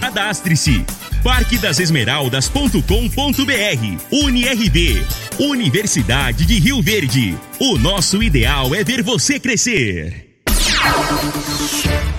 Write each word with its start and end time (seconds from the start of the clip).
Cadastre-se 0.00 0.84
parquedasesmeraldas.com.br 1.22 2.82
UniRV 4.12 5.04
Universidade 5.38 6.46
de 6.46 6.58
Rio 6.58 6.82
Verde. 6.82 7.36
O 7.58 7.76
nosso 7.76 8.22
ideal 8.22 8.74
é 8.74 8.82
ver 8.84 9.02
você 9.02 9.40
crescer. 9.40 10.28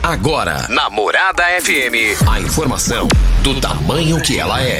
Agora, 0.04 0.68
na 0.70 0.90
Morada 0.90 1.44
FM, 1.62 2.28
a 2.28 2.42
informação 2.42 3.08
do 3.44 3.62
tamanho 3.62 4.20
que 4.22 4.40
ela 4.40 4.62
é. 4.62 4.80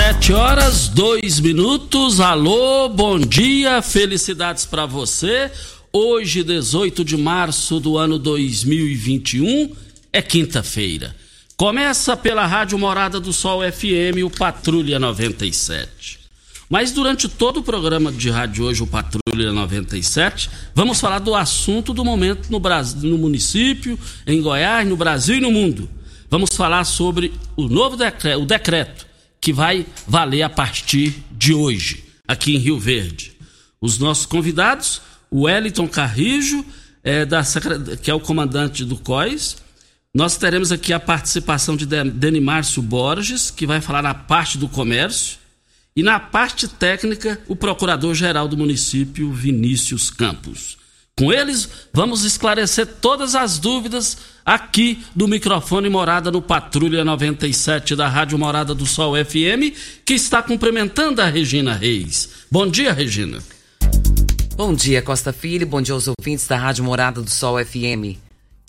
Sete 0.00 0.32
horas, 0.32 0.88
dois 0.88 1.38
minutos. 1.40 2.20
Alô, 2.20 2.88
bom 2.88 3.18
dia, 3.18 3.82
felicidades 3.82 4.64
para 4.64 4.86
você. 4.86 5.52
Hoje, 5.92 6.42
18 6.42 7.04
de 7.04 7.18
março 7.18 7.78
do 7.78 7.98
ano 7.98 8.18
2021, 8.18 9.76
é 10.10 10.22
quinta-feira. 10.22 11.14
Começa 11.54 12.16
pela 12.16 12.46
Rádio 12.46 12.78
Morada 12.78 13.20
do 13.20 13.30
Sol 13.30 13.60
FM, 13.60 14.24
o 14.24 14.30
Patrulha 14.30 14.98
97. 14.98 16.18
Mas 16.70 16.92
durante 16.92 17.28
todo 17.28 17.58
o 17.58 17.62
programa 17.62 18.10
de 18.10 18.30
rádio 18.30 18.64
hoje, 18.64 18.82
o 18.82 18.86
Patrulha 18.86 19.52
97, 19.52 20.48
vamos 20.74 20.98
falar 20.98 21.18
do 21.18 21.34
assunto 21.34 21.92
do 21.92 22.02
momento 22.02 22.50
no, 22.50 22.58
Brasil, 22.58 23.10
no 23.10 23.18
município, 23.18 23.98
em 24.26 24.40
Goiás, 24.40 24.88
no 24.88 24.96
Brasil 24.96 25.36
e 25.36 25.40
no 25.42 25.52
mundo. 25.52 25.90
Vamos 26.30 26.56
falar 26.56 26.84
sobre 26.84 27.34
o 27.54 27.68
novo 27.68 27.98
decreto, 27.98 28.40
o 28.40 28.46
decreto 28.46 29.09
que 29.40 29.52
vai 29.52 29.86
valer 30.06 30.42
a 30.42 30.50
partir 30.50 31.22
de 31.32 31.54
hoje, 31.54 32.04
aqui 32.28 32.54
em 32.54 32.58
Rio 32.58 32.78
Verde. 32.78 33.32
Os 33.80 33.98
nossos 33.98 34.26
convidados, 34.26 35.00
o 35.30 35.42
Wellington 35.42 35.88
Carrijo, 35.88 36.64
é, 37.02 37.24
da, 37.24 37.42
que 38.02 38.10
é 38.10 38.14
o 38.14 38.20
comandante 38.20 38.84
do 38.84 38.96
COIS. 38.96 39.56
Nós 40.14 40.36
teremos 40.36 40.70
aqui 40.72 40.92
a 40.92 41.00
participação 41.00 41.76
de 41.76 41.86
Denimárcio 41.86 42.82
Borges, 42.82 43.50
que 43.50 43.66
vai 43.66 43.80
falar 43.80 44.02
na 44.02 44.12
parte 44.12 44.58
do 44.58 44.68
comércio. 44.68 45.38
E 45.96 46.02
na 46.02 46.20
parte 46.20 46.68
técnica, 46.68 47.40
o 47.48 47.56
procurador-geral 47.56 48.46
do 48.48 48.56
município, 48.56 49.32
Vinícius 49.32 50.10
Campos. 50.10 50.79
Com 51.18 51.32
eles, 51.32 51.68
vamos 51.92 52.24
esclarecer 52.24 52.86
todas 52.86 53.34
as 53.34 53.58
dúvidas 53.58 54.16
aqui 54.44 55.04
do 55.14 55.28
microfone 55.28 55.88
Morada 55.88 56.30
no 56.30 56.40
Patrulha 56.40 57.04
97 57.04 57.94
da 57.94 58.08
Rádio 58.08 58.38
Morada 58.38 58.74
do 58.74 58.86
Sol 58.86 59.14
FM, 59.14 59.76
que 60.04 60.14
está 60.14 60.42
cumprimentando 60.42 61.20
a 61.20 61.26
Regina 61.26 61.74
Reis. 61.74 62.30
Bom 62.50 62.66
dia, 62.66 62.92
Regina. 62.92 63.38
Bom 64.56 64.74
dia, 64.74 65.02
Costa 65.02 65.32
Filho. 65.32 65.66
Bom 65.66 65.82
dia 65.82 65.94
aos 65.94 66.08
ouvintes 66.08 66.46
da 66.46 66.56
Rádio 66.56 66.84
Morada 66.84 67.20
do 67.20 67.30
Sol 67.30 67.62
FM. 67.62 68.18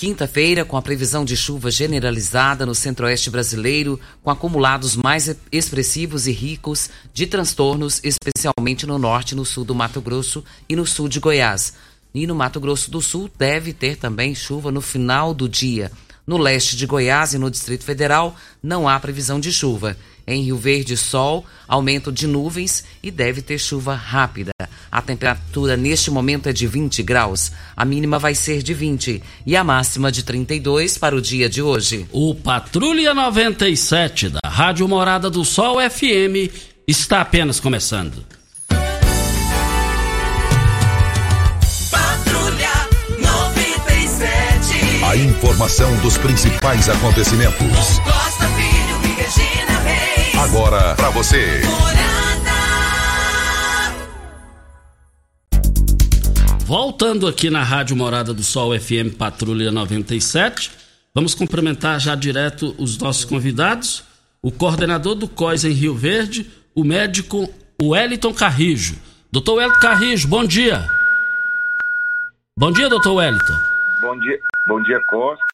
Quinta-feira, 0.02 0.66
com 0.66 0.78
a 0.78 0.81
previsão 0.81 1.23
de 1.23 1.38
chuva 1.38 1.69
generalizada 1.69 2.66
no 2.66 2.73
centro-oeste 2.73 3.29
brasileiro, 3.29 4.00
com 4.23 4.31
acumulados 4.31 4.96
mais 4.96 5.35
expressivos 5.52 6.25
e 6.25 6.31
ricos 6.31 6.90
de 7.13 7.28
transtornos, 7.28 8.02
especialmente 8.03 8.88
no 8.88 8.97
norte 8.97 9.35
no 9.35 9.46
sul 9.46 9.63
do 9.63 9.75
Mato 9.75 10.02
Grosso 10.02 10.44
e 10.68 10.75
no 10.75 10.88
sul 10.88 11.08
de 11.08 11.19
Goiás. 11.19 11.73
E 12.14 12.28
no 12.28 12.36
Mato 12.36 12.60
Grosso 12.60 12.92
do 12.92 13.02
Sul 13.02 13.30
deve 13.38 13.74
ter 13.74 13.96
também 13.96 14.36
chuva 14.36 14.72
no 14.72 14.82
final 14.82 15.34
do 15.34 15.48
dia. 15.48 15.92
No 16.28 16.38
leste 16.38 16.76
de 16.76 16.86
Goiás 16.86 17.34
e 17.34 17.38
no 17.38 17.50
Distrito 17.50 17.84
Federal 17.84 18.36
não 18.62 18.88
há 18.88 19.00
previsão 19.00 19.40
de 19.40 19.52
chuva. 19.52 19.98
Em 20.28 20.44
Rio 20.44 20.58
Verde, 20.58 20.96
sol, 20.96 21.46
aumento 21.68 22.12
de 22.12 22.28
nuvens 22.28 22.84
e 23.02 23.10
deve 23.10 23.42
ter 23.42 23.58
chuva 23.58 23.96
rápida. 23.96 24.52
A 24.92 25.02
temperatura 25.02 25.76
neste 25.76 26.12
momento 26.12 26.48
é 26.48 26.54
de 26.54 26.68
20 26.68 27.02
graus. 27.02 27.52
A 27.76 27.84
mínima 27.84 28.20
vai 28.20 28.36
ser 28.36 28.62
de 28.62 28.74
20 28.74 29.22
e 29.46 29.56
a 29.56 29.64
máxima 29.64 30.12
de 30.12 30.24
32 30.24 30.98
para 30.98 31.16
o 31.16 31.22
dia 31.22 31.50
de 31.50 31.62
hoje. 31.62 32.06
O 32.12 32.36
Patrulha 32.36 33.14
97 33.14 34.30
da 34.30 34.40
Rádio 34.46 34.88
Morada 34.88 35.30
do 35.30 35.44
Sol 35.44 35.78
FM 35.82 36.54
está 36.88 37.22
apenas 37.22 37.60
começando. 37.60 38.24
A 45.12 45.18
informação 45.18 45.94
dos 45.98 46.18
principais 46.18 46.88
acontecimentos. 46.88 48.00
Costa 48.00 48.48
Filho 48.48 49.02
e 49.04 49.22
Regina 49.22 49.80
Reis. 49.80 50.36
Agora 50.36 50.96
para 50.96 51.10
você. 51.10 51.60
Voltando 56.64 57.28
aqui 57.28 57.50
na 57.50 57.62
Rádio 57.62 57.94
Morada 57.94 58.34
do 58.34 58.41
Sol 58.41 58.72
FM 58.80 59.18
Patrulha 59.18 59.70
97, 59.70 60.72
vamos 61.14 61.35
cumprimentar 61.35 62.00
já 62.00 62.16
direto 62.16 62.74
os 62.78 62.97
nossos 62.97 63.26
convidados, 63.26 64.06
o 64.41 64.50
coordenador 64.50 65.16
do 65.16 65.28
COIS 65.28 65.66
em 65.66 65.74
Rio 65.74 65.94
Verde, 65.94 66.50
o 66.74 66.85
médico 66.85 67.50
Wellington 67.84 68.34
Carrijo. 68.34 68.96
Doutor 69.30 69.56
Wellington 69.56 69.80
Carrijo, 69.82 70.30
bom 70.30 70.46
dia. 70.46 70.88
Bom 72.58 72.72
dia, 72.72 72.88
doutor 72.88 73.16
Wellington. 73.16 73.71
Bom 74.02 74.20
dia, 74.20 74.40
bom 74.68 74.82
dia 74.82 75.00
Costa. 75.08 75.46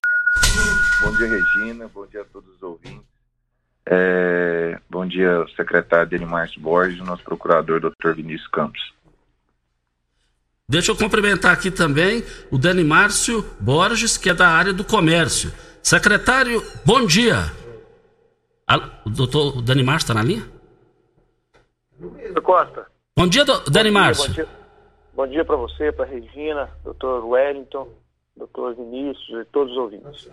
Bom 1.03 1.11
dia 1.17 1.27
Regina. 1.27 1.89
Bom 1.93 2.07
dia 2.07 2.21
a 2.21 2.25
todos 2.25 2.55
os 2.55 2.63
ouvintes. 2.63 3.05
É, 3.85 4.79
bom 4.89 5.05
dia 5.05 5.45
secretário 5.55 6.07
Denimar 6.07 6.49
Borges, 6.57 6.99
nosso 6.99 7.23
procurador 7.23 7.81
Dr. 7.81 8.13
Vinícius 8.15 8.47
Campos. 8.47 8.93
Deixa 10.69 10.91
eu 10.91 10.95
cumprimentar 10.95 11.53
aqui 11.53 11.69
também 11.69 12.23
o 12.49 12.57
Dani 12.57 12.83
Márcio 12.83 13.41
Borges, 13.59 14.17
que 14.17 14.29
é 14.29 14.33
da 14.33 14.47
área 14.47 14.73
do 14.73 14.83
comércio. 14.83 15.51
Secretário, 15.83 16.61
bom 16.85 17.05
dia. 17.05 17.35
O 19.05 19.09
doutor 19.09 19.61
Dani 19.61 19.83
Márcio 19.83 20.05
está 20.05 20.13
na 20.13 20.23
linha? 20.23 20.43
Costa. 22.43 22.87
Bom 23.17 23.27
dia, 23.27 23.43
do, 23.43 23.59
Dani 23.69 23.91
Márcio. 23.91 24.27
Bom 24.27 24.33
dia, 24.33 24.47
bom 25.13 25.27
dia 25.27 25.45
para 25.45 25.55
você, 25.57 25.91
para 25.91 26.05
Regina, 26.05 26.69
doutor 26.83 27.25
Wellington, 27.25 27.89
doutor 28.37 28.75
Vinícius 28.75 29.41
e 29.41 29.45
todos 29.45 29.71
os 29.73 29.77
ouvintes. 29.77 30.29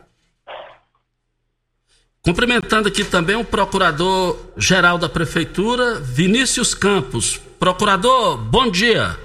Cumprimentando 2.22 2.88
aqui 2.88 3.04
também 3.04 3.36
o 3.36 3.44
procurador-geral 3.44 4.96
da 4.96 5.08
Prefeitura, 5.08 5.96
Vinícius 6.00 6.74
Campos. 6.74 7.36
Procurador, 7.58 8.38
bom 8.38 8.70
dia. 8.70 9.18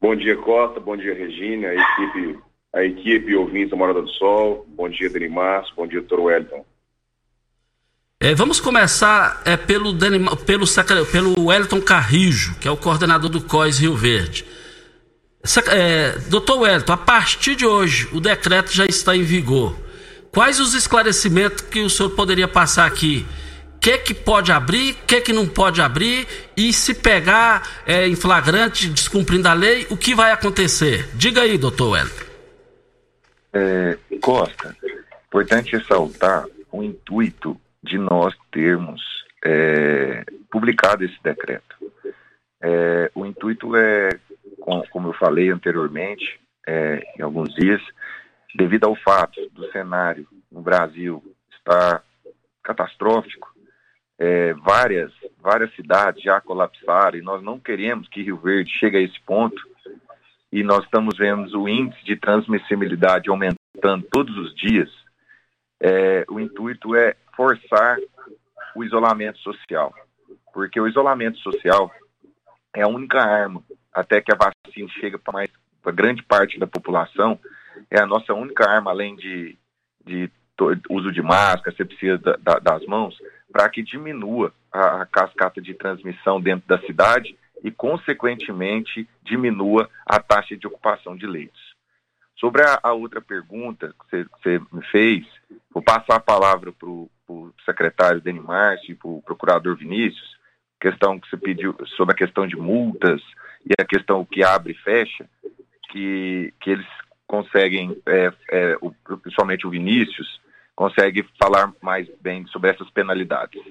Bom 0.00 0.14
dia, 0.14 0.36
Costa. 0.36 0.78
Bom 0.80 0.96
dia, 0.96 1.12
Regina, 1.12 1.68
a 1.68 1.74
equipe, 1.74 2.38
a 2.72 2.84
equipe 2.84 3.34
ouvintes 3.34 3.70
da 3.70 3.76
Morada 3.76 4.02
do 4.02 4.08
Sol. 4.10 4.64
Bom 4.68 4.88
dia, 4.88 5.10
Dani 5.10 5.28
Márcio. 5.28 5.74
Bom 5.74 5.86
dia, 5.86 6.00
doutor 6.00 6.20
Wellington. 6.20 6.64
É, 8.20 8.34
vamos 8.34 8.60
começar 8.60 9.42
é, 9.44 9.56
pelo, 9.56 9.96
pelo, 10.46 10.66
pelo 11.10 11.46
Wellington 11.46 11.80
Carrijo, 11.80 12.54
que 12.60 12.68
é 12.68 12.70
o 12.70 12.76
coordenador 12.76 13.30
do 13.30 13.42
COIS 13.42 13.78
Rio 13.78 13.96
Verde. 13.96 14.44
É, 15.68 16.18
doutor 16.28 16.60
Wellington, 16.60 16.92
a 16.92 16.96
partir 16.96 17.56
de 17.56 17.66
hoje 17.66 18.08
o 18.12 18.20
decreto 18.20 18.72
já 18.72 18.84
está 18.84 19.16
em 19.16 19.22
vigor. 19.22 19.76
Quais 20.30 20.60
os 20.60 20.74
esclarecimentos 20.74 21.62
que 21.62 21.80
o 21.80 21.90
senhor 21.90 22.10
poderia 22.10 22.46
passar 22.46 22.86
aqui? 22.86 23.26
O 23.76 23.80
que, 23.80 23.96
que 23.98 24.14
pode 24.14 24.52
abrir, 24.52 24.92
o 24.92 25.06
que, 25.06 25.20
que 25.22 25.32
não 25.32 25.48
pode 25.48 25.80
abrir 25.80 26.28
e 26.54 26.70
se 26.72 26.94
pegar 26.94 27.82
é, 27.86 28.06
em 28.06 28.14
flagrante 28.14 28.88
descumprindo 28.90 29.48
a 29.48 29.54
lei, 29.54 29.86
o 29.88 29.96
que 29.96 30.14
vai 30.14 30.30
acontecer? 30.30 31.08
Diga 31.14 31.40
aí, 31.40 31.56
doutor 31.56 31.92
Wellington. 31.92 32.24
É, 33.52 33.98
Costa, 34.20 34.76
importante 35.26 35.76
ressaltar 35.76 36.44
o 36.70 36.82
intuito 36.82 37.58
de 37.82 37.96
nós 37.96 38.34
termos 38.52 39.00
é, 39.44 40.24
publicado 40.50 41.04
esse 41.04 41.16
decreto. 41.24 41.76
É, 42.60 43.10
o 43.14 43.24
intuito 43.24 43.74
é, 43.74 44.10
como 44.60 45.08
eu 45.08 45.12
falei 45.14 45.50
anteriormente, 45.50 46.40
é, 46.66 47.02
em 47.18 47.22
alguns 47.22 47.54
dias, 47.54 47.80
devido 48.54 48.84
ao 48.84 48.94
fato 48.96 49.40
do 49.52 49.70
cenário 49.70 50.26
no 50.50 50.60
Brasil 50.60 51.22
estar 51.52 52.02
catastrófico, 52.62 53.52
é, 54.18 54.52
várias, 54.54 55.12
várias 55.40 55.74
cidades 55.74 56.22
já 56.22 56.40
colapsaram 56.40 57.18
e 57.18 57.22
nós 57.22 57.42
não 57.42 57.58
queremos 57.58 58.06
que 58.08 58.22
Rio 58.22 58.36
Verde 58.36 58.70
chegue 58.70 58.98
a 58.98 59.00
esse 59.00 59.18
ponto 59.22 59.60
e 60.52 60.62
nós 60.62 60.84
estamos 60.84 61.16
vendo 61.16 61.62
o 61.62 61.68
índice 61.68 62.04
de 62.04 62.16
transmissibilidade 62.16 63.30
aumentando 63.30 64.06
todos 64.10 64.36
os 64.36 64.54
dias. 64.54 64.90
É, 65.80 66.26
o 66.28 66.38
intuito 66.38 66.94
é 66.94 67.16
forçar 67.34 67.96
o 68.76 68.84
isolamento 68.84 69.38
social, 69.38 69.94
porque 70.52 70.78
o 70.78 70.86
isolamento 70.86 71.38
social 71.38 71.90
é 72.74 72.82
a 72.82 72.88
única 72.88 73.20
arma 73.20 73.62
até 73.92 74.20
que 74.20 74.32
a 74.32 74.36
vacina 74.36 74.88
chegue 75.00 75.18
para 75.18 75.32
mais 75.32 75.50
grande 75.94 76.22
parte 76.22 76.58
da 76.58 76.66
população 76.66 77.38
é 77.90 78.00
a 78.00 78.06
nossa 78.06 78.34
única 78.34 78.68
arma 78.68 78.90
além 78.90 79.16
de, 79.16 79.56
de 80.04 80.30
uso 80.88 81.10
de 81.10 81.22
máscara, 81.22 81.74
asepsia 81.74 82.18
da, 82.18 82.36
da, 82.36 82.58
das 82.58 82.84
mãos, 82.86 83.16
para 83.50 83.68
que 83.68 83.82
diminua 83.82 84.52
a, 84.70 85.02
a 85.02 85.06
cascata 85.06 85.60
de 85.60 85.74
transmissão 85.74 86.40
dentro 86.40 86.68
da 86.68 86.78
cidade 86.80 87.36
e, 87.62 87.70
consequentemente, 87.70 89.08
diminua 89.22 89.88
a 90.06 90.20
taxa 90.20 90.56
de 90.56 90.66
ocupação 90.66 91.16
de 91.16 91.26
leitos. 91.26 91.74
Sobre 92.38 92.62
a, 92.62 92.78
a 92.82 92.92
outra 92.92 93.20
pergunta 93.20 93.94
que 94.10 94.26
você 94.42 94.60
me 94.72 94.82
fez, 94.90 95.26
vou 95.70 95.82
passar 95.82 96.16
a 96.16 96.20
palavra 96.20 96.72
para 96.72 96.88
o 96.88 97.10
secretário 97.64 98.20
Denis 98.20 98.42
Márcio 98.42 98.92
e 98.92 98.94
para 98.94 99.08
o 99.08 99.22
procurador 99.22 99.76
Vinícius, 99.76 100.38
questão 100.80 101.18
que 101.18 101.28
você 101.28 101.36
pediu 101.36 101.76
sobre 101.96 102.14
a 102.14 102.16
questão 102.16 102.46
de 102.46 102.56
multas 102.56 103.20
e 103.64 103.74
a 103.78 103.84
questão 103.84 104.24
que 104.24 104.42
abre 104.42 104.72
e 104.72 104.82
fecha, 104.82 105.28
que, 105.90 106.52
que 106.60 106.70
eles 106.70 106.86
conseguem, 107.26 108.00
é, 108.06 108.32
é, 108.50 108.76
o, 108.80 108.92
principalmente 109.18 109.66
o 109.66 109.70
Vinícius, 109.70 110.40
consegue 110.74 111.22
falar 111.38 111.72
mais 111.80 112.08
bem 112.20 112.46
sobre 112.46 112.70
essas 112.70 112.90
penalidades. 112.90 113.62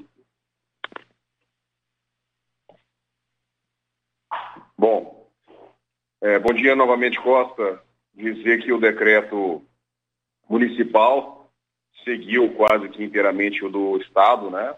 Bom, 4.77 5.27
é, 6.21 6.39
bom 6.39 6.53
dia 6.53 6.75
novamente, 6.75 7.19
Costa 7.19 7.81
dizer 8.13 8.62
que 8.62 8.71
o 8.71 8.80
decreto 8.80 9.63
municipal 10.50 11.50
seguiu 12.03 12.53
quase 12.56 12.89
que 12.89 13.03
inteiramente 13.03 13.63
o 13.63 13.69
do 13.69 13.97
Estado, 13.97 14.50
né? 14.50 14.75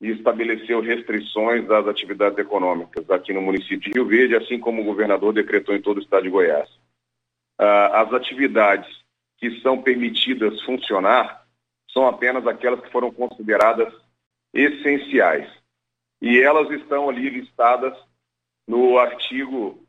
E 0.00 0.10
estabeleceu 0.10 0.80
restrições 0.80 1.66
das 1.66 1.86
atividades 1.88 2.38
econômicas 2.38 3.08
aqui 3.10 3.32
no 3.32 3.40
município 3.40 3.78
de 3.80 3.90
Rio 3.92 4.06
Verde, 4.06 4.36
assim 4.36 4.58
como 4.58 4.82
o 4.82 4.84
governador 4.84 5.32
decretou 5.32 5.74
em 5.74 5.80
todo 5.80 5.98
o 5.98 6.02
estado 6.02 6.24
de 6.24 6.30
Goiás. 6.30 6.68
Ah, 7.58 8.02
as 8.02 8.12
atividades 8.12 8.88
que 9.38 9.60
são 9.60 9.82
permitidas 9.82 10.60
funcionar 10.62 11.46
são 11.90 12.06
apenas 12.06 12.46
aquelas 12.46 12.80
que 12.80 12.92
foram 12.92 13.10
consideradas 13.10 13.92
essenciais. 14.52 15.50
E 16.20 16.40
elas 16.40 16.70
estão 16.70 17.08
ali 17.08 17.28
listadas 17.28 17.96
no 18.66 18.98
artigo 18.98 19.86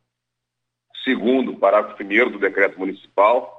segundo, 1.04 1.56
parágrafo 1.56 1.96
primeiro 1.96 2.30
do 2.30 2.38
decreto 2.38 2.78
municipal. 2.78 3.57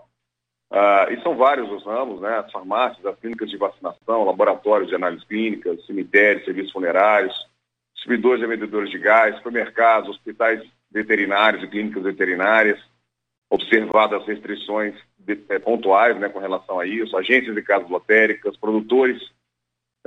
Uh, 0.71 1.12
e 1.12 1.21
são 1.24 1.36
vários 1.36 1.71
os 1.71 1.83
ramos, 1.83 2.21
né? 2.21 2.38
As 2.38 2.51
farmácias, 2.51 3.04
as 3.06 3.19
clínicas 3.19 3.50
de 3.50 3.57
vacinação, 3.57 4.24
laboratórios 4.24 4.89
de 4.89 4.95
análises 4.95 5.25
clínicas, 5.25 5.83
cemitérios, 5.86 6.45
serviços 6.45 6.71
funerários, 6.71 7.33
distribuidores 7.95 8.44
e 8.44 8.48
vendedores 8.48 8.92
de 8.92 9.00
gás, 9.00 9.36
supermercados, 9.38 10.10
hospitais 10.10 10.62
veterinários 10.92 11.63
e 11.63 11.68
clínicas 11.68 12.04
veterinárias, 12.04 12.80
observadas 13.50 14.25
restrições 14.27 14.94
de, 15.18 15.39
é, 15.50 15.57
pontuais 15.57 16.18
né, 16.19 16.30
com 16.30 16.39
relação 16.39 16.80
a 16.80 16.86
isso, 16.86 17.18
agências 17.18 17.56
de 17.56 17.62
casas 17.63 17.89
lotéricas, 17.89 18.56
produtores 18.56 19.21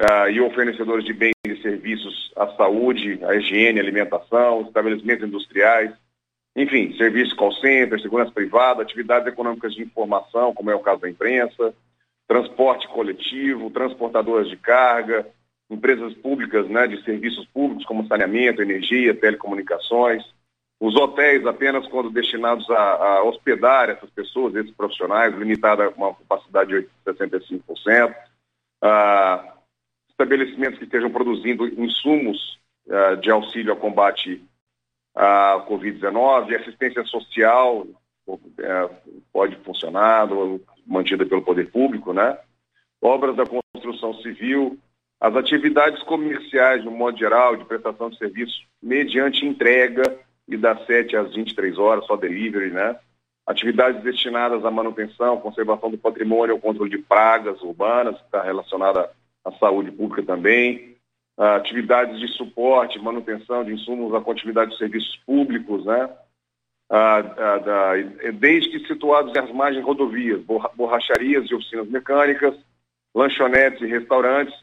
uh, 0.00 0.29
e 0.31 0.41
ou 0.41 0.53
fornecedores 0.53 1.05
de 1.05 1.12
bens 1.12 1.32
e 1.44 1.61
serviços 1.61 2.32
à 2.37 2.47
saúde, 2.55 3.19
à 3.25 3.35
higiene, 3.35 3.81
alimentação, 3.81 4.62
estabelecimentos 4.62 5.26
industriais, 5.26 5.93
enfim, 6.54 6.94
serviços 6.96 7.32
call 7.32 7.52
center, 7.52 8.00
segurança 8.00 8.31
privada, 8.31 8.82
atividades 8.82 9.26
econômicas 9.26 9.75
de 9.75 9.82
informação, 9.82 10.52
como 10.52 10.70
é 10.70 10.75
o 10.75 10.81
caso 10.81 11.00
da 11.00 11.10
imprensa, 11.10 11.75
transporte 12.28 12.87
coletivo, 12.88 13.70
transportadoras 13.70 14.49
de 14.49 14.56
carga, 14.56 15.26
empresas 15.70 16.12
públicas 16.14 16.69
né, 16.69 16.87
de 16.87 17.02
serviços 17.02 17.46
públicos 17.46 17.84
como 17.87 18.06
saneamento, 18.06 18.60
energia, 18.60 19.14
telecomunicações, 19.14 20.22
os 20.78 20.96
hotéis 20.96 21.46
apenas 21.46 21.87
quando 21.87 22.10
destinados 22.10 22.69
a, 22.69 22.75
a 22.75 23.22
hospedar 23.22 23.88
essas 23.88 24.11
pessoas, 24.11 24.54
esses 24.56 24.73
profissionais, 24.73 25.35
limitada 25.35 25.85
a 25.85 25.88
uma 25.90 26.14
capacidade 26.14 26.73
de 26.73 26.88
65%, 27.06 28.14
ah, 28.82 29.54
estabelecimentos 30.11 30.78
que 30.78 30.85
estejam 30.85 31.09
produzindo 31.09 31.66
insumos 31.80 32.59
ah, 32.90 33.14
de 33.14 33.30
auxílio 33.30 33.71
ao 33.71 33.78
combate 33.78 34.44
a 35.14 35.64
Covid-19, 35.69 36.54
assistência 36.54 37.04
social 37.04 37.87
é, 38.59 38.90
pode 39.33 39.57
funcionar, 39.57 40.28
mantida 40.87 41.26
pelo 41.26 41.42
poder 41.42 41.71
público, 41.71 42.12
né? 42.12 42.38
Obras 43.00 43.37
da 43.37 43.45
construção 43.45 44.14
civil, 44.23 44.78
as 45.21 45.37
atividades 45.37 46.02
comerciais, 46.02 46.85
no 46.85 46.90
modo 46.90 47.19
geral, 47.19 47.57
de 47.57 47.64
prestação 47.64 48.11
de 48.11 48.19
serviços, 48.19 48.64
mediante 48.83 49.47
entrega 49.47 50.19
e 50.49 50.57
das 50.57 50.85
7 50.87 51.16
às 51.16 51.35
23 51.35 51.78
horas, 51.78 52.07
só 52.07 52.16
delivery, 52.16 52.71
né? 52.71 52.97
Atividades 53.47 54.02
destinadas 54.02 54.64
à 54.64 54.71
manutenção, 54.71 55.40
conservação 55.40 55.90
do 55.90 55.99
patrimônio, 55.99 56.54
ao 56.54 56.61
controle 56.61 56.90
de 56.90 56.99
pragas 56.99 57.61
urbanas, 57.62 58.16
que 58.16 58.25
está 58.25 58.42
relacionada 58.42 59.11
à 59.45 59.52
saúde 59.52 59.90
pública 59.90 60.23
também, 60.23 60.91
atividades 61.42 62.20
de 62.20 62.28
suporte, 62.28 62.99
manutenção 62.99 63.64
de 63.64 63.72
insumos 63.72 64.14
à 64.14 64.20
continuidade 64.20 64.72
de 64.72 64.78
serviços 64.78 65.16
públicos, 65.26 65.84
né? 65.84 66.08
Uh, 66.90 67.64
da, 67.64 67.92
desde 68.34 68.68
que 68.68 68.87
situados 68.87 69.32
nas 69.32 69.50
margens 69.50 69.82
rodovias, 69.82 70.42
borracharias 70.75 71.46
e 71.50 71.54
oficinas 71.54 71.88
mecânicas, 71.88 72.54
lanchonetes 73.14 73.80
e 73.80 73.87
restaurantes 73.87 74.54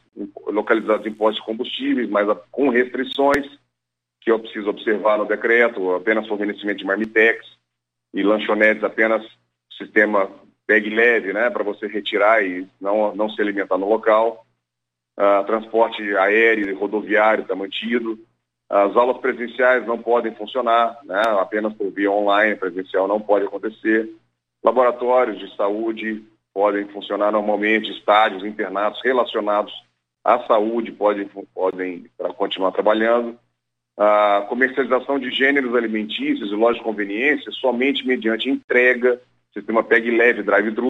localizados 0.46 1.06
em 1.06 1.12
postos 1.12 1.40
de 1.40 1.46
combustíveis, 1.46 2.08
mas 2.08 2.28
com 2.52 2.68
restrições 2.68 3.46
que 4.20 4.30
eu 4.30 4.38
preciso 4.38 4.70
observar 4.70 5.18
no 5.18 5.24
decreto, 5.24 5.94
apenas 5.94 6.28
fornecimento 6.28 6.78
de 6.78 6.84
marmitex 6.84 7.44
e 8.14 8.22
lanchonetes 8.22 8.84
apenas 8.84 9.26
sistema 9.76 10.30
bag 10.68 10.88
leve, 10.88 11.32
né, 11.32 11.50
para 11.50 11.64
você 11.64 11.88
retirar 11.88 12.44
e 12.44 12.66
não, 12.80 13.14
não 13.14 13.28
se 13.28 13.40
alimentar 13.40 13.76
no 13.76 13.88
local 13.88 14.46
uh, 15.18 15.44
transporte 15.46 16.02
aéreo 16.16 16.68
e 16.68 16.74
rodoviário 16.74 17.42
está 17.42 17.54
mantido. 17.54 18.18
As 18.68 18.96
aulas 18.96 19.18
presenciais 19.18 19.86
não 19.86 19.98
podem 19.98 20.34
funcionar, 20.34 20.98
né? 21.04 21.22
apenas 21.40 21.72
por 21.74 21.90
via 21.90 22.10
online, 22.10 22.54
presencial 22.54 23.08
não 23.08 23.20
pode 23.20 23.46
acontecer. 23.46 24.08
Laboratórios 24.62 25.38
de 25.38 25.56
saúde 25.56 26.22
podem 26.54 26.86
funcionar 26.88 27.32
normalmente, 27.32 27.90
estádios, 27.90 28.44
internatos 28.44 29.00
relacionados 29.02 29.72
à 30.24 30.38
saúde 30.46 30.92
podem, 30.92 31.28
podem 31.54 32.06
continuar 32.36 32.72
trabalhando. 32.72 33.38
A 33.96 34.46
comercialização 34.48 35.18
de 35.18 35.30
gêneros 35.30 35.74
alimentícios 35.74 36.50
e 36.50 36.54
lojas 36.54 36.78
de 36.78 36.84
conveniência 36.84 37.50
somente 37.52 38.06
mediante 38.06 38.48
entrega, 38.48 39.20
sistema 39.52 39.82
PEG 39.82 40.10
leve, 40.10 40.42
drive-thru, 40.42 40.88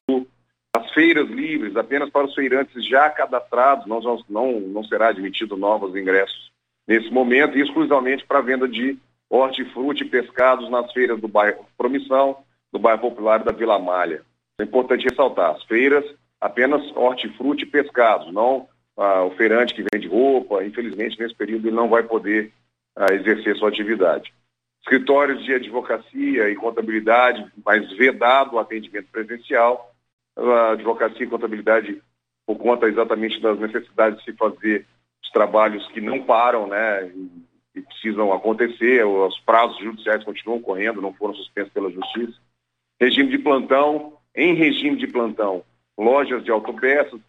feiras 0.92 1.28
livres, 1.28 1.76
apenas 1.76 2.10
para 2.10 2.26
os 2.26 2.34
feirantes 2.34 2.86
já 2.86 3.08
cadastrados, 3.10 3.86
não, 3.86 4.00
não, 4.28 4.60
não 4.60 4.84
será 4.84 5.08
admitido 5.08 5.56
novos 5.56 5.94
ingressos 5.96 6.50
nesse 6.86 7.10
momento, 7.10 7.56
e 7.56 7.62
exclusivamente 7.62 8.26
para 8.26 8.40
venda 8.40 8.66
de 8.66 8.98
hortifruti 9.28 10.02
e 10.02 10.08
pescados 10.08 10.68
nas 10.68 10.92
feiras 10.92 11.20
do 11.20 11.28
bairro 11.28 11.64
Promissão, 11.78 12.38
do 12.72 12.78
bairro 12.78 13.00
Popular 13.00 13.44
da 13.44 13.52
Vila 13.52 13.78
Malha. 13.78 14.22
É 14.60 14.64
importante 14.64 15.06
ressaltar, 15.08 15.54
as 15.54 15.62
feiras 15.64 16.04
apenas 16.40 16.82
hortifruti 16.96 17.62
e 17.62 17.66
pescados, 17.66 18.32
não 18.32 18.68
ah, 18.96 19.24
o 19.24 19.30
feirante 19.30 19.74
que 19.74 19.84
vende 19.92 20.08
roupa, 20.08 20.64
infelizmente 20.64 21.18
nesse 21.18 21.34
período 21.34 21.68
ele 21.68 21.76
não 21.76 21.88
vai 21.88 22.02
poder 22.02 22.52
ah, 22.96 23.12
exercer 23.12 23.56
sua 23.56 23.68
atividade. 23.68 24.32
Escritórios 24.82 25.44
de 25.44 25.54
advocacia 25.54 26.50
e 26.50 26.56
contabilidade, 26.56 27.46
mas 27.64 27.90
vedado 27.96 28.56
o 28.56 28.58
atendimento 28.58 29.08
presencial, 29.12 29.89
a 30.36 30.72
advocacia 30.72 31.24
e 31.24 31.28
contabilidade 31.28 32.02
por 32.46 32.56
conta 32.56 32.88
exatamente 32.88 33.40
das 33.40 33.58
necessidades 33.58 34.18
de 34.18 34.24
se 34.24 34.32
fazer 34.36 34.86
os 35.22 35.30
trabalhos 35.30 35.86
que 35.88 36.00
não 36.00 36.22
param, 36.22 36.66
né, 36.66 37.12
e 37.74 37.80
precisam 37.82 38.32
acontecer, 38.32 39.04
os 39.04 39.38
prazos 39.40 39.78
judiciais 39.78 40.24
continuam 40.24 40.60
correndo, 40.60 41.00
não 41.00 41.12
foram 41.12 41.34
suspensos 41.34 41.72
pela 41.72 41.90
justiça. 41.90 42.36
Regime 43.00 43.30
de 43.30 43.38
plantão, 43.38 44.14
em 44.34 44.54
regime 44.54 44.96
de 44.96 45.06
plantão, 45.06 45.62
lojas 45.96 46.42
de 46.42 46.50
autopeças, 46.50 47.20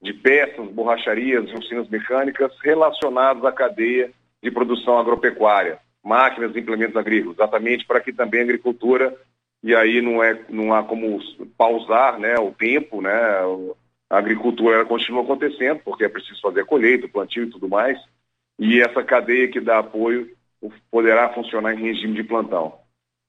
de 0.00 0.12
peças, 0.12 0.68
borracharias, 0.70 1.50
oficinas 1.52 1.88
mecânicas 1.88 2.52
relacionadas 2.60 3.44
à 3.44 3.52
cadeia 3.52 4.12
de 4.42 4.50
produção 4.50 4.98
agropecuária, 4.98 5.78
máquinas 6.04 6.54
e 6.54 6.60
implementos 6.60 6.96
agrícolas, 6.96 7.36
exatamente 7.36 7.84
para 7.84 8.00
que 8.00 8.12
também 8.12 8.40
a 8.40 8.44
agricultura, 8.44 9.16
e 9.62 9.74
aí 9.74 10.00
não, 10.00 10.22
é, 10.22 10.40
não 10.48 10.72
há 10.72 10.82
como 10.82 11.18
pausar 11.56 12.18
né, 12.18 12.36
o 12.38 12.52
tempo, 12.52 13.00
né, 13.00 13.12
a 14.10 14.18
agricultura 14.18 14.84
continua 14.84 15.22
acontecendo, 15.22 15.80
porque 15.84 16.04
é 16.04 16.08
preciso 16.08 16.40
fazer 16.40 16.64
colheita, 16.64 17.08
plantio 17.08 17.44
e 17.44 17.50
tudo 17.50 17.68
mais, 17.68 17.98
e 18.58 18.80
essa 18.80 19.02
cadeia 19.02 19.48
que 19.48 19.60
dá 19.60 19.78
apoio 19.78 20.30
poderá 20.90 21.28
funcionar 21.32 21.74
em 21.74 21.82
regime 21.82 22.14
de 22.14 22.24
plantão. 22.24 22.78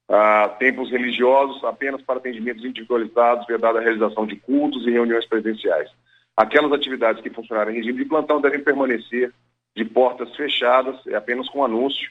Ah, 0.08 0.48
tempos 0.58 0.90
religiosos 0.90 1.62
apenas 1.62 2.02
para 2.02 2.18
atendimentos 2.18 2.64
individualizados, 2.64 3.46
vedada 3.46 3.78
a 3.78 3.82
realização 3.82 4.26
de 4.26 4.34
cultos 4.36 4.84
e 4.86 4.90
reuniões 4.90 5.24
presenciais. 5.26 5.88
Aquelas 6.36 6.72
atividades 6.72 7.22
que 7.22 7.30
funcionarem 7.30 7.74
em 7.74 7.78
regime 7.78 8.02
de 8.02 8.08
plantão 8.08 8.40
devem 8.40 8.60
permanecer 8.60 9.32
de 9.76 9.84
portas 9.84 10.34
fechadas, 10.34 10.96
é 11.06 11.14
apenas 11.14 11.48
com 11.48 11.64
anúncio 11.64 12.10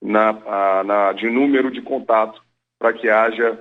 na, 0.00 0.30
a, 0.30 0.84
na, 0.84 1.12
de 1.12 1.28
número 1.28 1.70
de 1.70 1.82
contato, 1.82 2.40
para 2.80 2.94
que 2.94 3.10
haja 3.10 3.58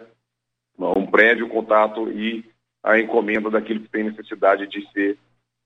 um 0.80 1.06
prévio 1.06 1.50
contato 1.50 2.10
e 2.10 2.46
a 2.82 2.98
encomenda 2.98 3.50
daquilo 3.50 3.82
que 3.82 3.90
tem 3.90 4.06
necessidade 4.06 4.66
de 4.66 4.90
ser 4.94 5.18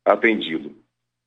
atendido. 0.04 0.76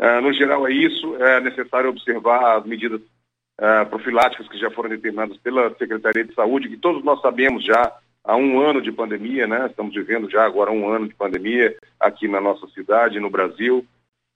Uh, 0.00 0.20
no 0.20 0.32
geral 0.32 0.66
é 0.66 0.72
isso, 0.72 1.14
é 1.22 1.40
necessário 1.40 1.88
observar 1.88 2.58
as 2.58 2.66
medidas 2.66 3.00
uh, 3.00 3.88
profiláticas 3.88 4.48
que 4.48 4.58
já 4.58 4.70
foram 4.72 4.90
determinadas 4.90 5.36
pela 5.38 5.72
Secretaria 5.76 6.24
de 6.24 6.34
Saúde, 6.34 6.68
que 6.68 6.76
todos 6.76 7.04
nós 7.04 7.20
sabemos 7.22 7.64
já 7.64 7.96
há 8.24 8.36
um 8.36 8.60
ano 8.60 8.82
de 8.82 8.90
pandemia, 8.90 9.46
né? 9.46 9.66
Estamos 9.66 9.94
vivendo 9.94 10.28
já 10.28 10.44
agora 10.44 10.72
um 10.72 10.90
ano 10.90 11.06
de 11.06 11.14
pandemia 11.14 11.76
aqui 12.00 12.26
na 12.26 12.40
nossa 12.40 12.66
cidade, 12.68 13.20
no 13.20 13.30
Brasil. 13.30 13.86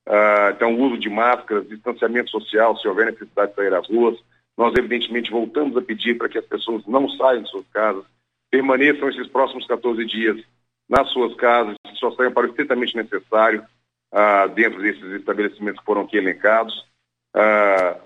Uh, 0.08 0.50
então, 0.54 0.74
o 0.74 0.80
uso 0.80 0.96
de 0.96 1.10
máscaras, 1.10 1.68
distanciamento 1.68 2.30
social, 2.30 2.76
se 2.76 2.86
houver 2.86 3.06
necessidade 3.06 3.50
de 3.50 3.56
sair 3.56 3.74
às 3.74 3.88
ruas. 3.88 4.16
Nós, 4.56 4.74
evidentemente, 4.76 5.30
voltamos 5.30 5.76
a 5.76 5.82
pedir 5.82 6.18
para 6.18 6.28
que 6.28 6.38
as 6.38 6.44
pessoas 6.44 6.86
não 6.86 7.08
saiam 7.10 7.42
de 7.42 7.50
suas 7.50 7.66
casas, 7.68 8.04
permaneçam 8.50 9.08
esses 9.08 9.26
próximos 9.28 9.66
14 9.66 10.04
dias 10.04 10.42
nas 10.88 11.08
suas 11.10 11.34
casas, 11.34 11.76
só 11.94 12.10
saiam 12.12 12.32
para 12.32 12.46
o 12.46 12.50
estritamente 12.50 12.96
necessário, 12.96 13.64
ah, 14.12 14.46
dentro 14.48 14.82
desses 14.82 15.04
estabelecimentos 15.12 15.80
que 15.80 15.86
foram 15.86 16.02
aqui 16.02 16.16
elencados. 16.16 16.84
Ah, 17.34 17.96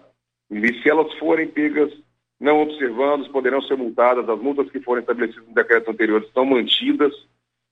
e 0.50 0.82
se 0.82 0.88
elas 0.88 1.12
forem 1.14 1.48
pegas 1.48 1.90
não 2.38 2.60
observando, 2.60 3.30
poderão 3.30 3.62
ser 3.62 3.76
multadas. 3.76 4.28
As 4.28 4.38
multas 4.38 4.70
que 4.70 4.80
foram 4.80 5.00
estabelecidas 5.00 5.48
no 5.48 5.54
decreto 5.54 5.90
anterior 5.90 6.22
estão 6.22 6.44
mantidas. 6.44 7.12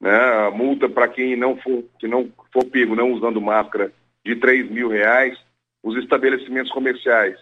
Né? 0.01 0.17
A 0.17 0.51
multa 0.51 0.89
para 0.89 1.09
quem 1.09 1.37
não 1.37 1.57
for, 1.57 1.85
que 1.99 2.09
não 2.09 2.31
for 2.53 2.65
pego 2.65 2.97
não 2.97 3.13
usando 3.13 3.41
máscara 3.41 3.93
de 4.25 4.37
3 4.37 4.71
mil 4.71 4.89
reais. 4.89 5.39
Os 5.83 5.97
estabelecimentos 5.97 6.73
comerciais 6.73 7.39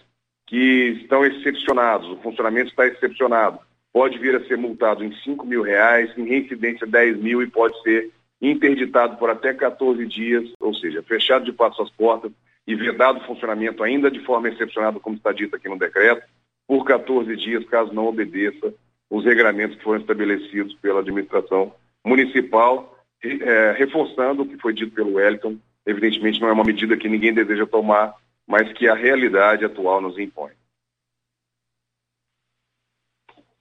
que 0.50 0.98
estão 1.00 1.24
excepcionados, 1.24 2.10
o 2.10 2.16
funcionamento 2.16 2.70
está 2.70 2.84
excepcionado, 2.84 3.60
pode 3.92 4.18
vir 4.18 4.34
a 4.34 4.44
ser 4.46 4.58
multado 4.58 5.04
em 5.04 5.14
5 5.22 5.46
mil 5.46 5.62
reais, 5.62 6.10
em 6.18 6.24
reincidência 6.24 6.88
10 6.88 7.18
mil 7.18 7.40
e 7.40 7.46
pode 7.46 7.80
ser 7.82 8.10
interditado 8.42 9.16
por 9.16 9.30
até 9.30 9.54
14 9.54 10.04
dias, 10.06 10.50
ou 10.58 10.74
seja, 10.74 11.04
fechado 11.04 11.44
de 11.44 11.52
passo 11.52 11.80
às 11.80 11.90
portas 11.90 12.32
e 12.66 12.74
vedado 12.74 13.20
o 13.20 13.26
funcionamento 13.26 13.84
ainda 13.84 14.10
de 14.10 14.18
forma 14.24 14.48
excepcionada, 14.48 14.98
como 14.98 15.14
está 15.14 15.30
dito 15.30 15.54
aqui 15.54 15.68
no 15.68 15.78
decreto, 15.78 16.26
por 16.66 16.84
14 16.84 17.36
dias, 17.36 17.64
caso 17.66 17.92
não 17.92 18.06
obedeça 18.06 18.74
os 19.08 19.24
regramentos 19.24 19.76
que 19.76 19.84
foram 19.84 20.00
estabelecidos 20.00 20.74
pela 20.74 20.98
administração 20.98 21.72
municipal, 22.04 22.98
é, 23.22 23.72
reforçando 23.78 24.42
o 24.42 24.46
que 24.46 24.58
foi 24.58 24.72
dito 24.72 24.92
pelo 24.94 25.14
Wellington. 25.14 25.58
Evidentemente, 25.86 26.40
não 26.40 26.48
é 26.48 26.52
uma 26.52 26.64
medida 26.64 26.96
que 26.96 27.08
ninguém 27.08 27.32
deseja 27.32 27.66
tomar, 27.66 28.14
mas 28.50 28.72
que 28.72 28.88
a 28.88 28.94
realidade 28.94 29.64
atual 29.64 30.00
nos 30.00 30.18
impõe. 30.18 30.50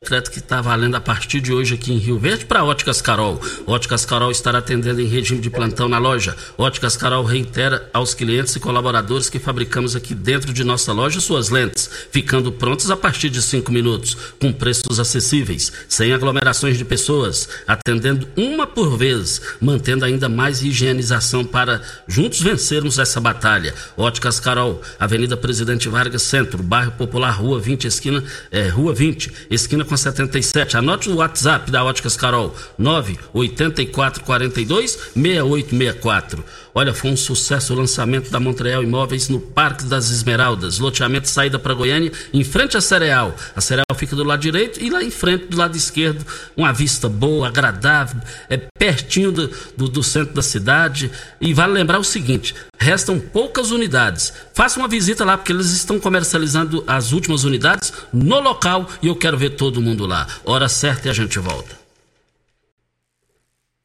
Decreto 0.01 0.32
que 0.32 0.39
está 0.39 0.62
valendo 0.62 0.96
a 0.96 1.01
partir 1.01 1.41
de 1.41 1.51
hoje 1.51 1.75
aqui 1.75 1.91
em 1.91 1.98
Rio 1.98 2.18
Verde 2.18 2.46
para 2.46 2.63
Óticas 2.63 3.01
Carol. 3.01 3.38
Óticas 3.68 4.06
Carol 4.06 4.32
estará 4.32 4.60
atendendo 4.60 5.01
em 5.01 5.06
regime 5.06 5.41
de 5.41 5.50
plantão 5.50 5.89
na 5.89 5.98
loja. 5.98 6.38
Óticas 6.58 6.96
Carol 6.96 7.25
reitera 7.25 7.89
aos 7.94 8.13
clientes 8.13 8.56
e 8.56 8.62
colaboradores 8.62 9.29
que 9.29 9.39
fabricamos 9.39 9.98
aqui 9.98 10.15
dentro 10.15 10.53
de 10.53 10.63
nossa 10.63 10.94
loja 10.94 11.20
suas 11.20 11.50
lentes, 11.50 11.89
ficando 12.12 12.50
prontas 12.50 12.89
a 12.89 12.96
partir 12.96 13.29
de 13.29 13.41
cinco 13.41 13.74
minutos, 13.74 14.15
com 14.39 14.53
preços 14.53 15.01
acessíveis, 15.01 15.70
sem 15.89 16.13
aglomerações 16.13 16.77
de 16.77 16.86
pessoas, 16.86 17.50
atendendo 17.68 18.25
uma 18.38 18.65
por 18.65 18.98
vez, 18.98 19.41
mantendo 19.60 20.06
ainda 20.06 20.29
mais 20.29 20.63
higienização 20.63 21.44
para 21.44 21.82
juntos 22.08 22.41
vencermos 22.41 23.00
essa 23.00 23.20
batalha. 23.20 23.75
Óticas 23.98 24.39
Carol, 24.39 24.82
Avenida 24.98 25.36
Presidente 25.36 25.89
Vargas 25.89 26.22
Centro, 26.22 26.63
bairro 26.63 26.94
Popular, 26.94 27.32
Rua 27.32 27.60
20, 27.60 27.86
esquina, 27.86 28.24
é, 28.50 28.70
Rua 28.70 28.94
20, 28.94 29.29
esquina 29.50 29.88
77. 29.98 30.77
Anote 30.77 31.10
o 31.10 31.15
WhatsApp 31.15 31.72
da 31.72 31.84
Óticas 31.84 32.15
Carol, 32.15 32.55
98442 32.77 34.91
6864. 35.15 36.46
Olha, 36.79 36.93
foi 36.93 37.12
um 37.12 37.17
sucesso 37.17 37.74
o 37.74 37.75
lançamento 37.75 38.31
da 38.31 38.39
Montreal 38.39 38.81
Imóveis 38.81 39.27
no 39.27 39.38
Parque 39.38 39.83
das 39.83 40.12
Esmeraldas. 40.12 40.79
Loteamento 40.79 41.27
saída 41.27 41.59
para 41.59 41.74
Goiânia, 41.74 42.09
em 42.33 42.41
frente 42.41 42.77
à 42.77 42.79
Cereal. 42.79 43.36
A 43.53 43.59
Cereal 43.59 43.86
fica 43.98 44.15
do 44.15 44.24
lado 44.24 44.39
direito 44.39 44.81
e 44.81 44.89
lá 44.89 45.03
em 45.03 45.12
frente, 45.12 45.48
do 45.48 45.57
lado 45.57 45.75
esquerdo, 45.75 46.25
uma 46.55 46.71
vista 46.71 47.09
boa, 47.09 47.50
agradável, 47.50 48.21
é 48.50 48.55
pertinho 48.55 49.29
do, 49.29 49.51
do, 49.75 49.89
do 49.89 50.01
centro 50.01 50.33
da 50.33 50.41
cidade. 50.41 51.12
E 51.41 51.53
vale 51.53 51.74
lembrar 51.74 52.00
o 52.00 52.03
seguinte: 52.05 52.55
restam 52.77 53.19
poucas 53.19 53.71
unidades. 53.71 54.31
Faça 54.53 54.79
uma 54.79 54.88
visita 54.88 55.25
lá, 55.25 55.38
porque 55.38 55.51
eles 55.51 55.71
estão 55.71 56.00
comercializando 56.00 56.81
as 56.88 57.12
últimas 57.12 57.43
unidades 57.43 57.91
no 58.13 58.39
local 58.39 58.88
e 59.01 59.07
eu 59.07 59.17
quero 59.17 59.38
ver 59.38 59.50
todo 59.50 59.81
mundo 59.81 60.05
lá. 60.05 60.25
Hora 60.45 60.69
certa 60.69 61.09
e 61.09 61.12
a 61.12 61.13
gente 61.13 61.39
volta. 61.39 61.78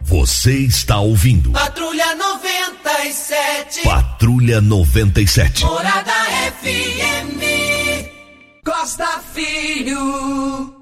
Você 0.07 0.59
está 0.59 1.01
ouvindo. 1.01 1.51
Patrulha 1.53 2.15
97. 2.15 3.83
Patrulha 3.85 4.61
97. 4.61 5.65
Morada 5.65 6.13
FM. 6.61 7.41
Costa 8.63 9.19
Filho. 9.33 10.75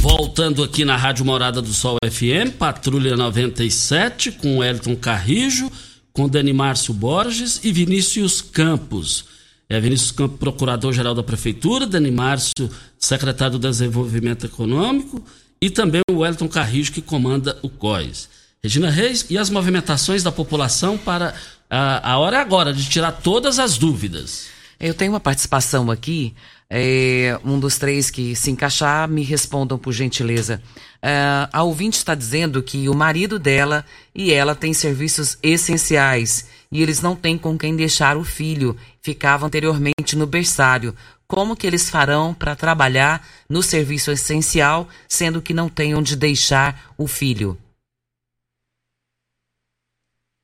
Voltando 0.00 0.64
aqui 0.64 0.86
na 0.86 0.96
Rádio 0.96 1.22
Morada 1.22 1.60
do 1.60 1.74
Sol 1.74 1.98
FM, 2.02 2.56
Patrulha 2.58 3.14
97, 3.14 4.32
com 4.32 4.64
Elton 4.64 4.96
Carrijo, 4.96 5.70
com 6.10 6.26
Dani 6.26 6.54
Márcio 6.54 6.94
Borges 6.94 7.60
e 7.62 7.70
Vinícius 7.70 8.40
Campos. 8.40 9.26
É 9.68 9.78
Vinícius 9.78 10.12
Campos, 10.12 10.38
procurador-geral 10.38 11.14
da 11.14 11.22
Prefeitura, 11.22 11.86
Dani 11.86 12.10
Márcio, 12.10 12.70
secretário 12.98 13.58
do 13.58 13.68
Desenvolvimento 13.68 14.46
Econômico, 14.46 15.22
e 15.60 15.68
também 15.68 16.00
o 16.10 16.18
Wellington 16.18 16.48
Carrijo, 16.48 16.92
que 16.92 17.02
comanda 17.02 17.58
o 17.62 17.68
COIS. 17.68 18.28
Regina 18.62 18.90
Reis, 18.90 19.26
e 19.30 19.38
as 19.38 19.50
movimentações 19.50 20.22
da 20.22 20.30
população 20.30 20.98
para 20.98 21.34
a, 21.68 22.12
a 22.12 22.18
hora 22.18 22.36
é 22.36 22.40
agora 22.40 22.72
de 22.72 22.88
tirar 22.88 23.12
todas 23.12 23.58
as 23.58 23.78
dúvidas. 23.78 24.48
Eu 24.78 24.94
tenho 24.94 25.12
uma 25.12 25.20
participação 25.20 25.90
aqui. 25.90 26.34
É, 26.72 27.38
um 27.44 27.58
dos 27.58 27.78
três 27.78 28.10
que 28.10 28.34
se 28.36 28.50
encaixar, 28.50 29.08
me 29.08 29.22
respondam 29.22 29.76
por 29.76 29.92
gentileza. 29.92 30.62
É, 31.02 31.48
a 31.52 31.62
ouvinte 31.62 31.98
está 31.98 32.14
dizendo 32.14 32.62
que 32.62 32.88
o 32.88 32.94
marido 32.94 33.38
dela 33.38 33.84
e 34.14 34.32
ela 34.32 34.54
têm 34.54 34.72
serviços 34.72 35.36
essenciais 35.42 36.46
e 36.70 36.80
eles 36.82 37.02
não 37.02 37.16
têm 37.16 37.36
com 37.36 37.58
quem 37.58 37.74
deixar 37.74 38.16
o 38.16 38.24
filho. 38.24 38.76
Ficava 39.02 39.46
anteriormente 39.46 40.16
no 40.16 40.26
berçário 40.26 40.94
como 41.30 41.56
que 41.56 41.64
eles 41.64 41.88
farão 41.88 42.34
para 42.34 42.56
trabalhar 42.56 43.24
no 43.48 43.62
serviço 43.62 44.10
essencial, 44.10 44.88
sendo 45.08 45.40
que 45.40 45.54
não 45.54 45.68
têm 45.68 45.94
onde 45.94 46.16
deixar 46.16 46.92
o 46.98 47.06
filho? 47.06 47.56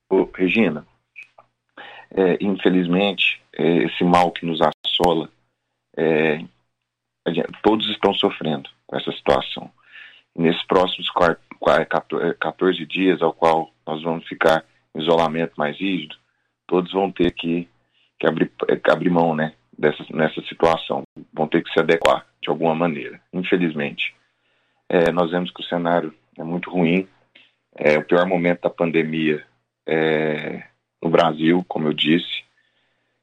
Ô, 0.09 0.31
Regina, 0.33 0.87
é, 2.13 2.39
infelizmente, 2.41 3.43
é, 3.53 3.79
esse 3.79 4.05
mal 4.05 4.31
que 4.31 4.47
nos 4.47 4.61
assola, 4.61 5.29
é, 5.97 6.39
todos 7.65 7.91
estão 7.91 8.15
sofrendo 8.15 8.71
com 8.87 8.97
essa 8.97 9.11
situação. 9.11 9.69
E 10.37 10.43
nesses 10.43 10.63
próximos 10.67 11.11
14 12.39 12.87
dias, 12.87 13.21
ao 13.23 13.33
qual 13.33 13.73
nós 13.85 14.05
vamos 14.05 14.25
ficar 14.29 14.65
em 14.95 15.01
isolamento 15.01 15.55
mais 15.57 15.77
rígido, 15.77 16.15
todos 16.65 16.93
vão 16.93 17.11
ter 17.11 17.33
que, 17.33 17.69
que, 18.21 18.27
abrir, 18.29 18.53
que 18.85 18.91
abrir 18.93 19.11
mão 19.11 19.35
né, 19.35 19.53
dessa, 19.79 20.05
nessa 20.11 20.41
situação, 20.43 21.03
vão 21.33 21.47
ter 21.47 21.63
que 21.63 21.73
se 21.73 21.79
adequar 21.79 22.27
de 22.43 22.49
alguma 22.49 22.75
maneira, 22.75 23.21
infelizmente. 23.33 24.15
É, 24.89 25.11
nós 25.11 25.31
vemos 25.31 25.51
que 25.51 25.61
o 25.61 25.65
cenário 25.65 26.15
é 26.39 26.45
muito 26.45 26.71
ruim, 26.71 27.09
é 27.75 27.99
o 27.99 28.05
pior 28.05 28.27
momento 28.27 28.63
da 28.63 28.71
pandemia 28.71 29.45
é, 29.87 30.63
no 31.03 31.11
Brasil, 31.11 31.65
como 31.69 31.89
eu 31.89 31.93
disse. 31.93 32.45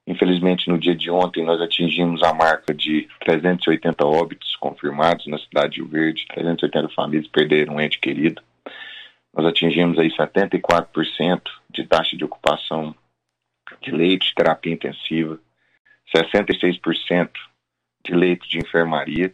Infelizmente, 0.06 0.70
no 0.70 0.78
dia 0.78 0.96
de 0.96 1.10
ontem, 1.10 1.44
nós 1.46 1.62
atingimos 1.62 2.22
a 2.24 2.34
marca 2.34 2.74
de 2.74 3.08
380 3.22 4.06
óbitos 4.06 4.56
confirmados 4.58 5.26
na 5.28 5.38
cidade 5.40 5.76
de 5.76 5.80
Rio 5.80 5.90
Verde, 5.90 6.26
380 6.28 6.90
famílias 6.90 7.28
perderam 7.28 7.76
um 7.76 7.82
ente 7.82 8.00
querido. 8.00 8.42
Nós 9.34 9.46
atingimos 9.46 9.98
aí 9.98 10.12
74% 10.12 11.42
de 11.70 11.86
taxa 11.86 12.16
de 12.16 12.24
ocupação 12.24 12.94
de 13.82 13.92
leite 13.92 14.36
terapia 14.36 14.74
intensiva, 14.74 15.40
66% 16.16 17.32
de 18.06 18.14
leito 18.14 18.48
de 18.48 18.58
enfermaria 18.60 19.34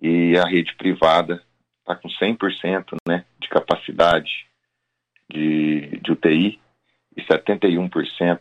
e 0.00 0.36
a 0.38 0.44
rede 0.44 0.74
privada 0.76 1.42
está 1.80 1.94
com 1.94 2.08
100% 2.08 2.96
né, 3.06 3.24
de 3.38 3.48
capacidade 3.48 4.46
de, 5.30 5.98
de 6.02 6.12
UTI 6.12 6.60
e 7.16 7.22
71% 7.22 8.40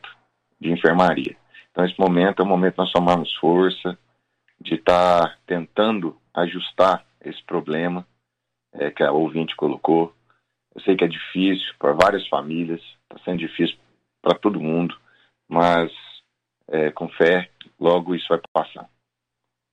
de 0.59 0.71
enfermaria. 0.71 1.35
Então, 1.71 1.85
esse 1.85 1.99
momento 1.99 2.41
é 2.41 2.45
o 2.45 2.47
momento 2.47 2.73
que 2.73 2.79
nós 2.79 2.91
tomamos 2.91 3.33
força 3.35 3.97
de 4.59 4.75
estar 4.75 5.27
tá 5.27 5.37
tentando 5.45 6.17
ajustar 6.33 7.05
esse 7.21 7.41
problema 7.43 8.05
é, 8.73 8.89
que 8.91 9.03
a 9.03 9.11
ouvinte 9.11 9.55
colocou. 9.55 10.13
Eu 10.75 10.81
sei 10.81 10.95
que 10.95 11.03
é 11.03 11.07
difícil 11.07 11.73
para 11.77 11.93
várias 11.93 12.27
famílias, 12.27 12.81
está 13.03 13.23
sendo 13.23 13.39
difícil 13.39 13.77
para 14.21 14.37
todo 14.37 14.59
mundo, 14.59 14.97
mas 15.47 15.91
é, 16.67 16.91
com 16.91 17.09
fé, 17.09 17.49
logo 17.79 18.15
isso 18.15 18.27
vai 18.29 18.39
passar. 18.53 18.89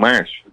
Márcio. 0.00 0.50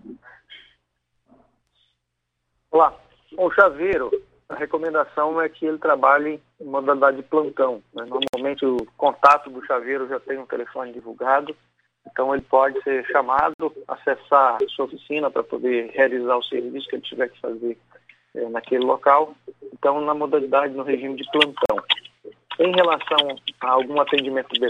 Olá. 2.69 2.93
O 3.37 3.49
chaveiro, 3.51 4.11
a 4.49 4.55
recomendação 4.55 5.41
é 5.41 5.49
que 5.49 5.65
ele 5.65 5.77
trabalhe 5.77 6.41
em 6.60 6.65
modalidade 6.65 7.17
de 7.17 7.23
plantão. 7.23 7.83
Né? 7.93 8.05
Normalmente 8.05 8.65
o 8.65 8.77
contato 8.97 9.49
do 9.49 9.65
chaveiro 9.65 10.07
já 10.07 10.19
tem 10.19 10.38
um 10.38 10.45
telefone 10.45 10.93
divulgado, 10.93 11.55
então 12.10 12.33
ele 12.33 12.43
pode 12.43 12.81
ser 12.83 13.05
chamado, 13.07 13.73
acessar 13.88 14.57
sua 14.69 14.86
oficina 14.86 15.29
para 15.29 15.43
poder 15.43 15.91
realizar 15.91 16.38
o 16.38 16.43
serviço 16.43 16.88
que 16.88 16.95
ele 16.95 17.03
tiver 17.03 17.29
que 17.29 17.39
fazer 17.41 17.77
é, 18.36 18.47
naquele 18.49 18.86
local. 18.86 19.36
Então, 19.73 19.99
na 20.01 20.13
modalidade, 20.13 20.73
no 20.73 20.83
regime 20.83 21.15
de 21.15 21.29
plantão. 21.29 21.83
Em 22.60 22.71
relação 22.73 23.38
a 23.62 23.69
algum 23.69 23.99
atendimento 23.99 24.49
do 24.49 24.65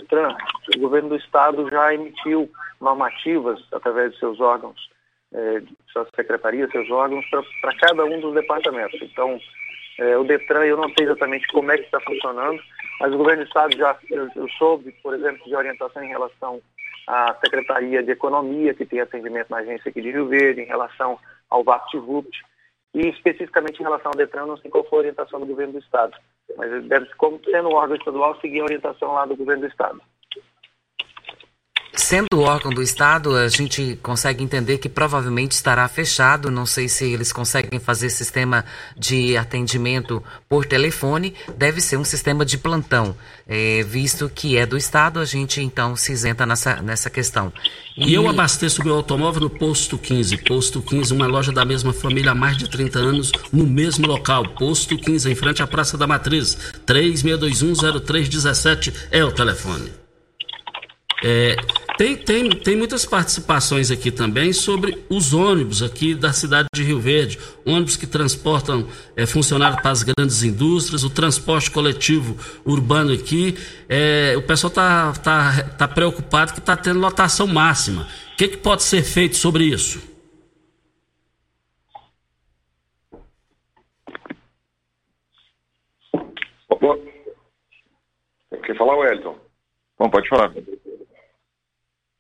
o 0.76 0.80
governo 0.80 1.10
do 1.10 1.16
estado 1.16 1.70
já 1.70 1.94
emitiu 1.94 2.52
normativas 2.82 3.63
através 3.72 4.12
de 4.12 4.20
seus 4.20 4.42
órgãos, 4.42 4.90
é, 5.34 5.62
suas 5.94 6.10
secretarias, 6.16 6.72
seus 6.72 6.90
órgãos, 6.90 7.26
para 7.30 7.78
cada 7.78 8.04
um 8.04 8.20
dos 8.20 8.34
departamentos. 8.34 9.00
Então, 9.02 9.40
é, 10.00 10.18
o 10.18 10.24
Detran, 10.24 10.64
eu 10.66 10.78
não 10.78 10.90
sei 10.90 11.06
exatamente 11.06 11.48
como 11.48 11.72
é 11.72 11.78
que 11.78 11.86
está 11.86 12.00
funcionando, 12.00 12.62
mas 13.00 13.14
o 13.14 13.18
governo 13.18 13.44
do 13.44 13.48
Estado 13.48 13.76
já, 13.76 13.98
eu, 14.10 14.50
soube, 14.58 14.92
por 15.02 15.14
exemplo, 15.14 15.44
de 15.46 15.56
orientação 15.56 16.04
em 16.04 16.10
relação 16.10 16.62
à 17.08 17.36
Secretaria 17.44 18.04
de 18.04 18.12
Economia, 18.12 18.74
que 18.74 18.86
tem 18.86 19.00
atendimento 19.00 19.50
na 19.50 19.58
agência 19.58 19.90
aqui 19.90 20.02
de 20.02 20.12
Rio 20.12 20.28
Verde, 20.28 20.62
em 20.62 20.66
relação 20.66 21.18
ao 21.50 21.64
VaptVupt, 21.64 22.44
e 22.94 23.08
especificamente 23.08 23.80
em 23.80 23.84
relação 23.84 24.12
ao 24.12 24.18
Detran, 24.18 24.46
não 24.46 24.58
sei 24.58 24.70
qual 24.70 24.84
foi 24.84 24.98
a 24.98 25.02
orientação 25.02 25.40
do 25.40 25.46
governo 25.46 25.74
do 25.74 25.80
Estado, 25.80 26.16
mas 26.56 26.86
deve, 26.86 27.08
como 27.16 27.40
sendo 27.46 27.70
um 27.70 27.76
órgão 27.76 27.96
estadual, 27.96 28.40
seguir 28.40 28.62
a 28.62 28.66
orientação 28.66 29.14
lá 29.14 29.26
do 29.26 29.36
governo 29.36 29.62
do 29.62 29.68
Estado. 29.68 30.02
Sendo 32.08 32.39
órgão 32.39 32.72
do 32.72 32.82
Estado, 32.82 33.36
a 33.36 33.50
gente 33.50 34.00
consegue 34.02 34.41
entender 34.41 34.78
que 34.78 34.88
provavelmente 34.88 35.52
estará 35.52 35.86
fechado. 35.89 36.50
Não 36.50 36.65
sei 36.65 36.88
se 36.88 37.04
eles 37.04 37.34
conseguem 37.34 37.82
fazer 37.82 38.10
sistema 38.10 38.63
de 38.96 39.36
atendimento 39.36 40.24
por 40.48 40.65
telefone. 40.65 41.34
Deve 41.58 41.82
ser 41.82 41.98
um 41.98 42.06
sistema 42.06 42.46
de 42.46 42.58
plantão. 42.58 43.13
É, 43.46 43.84
visto 43.84 44.32
que 44.34 44.56
é 44.56 44.65
do 44.65 44.78
Estado, 44.78 45.20
a 45.20 45.26
gente 45.26 45.60
então 45.60 45.98
se 45.98 46.13
isenta 46.13 46.46
nessa, 46.46 46.82
nessa 46.82 47.10
questão. 47.10 47.52
E... 47.98 48.12
e 48.12 48.13
eu 48.13 48.30
abasteço 48.30 48.86
meu 48.86 48.96
automóvel 48.96 49.41
no 49.41 49.50
Posto 49.50 49.98
15. 49.98 50.38
Posto 50.38 50.82
15, 50.82 51.13
uma 51.13 51.28
loja 51.28 51.52
da 51.52 51.65
mesma 51.65 51.91
família 51.91 52.32
há 52.32 52.36
mais 52.36 52.56
de 52.56 52.70
30 52.70 53.00
anos, 53.00 53.34
no 53.52 53.67
mesmo 53.67 54.08
local. 54.08 54.48
Posto 54.58 54.98
15, 54.98 55.30
em 55.30 55.36
frente 55.36 55.62
à 55.62 55.67
Praça 55.67 55.98
da 55.98 56.08
Matriz. 56.08 56.58
36210317 56.86 58.93
é 59.12 59.26
o 59.26 59.32
telefone. 59.34 59.91
É, 61.24 61.56
tem, 61.98 62.16
tem, 62.16 62.50
tem 62.50 62.76
muitas 62.76 63.06
participações 63.06 63.90
aqui 63.90 64.12
também 64.12 64.54
sobre 64.54 65.04
os 65.10 65.34
ônibus 65.34 65.82
aqui 65.82 66.14
da 66.14 66.32
cidade 66.32 66.68
de 66.74 66.84
Rio 66.84 67.00
Verde, 67.00 67.40
ônibus 67.66 67.98
que 67.98 68.06
transportam 68.06 68.88
é, 69.16 69.26
funcionários 69.26 69.82
para 69.82 69.90
as 69.90 70.04
grandes 70.04 70.44
indústrias, 70.44 71.04
o 71.04 71.10
transporte 71.10 71.72
coletivo 71.72 72.38
urbano 72.64 73.12
aqui. 73.12 73.58
É, 73.90 74.36
o 74.38 74.44
pessoal 74.44 74.70
está 74.70 75.14
tá, 75.14 75.64
tá 75.76 75.88
preocupado 75.88 76.54
que 76.54 76.60
está 76.60 76.78
tendo 76.78 77.00
lotação 77.00 77.48
máxima. 77.48 78.08
O 78.34 78.38
que, 78.38 78.48
que 78.48 78.58
pode 78.58 78.84
ser 78.84 79.02
feito 79.02 79.36
sobre 79.36 79.64
isso? 79.64 80.00
Quer 88.64 88.78
falar, 88.78 88.98
Wellington? 88.98 89.36
Bom, 89.98 90.10
pode 90.10 90.30
falar. 90.30 90.54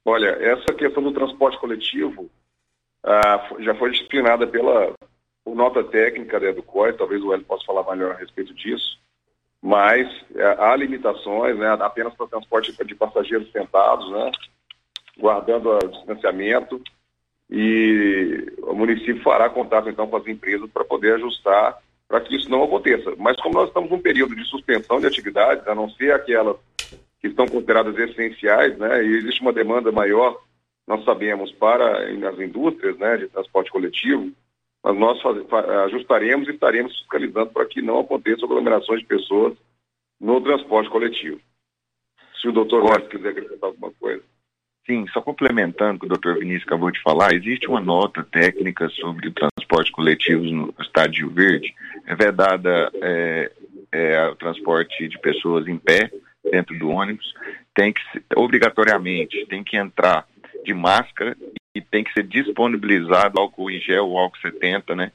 Olha, 0.07 0.29
essa 0.39 0.73
questão 0.73 1.03
do 1.03 1.11
transporte 1.11 1.59
coletivo 1.59 2.31
ah, 3.03 3.45
já 3.59 3.75
foi 3.75 3.91
disciplinada 3.91 4.47
pela 4.47 4.93
por 5.43 5.53
nota 5.53 5.83
técnica 5.83 6.39
né, 6.39 6.53
do 6.53 6.63
COI, 6.63 6.93
talvez 6.93 7.21
o 7.21 7.33
Hélio 7.33 7.43
possa 7.43 7.65
falar 7.65 7.83
melhor 7.93 8.15
a 8.15 8.17
respeito 8.17 8.53
disso, 8.53 8.97
mas 9.61 10.07
é, 10.33 10.45
há 10.59 10.73
limitações, 10.77 11.57
né, 11.57 11.75
apenas 11.81 12.13
para 12.13 12.27
transporte 12.27 12.71
de 12.85 12.95
passageiros 12.95 13.51
sentados, 13.51 14.09
né, 14.11 14.31
guardando 15.17 15.71
o 15.71 15.87
distanciamento, 15.89 16.81
e 17.49 18.45
o 18.63 18.73
município 18.73 19.21
fará 19.23 19.49
contato 19.49 19.89
então 19.89 20.07
com 20.07 20.15
as 20.15 20.27
empresas 20.27 20.69
para 20.71 20.85
poder 20.85 21.15
ajustar 21.15 21.79
para 22.07 22.21
que 22.21 22.33
isso 22.33 22.49
não 22.49 22.63
aconteça. 22.63 23.13
Mas 23.17 23.35
como 23.41 23.55
nós 23.55 23.67
estamos 23.67 23.89
num 23.89 24.01
período 24.01 24.33
de 24.37 24.45
suspensão 24.45 25.01
de 25.01 25.07
atividades, 25.07 25.67
a 25.67 25.75
não 25.75 25.89
ser 25.89 26.13
aquelas 26.13 26.55
que 27.19 27.27
estão 27.27 27.47
consideradas 27.47 27.97
essenciais, 27.97 28.77
né, 28.77 29.03
e 29.03 29.17
existe 29.17 29.41
uma 29.41 29.53
demanda 29.53 29.91
maior, 29.91 30.39
nós 30.87 31.03
sabemos, 31.03 31.51
para 31.51 32.03
as 32.29 32.39
indústrias 32.39 32.97
né, 32.97 33.17
de 33.17 33.27
transporte 33.27 33.71
coletivo, 33.71 34.31
mas 34.83 34.97
nós 34.97 35.21
faz, 35.21 35.37
ajustaremos 35.85 36.47
e 36.47 36.51
estaremos 36.51 36.97
fiscalizando 36.97 37.51
para 37.51 37.65
que 37.65 37.81
não 37.81 37.99
aconteçam 37.99 38.45
aglomerações 38.45 39.01
de 39.01 39.05
pessoas 39.05 39.57
no 40.19 40.39
transporte 40.41 40.89
coletivo. 40.89 41.39
Se 42.41 42.47
o 42.47 42.51
doutor 42.51 42.83
Góes 42.83 43.07
quiser 43.07 43.29
acrescentar 43.29 43.69
alguma 43.69 43.91
coisa. 43.99 44.23
Sim, 44.85 45.05
só 45.07 45.21
complementando 45.21 45.97
o 45.97 45.99
que 45.99 46.05
o 46.05 46.09
doutor 46.09 46.39
Vinícius 46.39 46.63
acabou 46.63 46.89
de 46.89 47.01
falar, 47.01 47.33
existe 47.33 47.67
uma 47.67 47.81
nota 47.81 48.23
técnica 48.23 48.87
sobre 48.89 49.27
o 49.27 49.33
transporte 49.33 49.91
coletivo 49.91 50.45
no 50.45 50.73
estado 50.79 51.11
de 51.11 51.19
Rio 51.19 51.31
Verde, 51.31 51.75
é 52.05 52.15
vedada 52.15 52.89
é, 53.01 53.51
é, 53.91 54.27
o 54.29 54.35
transporte 54.37 55.09
de 55.09 55.19
pessoas 55.19 55.67
em 55.67 55.77
pé 55.77 56.09
dentro 56.51 56.77
do 56.77 56.89
ônibus, 56.89 57.33
tem 57.73 57.93
que 57.93 58.01
obrigatoriamente 58.35 59.45
tem 59.47 59.63
que 59.63 59.77
entrar 59.77 60.25
de 60.63 60.73
máscara 60.73 61.35
e 61.73 61.81
tem 61.81 62.03
que 62.03 62.11
ser 62.11 62.23
disponibilizado 62.23 63.39
álcool 63.39 63.69
em 63.69 63.79
gel, 63.79 64.07
ou 64.07 64.17
álcool 64.17 64.39
70, 64.39 64.95
né, 64.95 65.11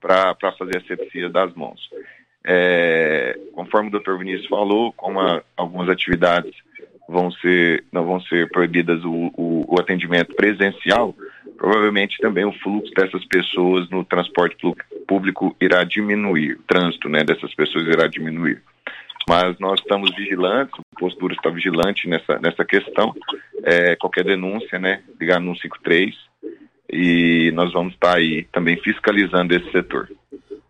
para 0.00 0.36
fazer 0.56 0.78
asepsia 0.78 1.28
das 1.28 1.52
mãos. 1.54 1.90
É, 2.46 3.38
conforme 3.52 3.88
o 3.88 3.92
doutor 3.92 4.18
Vinícius 4.18 4.46
falou, 4.46 4.92
como 4.92 5.18
a, 5.18 5.42
algumas 5.56 5.88
atividades 5.88 6.54
vão 7.08 7.30
ser, 7.32 7.84
não 7.90 8.04
vão 8.04 8.20
ser 8.20 8.48
proibidas 8.50 9.02
o, 9.04 9.32
o, 9.36 9.64
o, 9.74 9.80
atendimento 9.80 10.34
presencial, 10.34 11.14
provavelmente 11.56 12.18
também 12.18 12.44
o 12.44 12.52
fluxo 12.52 12.92
dessas 12.94 13.24
pessoas 13.24 13.88
no 13.90 14.04
transporte 14.04 14.56
público 15.06 15.56
irá 15.60 15.84
diminuir, 15.84 16.54
o 16.54 16.62
trânsito 16.62 17.08
né, 17.08 17.24
dessas 17.24 17.54
pessoas 17.54 17.86
irá 17.86 18.06
diminuir. 18.06 18.62
Mas 19.28 19.58
nós 19.58 19.80
estamos 19.80 20.14
vigilantes, 20.14 20.74
o 20.78 20.98
postura 20.98 21.34
está 21.34 21.50
vigilante 21.50 22.08
nessa, 22.08 22.38
nessa 22.38 22.64
questão. 22.64 23.14
É, 23.62 23.96
qualquer 23.96 24.24
denúncia, 24.24 24.78
né, 24.78 25.02
ligar 25.18 25.40
no 25.40 25.56
153 25.56 26.14
e 26.92 27.50
nós 27.52 27.72
vamos 27.72 27.94
estar 27.94 28.16
aí 28.16 28.46
também 28.52 28.76
fiscalizando 28.82 29.54
esse 29.54 29.70
setor. 29.72 30.08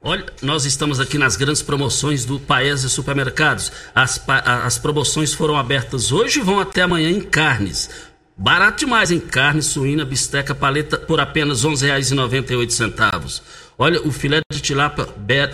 Olha, 0.01 0.25
nós 0.43 0.65
estamos 0.67 1.01
aqui 1.01 1.17
nas 1.17 1.35
grandes 1.37 1.63
promoções 1.63 2.25
do 2.25 2.39
Paese 2.39 2.91
Supermercados. 2.91 3.73
As, 3.95 4.23
as 4.29 4.79
promoções 4.79 5.33
foram 5.33 5.57
abertas 5.57 6.13
hoje 6.13 6.41
e 6.41 6.43
vão 6.43 6.61
até 6.61 6.83
amanhã 6.83 7.11
em 7.11 7.23
carnes. 7.23 8.13
Barato 8.37 8.85
demais 8.85 9.11
em 9.11 9.21
carne, 9.21 9.63
suína, 9.63 10.05
bisteca, 10.05 10.55
paleta 10.55 10.99
por 10.99 11.21
apenas 11.21 11.63
R$ 11.63 11.71
11,98. 11.71 13.43
Olha, 13.79 14.01
o 14.03 14.11
filé 14.11 14.41
de 14.53 14.61
tilápia, 14.61 15.07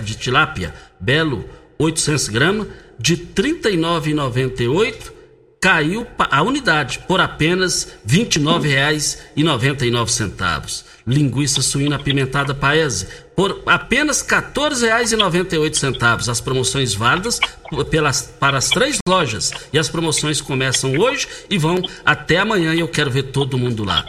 de 0.02 0.16
tilápia 0.16 0.74
belo, 0.98 1.48
800 1.78 2.28
gramas, 2.28 2.66
de 3.00 3.14
R$ 3.14 3.28
39,98 3.34 5.12
caiu 5.58 6.06
a 6.18 6.42
unidade 6.42 6.98
por 7.08 7.18
apenas 7.20 7.96
R$ 8.06 8.26
29,99. 8.26 10.84
Linguiça 11.06 11.62
suína 11.62 11.96
apimentada 11.96 12.54
paese 12.54 13.06
por 13.34 13.62
apenas 13.64 14.20
R$ 14.20 14.28
14,98. 14.28 16.28
As 16.28 16.42
promoções 16.42 16.92
válidas 16.94 17.40
pelas, 17.90 18.34
para 18.38 18.58
as 18.58 18.68
três 18.68 18.98
lojas. 19.08 19.50
E 19.72 19.78
as 19.78 19.88
promoções 19.88 20.42
começam 20.42 20.94
hoje 20.98 21.26
e 21.48 21.56
vão 21.56 21.80
até 22.04 22.36
amanhã 22.38 22.74
e 22.74 22.80
eu 22.80 22.88
quero 22.88 23.10
ver 23.10 23.22
todo 23.24 23.56
mundo 23.56 23.82
lá. 23.82 24.06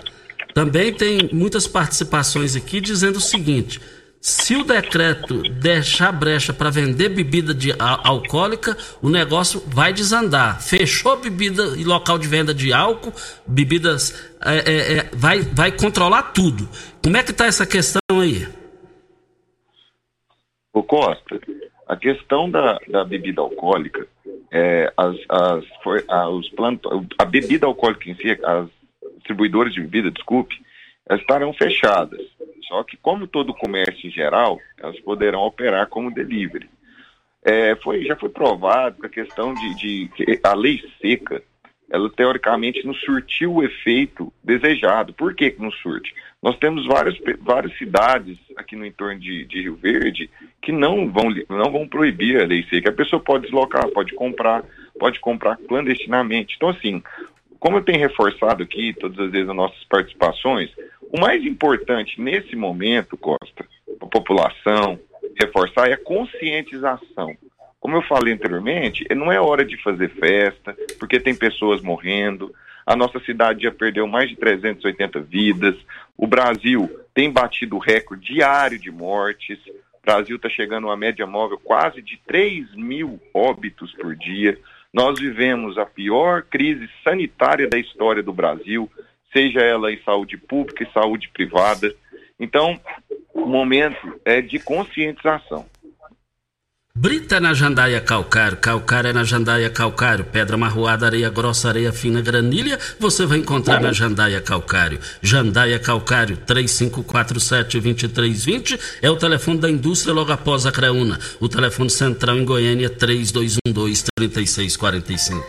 Também 0.54 0.94
tem 0.94 1.30
muitas 1.32 1.66
participações 1.66 2.58
aqui 2.58 2.82
dizendo 2.82 3.16
o 3.18 3.22
seguinte: 3.22 3.80
se 4.22 4.56
o 4.56 4.64
decreto 4.64 5.42
deixar 5.42 6.12
brecha 6.12 6.54
para 6.54 6.70
vender 6.70 7.10
bebida 7.10 7.56
de 7.56 7.74
alcoólica, 7.80 8.78
o 9.02 9.10
negócio 9.10 9.60
vai 9.66 9.92
desandar. 9.92 10.62
Fechou 10.62 11.18
bebida 11.18 11.76
e 11.76 11.84
local 11.84 12.20
de 12.20 12.28
venda 12.28 12.54
de 12.54 12.72
álcool, 12.72 13.12
bebidas, 13.48 14.32
é, 14.46 14.58
é, 14.58 14.98
é, 15.00 15.10
vai, 15.12 15.42
vai 15.42 15.72
controlar 15.72 16.34
tudo. 16.34 16.70
Como 17.04 17.18
é 17.18 17.24
que 17.24 17.32
está 17.32 17.48
essa 17.48 17.66
questão 17.66 18.00
aí? 18.12 18.48
O 20.72 20.84
Costa, 20.84 21.40
a 21.88 21.98
questão 21.98 22.48
da, 22.48 22.78
da 22.90 23.04
bebida 23.04 23.42
alcoólica, 23.42 24.08
é, 24.52 24.94
as, 24.96 25.16
as, 25.30 25.66
a, 26.08 26.30
os 26.30 26.48
planto, 26.50 27.08
a 27.18 27.26
bebida 27.26 27.66
alcoólica 27.66 28.08
em 28.08 28.16
si, 28.16 28.40
as 28.44 28.68
distribuidoras 29.16 29.74
de 29.74 29.82
bebida, 29.82 30.12
desculpe, 30.12 30.56
estarão 31.10 31.54
fechadas. 31.54 32.22
Só 32.68 32.84
que, 32.84 32.96
como 32.96 33.28
todo 33.28 33.54
comércio 33.54 34.08
em 34.08 34.12
geral, 34.12 34.60
elas 34.78 35.00
poderão 35.02 35.42
operar 35.42 35.88
como 35.88 36.14
delivery. 36.14 36.70
É, 37.44 37.76
foi, 37.78 38.06
já 38.06 38.16
foi 38.16 38.30
provado 38.30 39.02
que 39.02 39.08
a 39.08 39.10
questão 39.10 39.54
de, 39.54 39.76
de, 39.76 40.40
a 40.44 40.54
lei 40.54 40.82
seca, 41.02 41.42
ela 41.90 42.10
teoricamente 42.10 42.86
não 42.86 42.94
surtiu 42.94 43.56
o 43.56 43.64
efeito 43.64 44.32
desejado. 44.44 45.14
Por 45.14 45.34
que, 45.36 45.52
que 45.52 45.62
não 45.62 45.72
surte? 45.72 46.14
Nós 46.42 46.58
temos 46.58 46.86
várias, 46.88 47.18
várias 47.42 47.78
cidades 47.78 48.38
aqui 48.56 48.76
no 48.76 48.86
entorno 48.86 49.20
de, 49.20 49.46
de, 49.46 49.62
Rio 49.62 49.76
Verde 49.76 50.30
que 50.62 50.72
não 50.72 51.12
vão, 51.12 51.30
não 51.50 51.72
vão 51.72 51.88
proibir 51.88 52.42
a 52.42 52.46
lei 52.46 52.64
seca. 52.70 52.90
A 52.90 52.94
pessoa 52.94 53.22
pode 53.22 53.44
deslocar, 53.44 53.88
pode 53.90 54.14
comprar, 54.14 54.64
pode 55.00 55.20
comprar 55.20 55.58
clandestinamente. 55.68 56.56
Então, 56.56 56.70
assim, 56.70 57.04
como 57.62 57.78
eu 57.78 57.84
tenho 57.84 58.00
reforçado 58.00 58.64
aqui 58.64 58.92
todas 58.92 59.20
as 59.20 59.32
vezes 59.32 59.48
as 59.48 59.56
nossas 59.56 59.84
participações, 59.84 60.72
o 61.12 61.20
mais 61.20 61.46
importante 61.46 62.20
nesse 62.20 62.56
momento, 62.56 63.16
Costa, 63.16 63.64
a 64.02 64.06
população, 64.08 65.00
reforçar 65.40 65.88
é 65.88 65.94
a 65.94 65.98
conscientização. 65.98 67.38
Como 67.80 67.96
eu 67.96 68.02
falei 68.02 68.34
anteriormente, 68.34 69.06
não 69.16 69.32
é 69.32 69.40
hora 69.40 69.64
de 69.64 69.78
fazer 69.84 70.10
festa, 70.10 70.76
porque 70.98 71.20
tem 71.20 71.36
pessoas 71.36 71.82
morrendo. 71.82 72.52
A 72.84 72.96
nossa 72.96 73.20
cidade 73.20 73.62
já 73.62 73.72
perdeu 73.72 74.08
mais 74.08 74.28
de 74.28 74.36
380 74.38 75.20
vidas. 75.20 75.76
O 76.18 76.26
Brasil 76.26 76.90
tem 77.14 77.30
batido 77.30 77.76
o 77.76 77.80
recorde 77.80 78.34
diário 78.34 78.80
de 78.80 78.90
mortes. 78.90 79.60
O 79.68 80.02
Brasil 80.04 80.36
está 80.36 80.50
chegando 80.50 80.88
a 80.88 80.90
uma 80.90 80.98
média 80.98 81.28
móvel 81.28 81.60
quase 81.64 82.02
de 82.02 82.20
3 82.26 82.74
mil 82.74 83.20
óbitos 83.36 83.94
por 83.94 84.16
dia. 84.16 84.58
Nós 84.94 85.20
vivemos 85.20 85.78
a 85.78 85.86
pior 85.86 86.44
crise 86.44 86.90
sanitária 87.04 87.68
da 87.68 87.78
história 87.78 88.22
do 88.22 88.34
Brasil 88.34 88.90
seja 89.32 89.62
ela 89.62 89.92
em 89.92 90.02
saúde 90.04 90.38
pública 90.38 90.84
e 90.84 90.92
saúde 90.92 91.30
privada. 91.30 91.94
Então, 92.40 92.80
o 93.34 93.46
momento 93.46 94.20
é 94.26 94.42
de 94.42 94.60
conscientização. 94.60 95.66
Brita 96.94 97.40
na 97.40 97.54
jandaia 97.54 98.02
calcário, 98.02 98.58
calcário 98.58 99.10
é 99.10 99.14
na 99.14 99.24
jandaia 99.24 99.70
calcário, 99.70 100.26
pedra 100.26 100.58
marroada, 100.58 101.06
areia 101.06 101.30
grossa, 101.30 101.70
areia 101.70 101.94
fina, 101.94 102.22
granilha, 102.22 102.78
você 103.00 103.26
vai 103.26 103.38
encontrar 103.38 103.80
na 103.80 103.94
jandaia 103.94 104.42
calcário. 104.42 105.00
Jandaia 105.22 105.80
calcário, 105.80 106.36
3547-2320 106.46 108.78
é 109.02 109.10
o 109.10 109.16
telefone 109.16 109.60
da 109.60 109.72
indústria 109.72 110.14
logo 110.14 110.34
após 110.34 110.66
a 110.66 110.72
Creuna. 110.72 111.18
O 111.40 111.48
telefone 111.48 111.90
central 111.90 112.38
em 112.38 112.44
Goiânia, 112.44 112.90
3212-3645. 112.90 115.42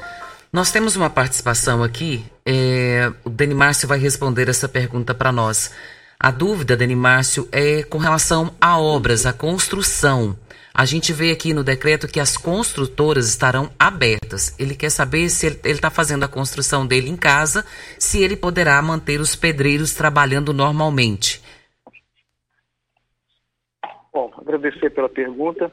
Nós 0.53 0.71
temos 0.71 0.95
uma 0.95 1.11
participação 1.11 1.83
aqui, 1.83 2.25
é, 2.47 3.13
o 3.25 3.31
Deni 3.31 3.55
Márcio 3.55 3.89
vai 3.89 3.99
responder 3.99 4.49
essa 4.49 4.69
pergunta 4.69 5.13
para 5.13 5.33
nós. 5.33 5.73
A 6.21 6.31
dúvida, 6.31 6.77
Deni 6.77 6.95
Márcio, 6.95 7.49
é 7.51 7.83
com 7.83 7.99
relação 7.99 8.55
a 8.61 8.79
obras, 8.79 9.27
a 9.27 9.33
construção. 9.33 10.37
A 10.75 10.87
gente 10.87 11.13
vê 11.13 11.31
aqui 11.31 11.53
no 11.53 11.63
decreto 11.63 12.09
que 12.09 12.19
as 12.19 12.37
construtoras 12.37 13.29
estarão 13.29 13.71
abertas. 13.79 14.59
Ele 14.59 14.75
quer 14.75 14.91
saber 14.91 15.29
se 15.29 15.47
ele 15.47 15.61
está 15.65 15.91
fazendo 15.91 16.25
a 16.25 16.29
construção 16.29 16.87
dele 16.87 17.11
em 17.11 17.17
casa, 17.17 17.65
se 17.99 18.23
ele 18.23 18.37
poderá 18.37 18.81
manter 18.81 19.21
os 19.21 19.37
pedreiros 19.37 19.95
trabalhando 19.95 20.55
normalmente. 20.55 21.43
Bom, 24.13 24.33
agradecer 24.39 24.91
pela 24.91 25.09
pergunta. 25.09 25.71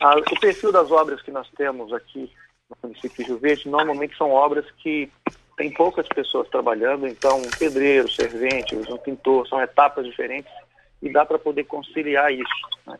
Ah, 0.00 0.16
o 0.18 0.40
perfil 0.40 0.70
das 0.70 0.90
obras 0.90 1.22
que 1.22 1.30
nós 1.30 1.48
temos 1.56 1.92
aqui 1.92 2.30
no 2.68 2.76
município 2.82 3.24
de 3.24 3.30
Rio 3.30 3.38
Verde, 3.38 3.68
normalmente 3.68 4.16
são 4.16 4.30
obras 4.30 4.64
que 4.82 5.10
tem 5.56 5.72
poucas 5.72 6.06
pessoas 6.08 6.48
trabalhando, 6.48 7.06
então 7.06 7.38
um 7.38 7.50
pedreiro, 7.58 8.08
servente, 8.10 8.76
um 8.76 8.98
pintor, 8.98 9.48
são 9.48 9.60
etapas 9.60 10.04
diferentes 10.06 10.52
e 11.02 11.10
dá 11.10 11.24
para 11.24 11.38
poder 11.38 11.64
conciliar 11.64 12.32
isso. 12.32 12.68
Né? 12.86 12.96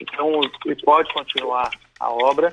Então 0.00 0.40
ele 0.64 0.76
pode 0.82 1.12
continuar 1.12 1.70
a 1.98 2.10
obra, 2.10 2.52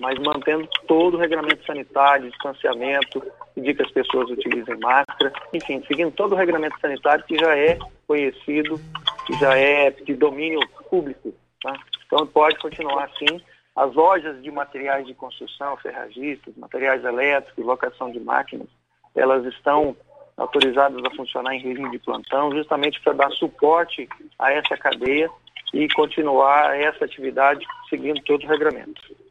mas 0.00 0.18
mantendo 0.18 0.68
todo 0.86 1.14
o 1.14 1.20
regulamento 1.20 1.64
sanitário, 1.64 2.30
distanciamento, 2.30 3.22
pedir 3.54 3.74
que 3.74 3.82
as 3.82 3.90
pessoas 3.90 4.30
utilizem 4.30 4.78
máscara, 4.78 5.32
enfim, 5.52 5.82
seguindo 5.86 6.10
todo 6.12 6.32
o 6.32 6.36
regulamento 6.36 6.78
sanitário 6.80 7.24
que 7.24 7.36
já 7.38 7.56
é 7.56 7.78
conhecido, 8.06 8.80
que 9.26 9.38
já 9.38 9.56
é 9.56 9.90
de 9.90 10.14
domínio 10.14 10.60
público. 10.90 11.32
Tá? 11.62 11.74
Então 12.06 12.26
pode 12.26 12.58
continuar 12.58 13.04
assim, 13.04 13.40
as 13.76 13.94
lojas 13.94 14.42
de 14.42 14.50
materiais 14.50 15.06
de 15.06 15.14
construção, 15.14 15.76
ferragistas, 15.76 16.56
materiais 16.56 17.04
elétricos, 17.04 17.64
locação 17.64 18.10
de 18.10 18.20
máquinas, 18.20 18.68
elas 19.14 19.44
estão 19.46 19.96
autorizadas 20.36 21.02
a 21.04 21.10
funcionar 21.14 21.54
em 21.54 21.60
regime 21.60 21.90
de 21.90 21.98
plantão, 21.98 22.50
justamente 22.52 23.00
para 23.00 23.12
dar 23.12 23.30
suporte 23.30 24.08
a 24.38 24.52
essa 24.52 24.76
cadeia 24.76 25.30
e 25.72 25.88
continuar 25.94 26.78
essa 26.78 27.04
atividade 27.04 27.64
seguindo 27.88 28.20
todos 28.22 28.44
os 28.44 28.50
regramentos. 28.50 29.21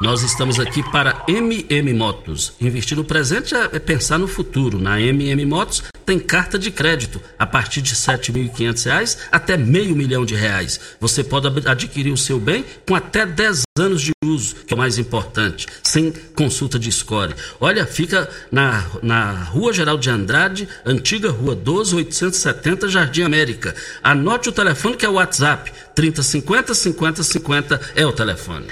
Nós 0.00 0.22
estamos 0.22 0.58
aqui 0.58 0.82
para 0.82 1.22
MM 1.28 1.92
Motos. 1.92 2.54
Investir 2.58 2.96
no 2.96 3.04
presente 3.04 3.54
é 3.54 3.78
pensar 3.78 4.16
no 4.16 4.26
futuro. 4.26 4.78
Na 4.78 4.98
MM 4.98 5.44
Motos 5.44 5.82
tem 6.06 6.18
carta 6.18 6.58
de 6.58 6.70
crédito 6.70 7.20
a 7.38 7.46
partir 7.46 7.82
de 7.82 7.90
R$ 7.90 7.96
7.500 7.96 9.18
até 9.30 9.58
meio 9.58 9.94
milhão 9.94 10.24
de 10.24 10.34
reais. 10.34 10.80
Você 10.98 11.22
pode 11.22 11.46
adquirir 11.68 12.10
o 12.12 12.16
seu 12.16 12.40
bem 12.40 12.64
com 12.88 12.94
até 12.94 13.26
10 13.26 13.64
anos 13.78 14.00
de 14.00 14.12
uso, 14.24 14.54
que 14.66 14.72
é 14.72 14.74
o 14.74 14.78
mais 14.78 14.96
importante, 14.98 15.66
sem 15.82 16.10
consulta 16.34 16.78
de 16.78 16.90
score. 16.90 17.34
Olha, 17.60 17.84
fica 17.84 18.26
na, 18.50 18.86
na 19.02 19.32
Rua 19.32 19.70
Geral 19.70 19.98
de 19.98 20.08
Andrade, 20.08 20.66
antiga 20.84 21.30
Rua 21.30 21.54
12, 21.54 21.94
870, 21.96 22.88
Jardim 22.88 23.22
América. 23.22 23.74
Anote 24.02 24.48
o 24.48 24.52
telefone 24.52 24.96
que 24.96 25.04
é 25.04 25.08
o 25.10 25.14
WhatsApp, 25.14 25.70
3050 25.94 26.72
5050 26.72 27.80
é 27.94 28.06
o 28.06 28.12
telefone. 28.12 28.68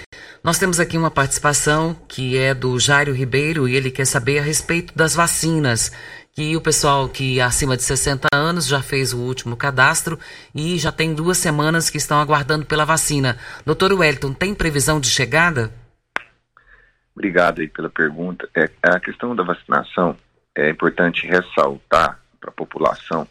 Nós 0.49 0.59
temos 0.59 0.81
aqui 0.81 0.97
uma 0.97 1.11
participação 1.11 1.95
que 2.09 2.39
é 2.39 2.55
do 2.55 2.79
Jairo 2.79 3.13
Ribeiro 3.13 3.69
e 3.69 3.77
ele 3.77 3.91
quer 3.91 4.07
saber 4.07 4.39
a 4.39 4.43
respeito 4.43 4.97
das 4.97 5.15
vacinas. 5.15 5.93
Que 6.33 6.57
o 6.57 6.61
pessoal 6.63 7.07
que 7.07 7.39
acima 7.39 7.77
de 7.77 7.83
60 7.83 8.29
anos 8.33 8.67
já 8.67 8.81
fez 8.81 9.13
o 9.13 9.19
último 9.19 9.59
cadastro 9.59 10.19
e 10.55 10.79
já 10.79 10.91
tem 10.91 11.15
duas 11.15 11.37
semanas 11.37 11.91
que 11.91 11.99
estão 11.99 12.19
aguardando 12.19 12.65
pela 12.65 12.87
vacina. 12.87 13.37
Doutor 13.67 13.93
Wellington, 13.93 14.33
tem 14.33 14.55
previsão 14.55 14.99
de 14.99 15.11
chegada? 15.11 15.71
Obrigado 17.15 17.61
aí 17.61 17.69
pela 17.69 17.91
pergunta. 17.91 18.49
É, 18.57 18.71
a 18.85 18.99
questão 18.99 19.37
da 19.37 19.43
vacinação 19.43 20.17
é 20.57 20.71
importante 20.71 21.27
ressaltar 21.27 22.19
para 22.41 22.49
a 22.49 22.55
população 22.55 23.29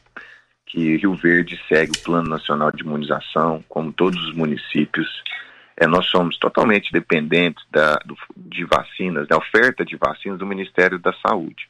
que 0.67 0.97
Rio 0.97 1.15
Verde 1.15 1.59
segue 1.67 1.93
o 1.97 2.03
Plano 2.03 2.29
Nacional 2.29 2.71
de 2.71 2.83
Imunização, 2.83 3.65
como 3.67 3.91
todos 3.91 4.23
os 4.23 4.35
municípios 4.35 5.07
é, 5.77 5.85
nós 5.85 6.07
somos 6.07 6.37
totalmente 6.37 6.91
dependentes 6.91 7.63
da, 7.69 7.95
do, 8.03 8.17
de 8.35 8.65
vacinas, 8.65 9.27
da 9.27 9.37
oferta 9.37 9.85
de 9.85 9.95
vacinas 9.95 10.39
do 10.39 10.45
Ministério 10.45 10.97
da 10.97 11.13
Saúde. 11.25 11.69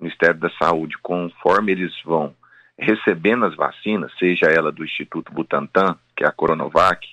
O 0.00 0.04
Ministério 0.04 0.40
da 0.40 0.50
Saúde, 0.58 0.96
conforme 1.02 1.72
eles 1.72 1.92
vão 2.02 2.34
recebendo 2.78 3.44
as 3.44 3.54
vacinas, 3.54 4.10
seja 4.18 4.46
ela 4.46 4.72
do 4.72 4.82
Instituto 4.82 5.32
Butantan, 5.32 5.96
que 6.16 6.24
é 6.24 6.26
a 6.26 6.32
Coronavac, 6.32 7.06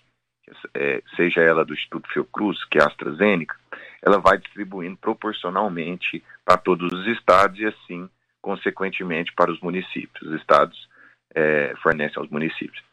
é, 0.73 1.03
seja 1.15 1.41
ela 1.41 1.65
do 1.65 1.73
Instituto 1.73 2.09
Fiocruz, 2.11 2.63
que 2.65 2.79
é 2.79 2.83
a 2.83 2.87
AstraZeneca, 2.87 3.55
ela 4.01 4.19
vai 4.19 4.37
distribuindo 4.37 4.97
proporcionalmente 4.97 6.23
para 6.45 6.57
todos 6.57 6.91
os 6.91 7.05
estados 7.07 7.59
e 7.59 7.65
assim, 7.65 8.09
consequentemente, 8.41 9.33
para 9.33 9.51
os 9.51 9.59
municípios. 9.59 10.21
Os 10.21 10.39
estados 10.39 10.89
é, 11.35 11.73
fornecem 11.83 12.17
aos 12.17 12.29
municípios. 12.29 12.88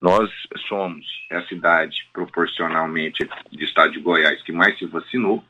Nós 0.00 0.30
somos 0.68 1.04
a 1.30 1.42
cidade, 1.42 2.08
proporcionalmente, 2.12 3.28
de 3.50 3.64
estado 3.64 3.92
de 3.92 4.00
Goiás 4.00 4.40
que 4.42 4.52
mais 4.52 4.78
se 4.78 4.86
vacinou. 4.86 5.44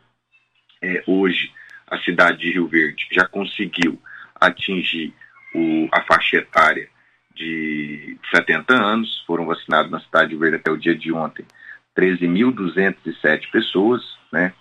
É, 0.80 1.02
hoje, 1.06 1.52
a 1.86 1.98
cidade 1.98 2.38
de 2.38 2.52
Rio 2.52 2.66
Verde 2.66 3.06
já 3.12 3.26
conseguiu 3.26 4.00
atingir 4.40 5.12
o, 5.54 5.88
a 5.92 6.02
faixa 6.02 6.38
etária 6.38 6.88
de 7.34 8.16
70 8.34 8.74
anos. 8.74 9.22
Foram 9.26 9.44
vacinados 9.44 9.90
na 9.90 10.00
cidade 10.00 10.28
de 10.28 10.34
Rio 10.34 10.40
Verde 10.40 10.56
até 10.56 10.70
o 10.70 10.78
dia 10.78 10.94
de 10.94 11.12
ontem 11.12 11.44
13.207 11.96 13.50
pessoas, 13.50 14.02
né? 14.32 14.52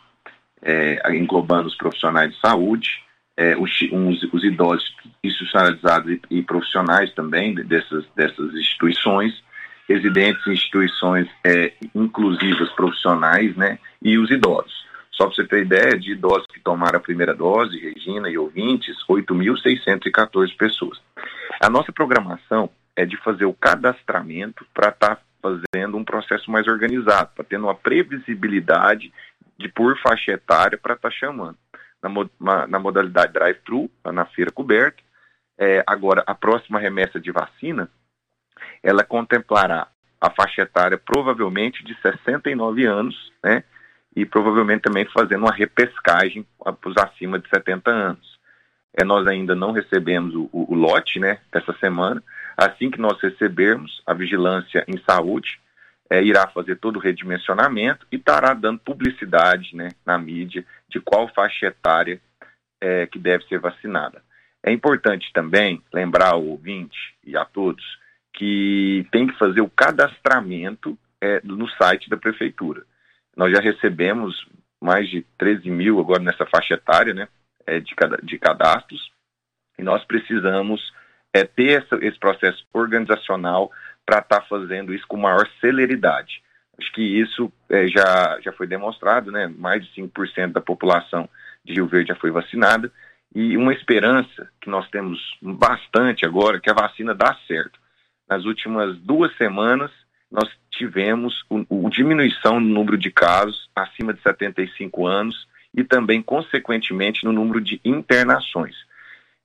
É, 0.59 1.15
englobando 1.15 1.67
os 1.67 1.75
profissionais 1.75 2.33
de 2.33 2.41
saúde, 2.41 3.03
é, 3.37 3.55
os, 3.55 3.71
uns, 3.91 4.23
os, 4.33 4.43
idosos 4.43 4.91
institucionalizados 5.23 6.11
e, 6.11 6.21
e 6.31 6.41
profissionais 6.41 7.13
também 7.13 7.53
dessas, 7.53 8.05
dessas 8.15 8.55
instituições 8.55 9.43
residentes 9.87 10.45
em 10.45 10.51
instituições 10.51 11.27
é, 11.43 11.73
inclusivas 11.95 12.69
profissionais, 12.73 13.55
né, 13.55 13.79
e 14.01 14.17
os 14.17 14.29
idosos. 14.29 14.85
Só 15.11 15.25
para 15.25 15.35
você 15.35 15.47
ter 15.47 15.61
ideia, 15.63 15.97
de 15.97 16.11
idosos 16.11 16.45
que 16.47 16.59
tomaram 16.59 16.97
a 16.97 17.01
primeira 17.01 17.33
dose, 17.33 17.79
Regina 17.79 18.29
e 18.29 18.37
ouvintes, 18.37 18.95
8.614 19.09 20.55
pessoas. 20.55 21.01
A 21.59 21.69
nossa 21.69 21.91
programação 21.91 22.69
é 22.95 23.05
de 23.05 23.17
fazer 23.17 23.45
o 23.45 23.53
cadastramento 23.53 24.65
para 24.73 24.89
estar 24.89 25.15
tá 25.15 25.21
fazendo 25.41 25.97
um 25.97 26.03
processo 26.03 26.51
mais 26.51 26.67
organizado, 26.67 27.31
para 27.33 27.45
ter 27.45 27.57
uma 27.57 27.73
previsibilidade 27.73 29.11
de 29.57 29.67
por 29.69 29.97
faixa 29.99 30.33
etária 30.33 30.77
para 30.77 30.93
estar 30.93 31.09
tá 31.09 31.15
chamando. 31.15 31.57
Na, 32.39 32.67
na 32.67 32.79
modalidade 32.79 33.33
drive-thru, 33.33 33.89
na 34.05 34.25
feira 34.25 34.51
coberta. 34.51 35.01
É, 35.57 35.83
agora, 35.87 36.23
a 36.27 36.35
próxima 36.35 36.79
remessa 36.79 37.19
de 37.19 37.31
vacina 37.31 37.89
ela 38.87 39.03
contemplará 39.03 39.89
a 40.19 40.29
faixa 40.29 40.61
etária 40.61 40.97
provavelmente 40.97 41.83
de 41.83 41.93
69 42.01 42.85
anos, 42.85 43.33
né? 43.43 43.61
E 44.15 44.25
provavelmente 44.25 44.83
também 44.83 45.05
fazendo 45.13 45.41
uma 45.41 45.53
repescagem 45.53 46.47
para 46.57 46.89
os 46.89 46.95
acima 46.97 47.37
de 47.37 47.49
70 47.49 47.91
anos. 47.91 48.39
É, 48.97 49.03
nós 49.03 49.27
ainda 49.27 49.53
não 49.53 49.73
recebemos 49.73 50.33
o, 50.33 50.49
o, 50.53 50.73
o 50.73 50.75
lote, 50.75 51.19
né, 51.19 51.39
dessa 51.51 51.73
semana. 51.79 52.23
Assim 52.55 52.89
que 52.89 52.99
nós 52.99 53.21
recebermos, 53.21 54.01
a 54.07 54.13
Vigilância 54.13 54.85
em 54.87 54.97
Saúde 55.03 55.59
é, 56.09 56.23
irá 56.23 56.47
fazer 56.47 56.77
todo 56.77 56.95
o 56.95 57.01
redimensionamento 57.01 58.07
e 58.09 58.15
estará 58.15 58.53
dando 58.53 58.79
publicidade 58.79 59.75
né, 59.75 59.89
na 60.05 60.17
mídia 60.17 60.65
de 60.89 61.01
qual 61.01 61.27
faixa 61.27 61.67
etária 61.67 62.21
é, 62.81 63.05
que 63.05 63.19
deve 63.19 63.43
ser 63.47 63.59
vacinada. 63.59 64.23
É 64.63 64.71
importante 64.71 65.31
também 65.33 65.83
lembrar 65.93 66.31
ao 66.31 66.43
ouvinte 66.43 66.97
e 67.23 67.35
a 67.35 67.43
todos 67.43 67.83
que 68.37 69.07
tem 69.11 69.25
que 69.25 69.37
fazer 69.37 69.61
o 69.61 69.69
cadastramento 69.69 70.97
é, 71.19 71.41
no 71.43 71.67
site 71.71 72.07
da 72.07 72.15
prefeitura. 72.15 72.83
Nós 73.35 73.51
já 73.51 73.59
recebemos 73.59 74.47
mais 74.79 75.09
de 75.09 75.25
13 75.39 75.67
mil 75.71 75.99
agora 75.99 76.21
nessa 76.21 76.45
faixa 76.45 76.75
etária 76.75 77.15
né, 77.15 77.27
é, 77.65 77.79
de, 77.79 77.95
de 78.21 78.37
cadastros 78.37 79.11
e 79.77 79.81
nós 79.81 80.05
precisamos 80.05 80.93
é, 81.33 81.43
ter 81.43 81.81
essa, 81.81 81.95
esse 82.05 82.19
processo 82.19 82.63
organizacional 82.71 83.71
para 84.05 84.19
estar 84.19 84.41
tá 84.41 84.45
fazendo 84.47 84.93
isso 84.93 85.07
com 85.07 85.17
maior 85.17 85.49
celeridade. 85.59 86.43
Acho 86.79 86.91
que 86.93 87.01
isso 87.01 87.51
é, 87.69 87.87
já, 87.87 88.39
já 88.39 88.51
foi 88.51 88.67
demonstrado, 88.67 89.31
né? 89.31 89.47
mais 89.47 89.83
de 89.83 89.99
5% 89.99 90.51
da 90.51 90.61
população 90.61 91.27
de 91.65 91.73
Rio 91.73 91.87
Verde 91.87 92.09
já 92.09 92.15
foi 92.15 92.29
vacinada 92.29 92.91
e 93.33 93.57
uma 93.57 93.73
esperança 93.73 94.47
que 94.61 94.69
nós 94.69 94.87
temos 94.91 95.19
bastante 95.41 96.23
agora 96.23 96.59
que 96.59 96.69
a 96.69 96.75
vacina 96.75 97.15
dá 97.15 97.35
certo 97.47 97.79
nas 98.29 98.45
últimas 98.45 98.97
duas 98.99 99.35
semanas, 99.37 99.91
nós 100.31 100.49
tivemos 100.71 101.45
o, 101.49 101.85
o 101.85 101.89
diminuição 101.89 102.59
no 102.59 102.67
número 102.67 102.97
de 102.97 103.09
casos 103.09 103.69
acima 103.75 104.13
de 104.13 104.21
75 104.21 105.05
anos 105.05 105.47
e 105.73 105.83
também, 105.83 106.21
consequentemente, 106.21 107.23
no 107.23 107.31
número 107.31 107.61
de 107.61 107.79
internações. 107.83 108.75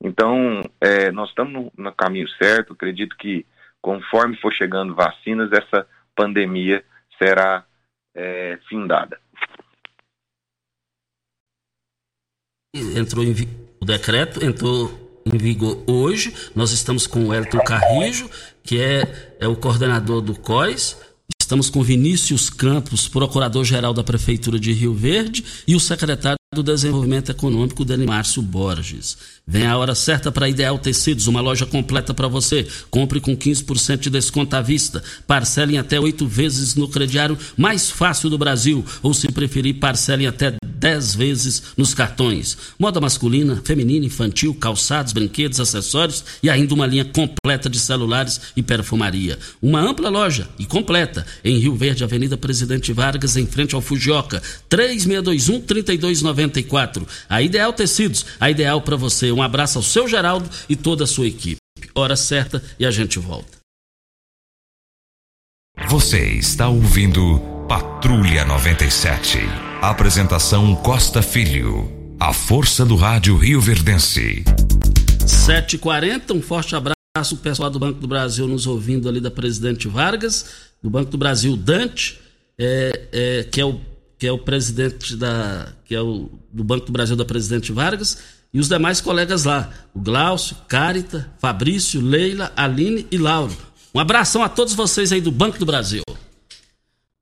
Então, 0.02 0.62
é, 0.80 1.12
nós 1.12 1.28
estamos 1.28 1.52
no, 1.52 1.72
no, 1.76 1.92
caminho 1.92 2.28
certo. 2.30 2.72
Acredito 2.72 3.16
que, 3.16 3.46
conforme 3.80 4.36
for 4.36 4.52
chegando 4.52 4.94
vacinas, 4.94 5.52
essa 5.52 5.86
pandemia 6.16 6.84
será 7.18 7.64
é, 8.14 8.58
findada. 8.68 9.20
Entrou 12.74 13.22
em 13.22 13.32
o 13.82 13.84
decreto 13.84 14.44
entrou 14.44 15.20
em 15.26 15.36
vigor 15.36 15.82
hoje. 15.88 16.32
Nós 16.54 16.70
estamos 16.70 17.04
com 17.04 17.26
o 17.26 17.34
Elton 17.34 17.58
Carrijo, 17.58 18.30
que 18.62 18.80
é, 18.80 19.36
é 19.40 19.48
o 19.48 19.56
coordenador 19.56 20.20
do 20.20 20.34
COIS. 20.34 20.96
Estamos 21.40 21.68
com 21.68 21.82
Vinícius 21.82 22.48
Campos, 22.48 23.08
procurador-geral 23.08 23.92
da 23.92 24.02
Prefeitura 24.02 24.58
de 24.58 24.72
Rio 24.72 24.94
Verde, 24.94 25.44
e 25.66 25.74
o 25.74 25.80
secretário 25.80 26.38
do 26.54 26.62
Desenvolvimento 26.62 27.30
Econômico, 27.30 27.84
Dani 27.84 28.06
Márcio 28.06 28.42
Borges. 28.42 29.18
Vem 29.46 29.66
a 29.66 29.76
hora 29.76 29.94
certa 29.94 30.30
para 30.30 30.48
Ideal 30.48 30.78
Tecidos, 30.78 31.26
uma 31.26 31.40
loja 31.40 31.66
completa 31.66 32.14
para 32.14 32.28
você. 32.28 32.64
Compre 32.90 33.20
com 33.20 33.36
15% 33.36 33.98
de 33.98 34.10
desconto 34.10 34.54
à 34.54 34.60
vista. 34.60 35.02
Parcelem 35.26 35.78
até 35.78 35.98
oito 35.98 36.28
vezes 36.28 36.76
no 36.76 36.86
crediário 36.88 37.36
mais 37.56 37.90
fácil 37.90 38.30
do 38.30 38.38
Brasil. 38.38 38.84
Ou, 39.02 39.12
se 39.12 39.26
preferir, 39.32 39.74
parcelem 39.74 40.28
até 40.28 40.54
10 40.64 41.16
vezes 41.16 41.62
nos 41.76 41.92
cartões. 41.92 42.56
Moda 42.78 43.00
masculina, 43.00 43.60
feminina, 43.64 44.06
infantil, 44.06 44.54
calçados, 44.54 45.12
brinquedos, 45.12 45.58
acessórios 45.58 46.24
e 46.42 46.48
ainda 46.48 46.74
uma 46.74 46.86
linha 46.86 47.04
completa 47.04 47.68
de 47.68 47.80
celulares 47.80 48.40
e 48.56 48.62
perfumaria. 48.62 49.36
Uma 49.60 49.80
ampla 49.80 50.08
loja 50.08 50.48
e 50.58 50.66
completa 50.66 51.26
em 51.44 51.58
Rio 51.58 51.74
Verde, 51.74 52.04
Avenida 52.04 52.36
Presidente 52.36 52.92
Vargas, 52.92 53.36
em 53.36 53.46
frente 53.46 53.74
ao 53.74 53.80
Fujioka. 53.80 54.40
3621-3294. 54.70 57.08
A 57.28 57.42
Ideal 57.42 57.72
Tecidos, 57.72 58.24
a 58.38 58.48
ideal 58.50 58.80
para 58.82 58.94
você. 58.96 59.31
Um 59.34 59.42
abraço 59.42 59.78
ao 59.78 59.82
seu 59.82 60.08
Geraldo 60.08 60.48
e 60.68 60.76
toda 60.76 61.04
a 61.04 61.06
sua 61.06 61.26
equipe. 61.26 61.56
Hora 61.94 62.16
certa 62.16 62.62
e 62.78 62.86
a 62.86 62.90
gente 62.90 63.18
volta. 63.18 63.58
Você 65.88 66.34
está 66.34 66.68
ouvindo 66.68 67.40
Patrulha 67.68 68.44
97. 68.44 69.38
Apresentação 69.80 70.74
Costa 70.76 71.22
Filho. 71.22 71.90
A 72.20 72.32
força 72.32 72.84
do 72.84 72.94
rádio 72.94 73.36
Rio 73.36 73.60
Verdense. 73.60 74.44
7h40, 75.26 76.34
um 76.34 76.42
forte 76.42 76.76
abraço 76.76 76.92
abraço 77.14 77.36
pessoal 77.36 77.68
do 77.68 77.78
Banco 77.78 78.00
do 78.00 78.08
Brasil 78.08 78.48
nos 78.48 78.66
ouvindo 78.66 79.06
ali 79.06 79.20
da 79.20 79.30
Presidente 79.30 79.86
Vargas, 79.86 80.46
do 80.82 80.88
Banco 80.88 81.10
do 81.10 81.18
Brasil 81.18 81.54
Dante, 81.58 82.18
é, 82.56 83.08
é, 83.12 83.44
que, 83.44 83.60
é 83.60 83.66
o, 83.66 83.78
que 84.18 84.26
é 84.26 84.32
o 84.32 84.38
presidente 84.38 85.14
da. 85.14 85.74
que 85.84 85.94
é 85.94 86.00
o 86.00 86.30
do 86.50 86.64
Banco 86.64 86.86
do 86.86 86.92
Brasil 86.92 87.14
da 87.14 87.24
Presidente 87.26 87.70
Vargas, 87.70 88.18
e 88.52 88.60
os 88.60 88.68
demais 88.68 89.00
colegas 89.00 89.44
lá, 89.44 89.70
o 89.94 90.00
Glaucio, 90.00 90.56
Carita, 90.68 91.30
Fabrício, 91.38 92.00
Leila, 92.00 92.52
Aline 92.54 93.06
e 93.10 93.16
Lauro. 93.16 93.56
Um 93.94 94.00
abração 94.00 94.42
a 94.42 94.48
todos 94.48 94.74
vocês 94.74 95.12
aí 95.12 95.20
do 95.20 95.32
Banco 95.32 95.58
do 95.58 95.66
Brasil. 95.66 96.02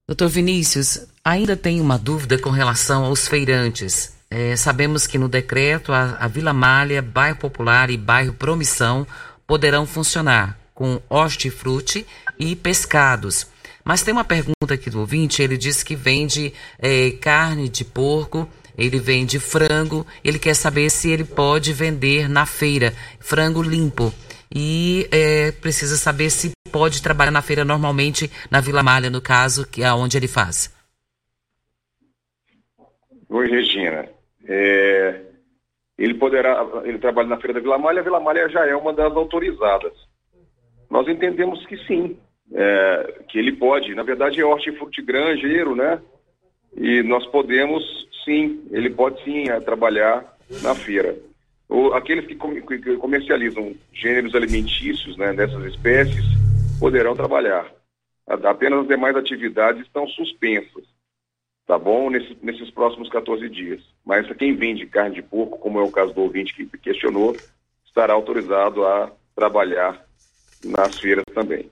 Doutor 0.09 0.29
Vinícius, 0.29 1.07
ainda 1.25 1.57
tem 1.57 1.81
uma 1.81 1.97
dúvida 1.97 2.37
com 2.37 2.51
relação 2.51 3.05
aos 3.05 3.29
feirantes. 3.29 4.13
É, 4.29 4.57
sabemos 4.57 5.07
que 5.07 5.19
no 5.19 5.29
decreto 5.29 5.93
a, 5.93 6.17
a 6.19 6.27
Vila 6.27 6.53
Malha, 6.53 7.01
Bairro 7.01 7.39
Popular 7.39 7.91
e 7.91 7.97
Bairro 7.97 8.33
Promissão 8.33 9.07
poderão 9.47 9.87
funcionar 9.87 10.59
com 10.75 11.01
hortifruti 11.09 12.07
e 12.39 12.57
pescados. 12.57 13.47
Mas 13.85 14.03
tem 14.03 14.13
uma 14.13 14.25
pergunta 14.25 14.75
aqui 14.75 14.91
do 14.91 15.01
ouvinte, 15.01 15.43
ele 15.43 15.57
diz 15.57 15.83
que 15.83 15.97
vende 15.97 16.53
é, 16.79 17.11
carne 17.13 17.69
de 17.69 17.85
porco, 17.85 18.49
ele 18.77 18.99
vende 18.99 19.39
frango, 19.39 20.07
ele 20.25 20.39
quer 20.39 20.55
saber 20.55 20.91
se 20.91 21.11
ele 21.11 21.25
pode 21.25 21.73
vender 21.73 22.29
na 22.29 22.47
feira 22.47 22.93
frango 23.19 23.63
limpo. 23.63 24.13
E 24.55 25.09
é, 25.13 25.53
precisa 25.53 25.97
saber 25.97 26.31
se 26.31 26.53
pode 26.73 27.03
trabalhar 27.03 27.31
na 27.31 27.43
feira 27.43 27.65
normalmente 27.65 28.31
na 28.51 28.61
Vila 28.61 28.83
Malha, 28.83 29.09
no 29.09 29.21
caso, 29.21 29.67
que 29.67 29.83
é 29.83 29.93
onde 29.93 30.17
ele 30.17 30.27
faz. 30.27 30.75
Oi, 33.29 33.49
Regina. 33.49 34.09
É, 34.49 35.21
ele 35.97 36.15
poderá, 36.15 36.67
ele 36.85 36.99
trabalha 36.99 37.29
na 37.29 37.37
Feira 37.37 37.55
da 37.55 37.61
Vila 37.61 37.79
Malha, 37.79 38.01
a 38.01 38.03
Vila 38.03 38.19
Malha 38.19 38.49
já 38.49 38.67
é 38.67 38.75
uma 38.75 38.93
das 38.93 39.15
autorizadas. 39.15 39.93
Nós 40.91 41.07
entendemos 41.07 41.65
que 41.67 41.77
sim, 41.87 42.19
é, 42.53 43.23
que 43.29 43.39
ele 43.39 43.53
pode, 43.53 43.95
na 43.95 44.03
verdade 44.03 44.41
é 44.41 44.45
hortifruti 44.45 45.01
granjeiro, 45.03 45.77
né? 45.77 46.01
E 46.77 47.03
nós 47.03 47.25
podemos 47.27 47.85
sim, 48.25 48.65
ele 48.71 48.91
pode 48.91 49.23
sim 49.25 49.49
é, 49.49 49.61
trabalhar 49.61 50.37
na 50.63 50.75
feira. 50.75 51.17
Ou, 51.69 51.95
aqueles 51.95 52.27
que, 52.27 52.35
com, 52.35 52.55
que 52.61 52.97
comercializam 52.97 53.75
gêneros 53.93 54.35
alimentícios 54.35 55.17
né, 55.17 55.33
dessas 55.33 55.65
espécies 55.65 56.25
poderão 56.79 57.15
trabalhar. 57.15 57.71
Apenas 58.27 58.81
as 58.81 58.89
demais 58.89 59.17
atividades 59.17 59.83
estão 59.83 60.07
suspensas 60.09 60.85
tá 61.71 61.79
bom? 61.79 62.11
Nesse, 62.11 62.37
nesses 62.43 62.69
próximos 62.73 63.09
14 63.09 63.49
dias. 63.49 63.81
Mas 64.05 64.27
quem 64.37 64.57
vende 64.57 64.87
carne 64.87 65.15
de 65.15 65.23
porco, 65.23 65.57
como 65.59 65.79
é 65.79 65.83
o 65.85 65.93
caso 65.93 66.13
do 66.13 66.23
ouvinte 66.23 66.53
que 66.53 66.67
questionou, 66.79 67.37
estará 67.87 68.13
autorizado 68.13 68.85
a 68.85 69.13
trabalhar 69.37 70.05
nas 70.65 70.99
feiras 70.99 71.25
também. 71.33 71.71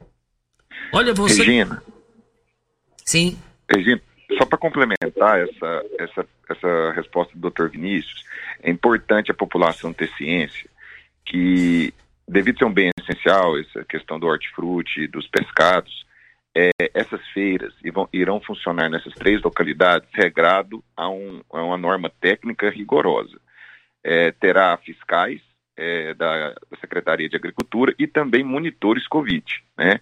Olha, 0.93 1.13
você. 1.13 1.43
Regina. 1.43 1.83
Sim. 3.05 3.37
Regina, 3.69 4.01
só 4.37 4.45
para 4.45 4.59
complementar 4.59 5.41
essa, 5.41 5.85
essa, 5.99 6.29
essa 6.49 6.93
resposta 6.93 7.33
do 7.37 7.51
Dr. 7.51 7.69
Vinícius, 7.69 8.25
é 8.63 8.71
importante 8.71 9.31
a 9.31 9.35
população 9.35 9.93
ter 9.93 10.09
ciência 10.17 10.69
que, 11.25 11.93
devido 12.27 12.59
ser 12.59 12.65
um 12.65 12.73
bem 12.73 12.91
essencial, 13.01 13.59
essa 13.59 13.85
questão 13.85 14.19
do 14.19 14.27
hortifruti, 14.27 15.07
dos 15.07 15.27
pescados, 15.29 16.07
é, 16.57 16.71
essas 16.95 17.25
feiras 17.29 17.73
irão 18.13 18.41
funcionar 18.41 18.89
nessas 18.89 19.15
três 19.15 19.41
localidades 19.43 20.09
regrado 20.13 20.83
a, 20.97 21.09
um, 21.09 21.41
a 21.53 21.63
uma 21.63 21.79
norma 21.79 22.11
técnica 22.21 22.71
rigorosa. 22.71 23.39
É, 24.03 24.31
terá 24.33 24.77
fiscais 24.79 25.41
é, 25.77 26.15
da, 26.15 26.51
da, 26.51 26.77
Secretaria 26.81 27.29
de 27.29 27.37
Agricultura 27.37 27.95
e 27.99 28.07
também 28.07 28.43
monitores 28.43 29.07
Covid. 29.07 29.45
Né? 29.77 30.01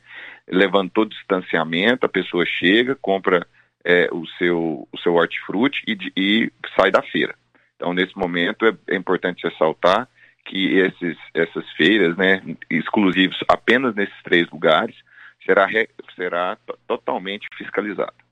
Levantou 0.48 1.04
distanciamento, 1.04 2.06
a 2.06 2.08
pessoa 2.08 2.46
chega, 2.46 2.94
compra 2.94 3.46
é, 3.86 4.08
o, 4.12 4.26
seu, 4.36 4.88
o 4.92 4.98
seu 4.98 5.14
hortifruti 5.14 5.80
e, 5.86 5.96
e 6.16 6.52
sai 6.76 6.90
da 6.90 7.00
feira. 7.02 7.36
Então, 7.76 7.94
nesse 7.94 8.18
momento, 8.18 8.66
é, 8.66 8.76
é 8.88 8.96
importante 8.96 9.46
ressaltar 9.46 10.08
que 10.44 10.78
esses, 10.78 11.16
essas 11.32 11.64
feiras, 11.72 12.16
né, 12.16 12.42
exclusivos 12.68 13.38
apenas 13.48 13.94
nesses 13.94 14.20
três 14.22 14.50
lugares, 14.50 14.96
será, 15.44 15.68
será 16.16 16.58
totalmente 16.86 17.46
fiscalizado. 17.56 18.25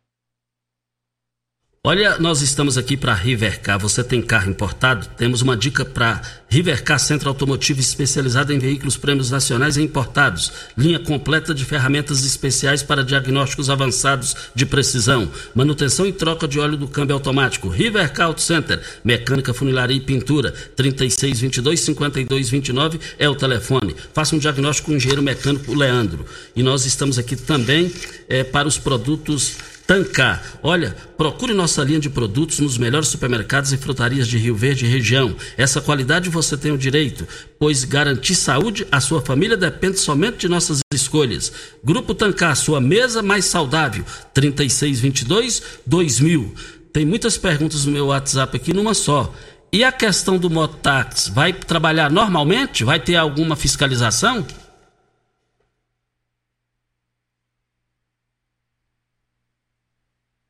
Olha, 1.87 2.18
nós 2.18 2.40
estamos 2.40 2.79
aqui 2.79 2.97
para 2.97 3.12
Rivercar. 3.12 3.79
Você 3.79 4.03
tem 4.03 4.23
carro 4.23 4.49
importado? 4.49 5.07
Temos 5.18 5.42
uma 5.42 5.55
dica 5.55 5.85
para 5.85 6.23
Rivercar 6.49 6.99
Centro 6.99 7.29
Automotivo 7.29 7.79
especializado 7.79 8.55
em 8.55 8.59
veículos 8.59 8.97
prêmios 8.97 9.31
nacionais 9.31 9.77
e 9.77 9.83
importados. 9.83 10.51
Linha 10.79 10.99
completa 10.99 11.53
de 11.53 11.62
ferramentas 11.62 12.25
especiais 12.25 12.83
para 12.83 13.05
diagnósticos 13.05 13.68
avançados 13.68 14.35
de 14.55 14.64
precisão. 14.64 15.31
Manutenção 15.55 16.07
e 16.07 16.12
troca 16.14 16.49
de 16.49 16.59
óleo 16.59 16.79
do 16.79 16.88
câmbio 16.88 17.16
automático. 17.16 17.68
Rivercar 17.68 18.29
Auto 18.29 18.40
Center. 18.40 18.81
Mecânica, 19.05 19.53
funilaria 19.53 19.99
e 19.99 20.01
pintura. 20.01 20.55
3622-5229 20.79 22.99
é 23.18 23.29
o 23.29 23.35
telefone. 23.35 23.94
Faça 24.14 24.35
um 24.35 24.38
diagnóstico 24.38 24.87
com 24.87 24.94
o 24.94 24.97
engenheiro 24.97 25.23
mecânico 25.23 25.75
Leandro. 25.75 26.25
E 26.57 26.62
nós 26.62 26.87
estamos 26.87 27.18
aqui 27.18 27.37
também 27.37 27.92
é, 28.27 28.42
para 28.42 28.66
os 28.66 28.79
produtos 28.79 29.73
Tancar. 29.87 30.42
Olha, 30.62 30.97
procure 31.16 31.53
nossa 31.53 31.85
linha 31.85 32.01
de 32.01 32.09
produtos 32.09 32.59
nos 32.59 32.79
melhores 32.79 33.09
supermercados 33.09 33.73
e 33.73 33.77
frutarias 33.77 34.27
de 34.27 34.38
Rio 34.38 34.55
Verde 34.55 34.87
e 34.87 34.88
região. 34.88 35.37
Essa 35.57 35.81
qualidade 35.81 36.31
você 36.31 36.57
tem 36.57 36.73
o 36.73 36.79
direito, 36.79 37.27
pois 37.59 37.85
garantir 37.85 38.35
saúde 38.35 38.87
à 38.90 39.01
sua 39.01 39.20
família 39.20 39.57
depende 39.57 39.99
somente 39.99 40.38
de 40.38 40.49
nossas 40.49 40.81
escolhas. 40.92 41.53
Grupo 41.85 42.14
Tancar, 42.14 42.57
sua 42.57 42.81
mesa 42.81 43.23
mais 43.23 43.44
saudável. 43.44 44.05
3622 44.33 45.62
2000. 45.87 46.55
Tem 46.92 47.05
muitas 47.05 47.37
perguntas 47.37 47.85
no 47.85 47.92
meu 47.92 48.07
WhatsApp 48.07 48.57
aqui 48.57 48.73
numa 48.73 48.94
só. 48.94 49.35
E 49.73 49.83
a 49.83 49.90
questão 49.90 50.38
do 50.38 50.49
mototáxi, 50.49 51.33
vai 51.33 51.53
trabalhar 51.53 52.09
normalmente? 52.09 52.85
Vai 52.85 53.01
ter 53.01 53.16
alguma 53.16 53.57
fiscalização? 53.57 54.47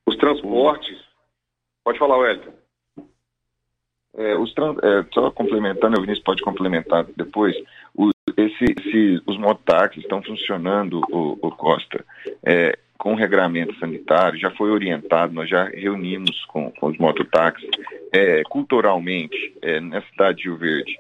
Os 0.07 0.14
transportes. 0.16 0.99
Pode 1.85 1.99
falar, 1.99 2.16
Wellington. 2.16 2.55
É, 4.16 4.37
os 4.37 4.55
trans, 4.55 4.79
é, 4.83 5.05
só 5.12 5.31
complementando, 5.31 5.99
o 5.99 6.01
Vinícius 6.01 6.25
pode 6.25 6.42
complementar 6.42 7.05
depois. 7.16 7.55
O, 7.94 8.11
esse, 8.37 8.64
esse, 8.64 9.23
os 9.27 9.37
mototáxis 9.37 10.03
estão 10.03 10.23
funcionando, 10.23 11.01
o, 11.11 11.38
o 11.42 11.51
Costa, 11.51 12.05
é, 12.42 12.79
com 12.97 13.14
regramento 13.14 13.79
sanitário, 13.79 14.38
já 14.38 14.51
foi 14.53 14.70
orientado, 14.70 15.35
nós 15.35 15.51
já 15.51 15.64
reunimos 15.64 16.44
com, 16.47 16.70
com 16.70 16.87
os 16.87 16.97
mototáxis. 16.97 17.68
É, 18.12 18.42
culturalmente, 18.44 19.55
é, 19.61 19.81
na 19.81 20.01
cidade 20.03 20.38
de 20.38 20.44
Rio 20.44 20.57
Verde, 20.57 20.99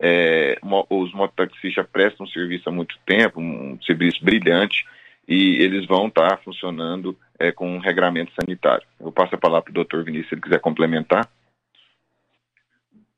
é, 0.00 0.58
os 0.90 1.12
mototaxistas 1.12 1.86
prestam 1.86 2.26
serviço 2.26 2.68
há 2.68 2.72
muito 2.72 2.96
tempo, 3.06 3.40
um 3.40 3.78
serviço 3.82 4.22
brilhante, 4.24 4.84
e 5.28 5.62
eles 5.62 5.86
vão 5.86 6.08
estar 6.08 6.30
tá 6.30 6.36
funcionando 6.38 7.16
é, 7.38 7.52
com 7.52 7.76
um 7.76 7.78
regramento 7.78 8.32
sanitário. 8.38 8.86
Eu 9.00 9.12
passo 9.12 9.34
a 9.34 9.38
palavra 9.38 9.64
para 9.64 9.70
o 9.70 9.74
doutor 9.74 10.04
Vinícius, 10.04 10.28
se 10.28 10.34
ele 10.34 10.42
quiser 10.42 10.60
complementar. 10.60 11.28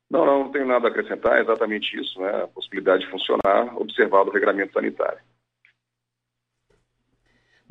Não, 0.09 0.25
não, 0.25 0.43
não 0.43 0.51
tenho 0.51 0.67
nada 0.67 0.87
a 0.87 0.91
acrescentar, 0.91 1.37
é 1.37 1.41
exatamente 1.41 1.97
isso, 1.97 2.19
né? 2.19 2.43
A 2.43 2.47
possibilidade 2.47 3.05
de 3.05 3.11
funcionar, 3.11 3.77
observado 3.77 4.29
o 4.29 4.33
regramento 4.33 4.73
sanitário. 4.73 5.19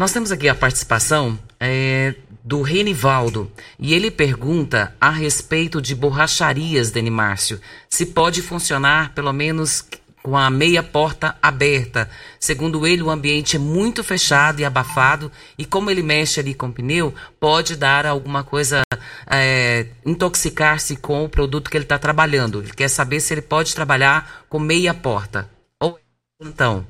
Nós 0.01 0.15
temos 0.15 0.33
aqui 0.33 0.49
a 0.49 0.55
participação 0.55 1.39
é, 1.61 2.15
do 2.43 2.63
Renivaldo 2.63 3.53
e 3.79 3.93
ele 3.93 4.11
pergunta 4.11 4.97
a 4.99 5.11
respeito 5.11 5.83
de 5.83 5.95
borracharias, 5.95 6.91
Deni 6.91 7.11
Márcio, 7.11 7.61
se 7.87 8.07
pode 8.07 8.41
funcionar 8.41 9.15
pelo 9.15 9.31
menos 9.31 9.87
com 10.23 10.37
a 10.37 10.51
meia 10.51 10.83
porta 10.83 11.37
aberta. 11.43 12.09
Segundo 12.39 12.87
ele, 12.87 13.03
o 13.03 13.11
ambiente 13.11 13.57
é 13.57 13.59
muito 13.59 14.05
fechado 14.05 14.61
e 14.61 14.65
abafado, 14.65 15.31
e 15.59 15.65
como 15.65 15.91
ele 15.91 16.03
mexe 16.03 16.41
ali 16.41 16.55
com 16.55 16.67
o 16.67 16.73
pneu, 16.73 17.15
pode 17.39 17.77
dar 17.77 18.07
alguma 18.07 18.45
coisa, 18.45 18.83
é, 19.31 19.87
intoxicar-se 20.05 21.01
com 21.01 21.25
o 21.25 21.29
produto 21.29 21.71
que 21.71 21.77
ele 21.77 21.85
está 21.85 21.99
trabalhando. 21.99 22.61
Ele 22.63 22.73
quer 22.73 22.89
saber 22.89 23.21
se 23.21 23.35
ele 23.35 23.43
pode 23.43 23.75
trabalhar 23.75 24.45
com 24.49 24.59
meia 24.59 24.95
porta. 24.95 25.49
Ou 25.81 25.99
então. 26.41 26.87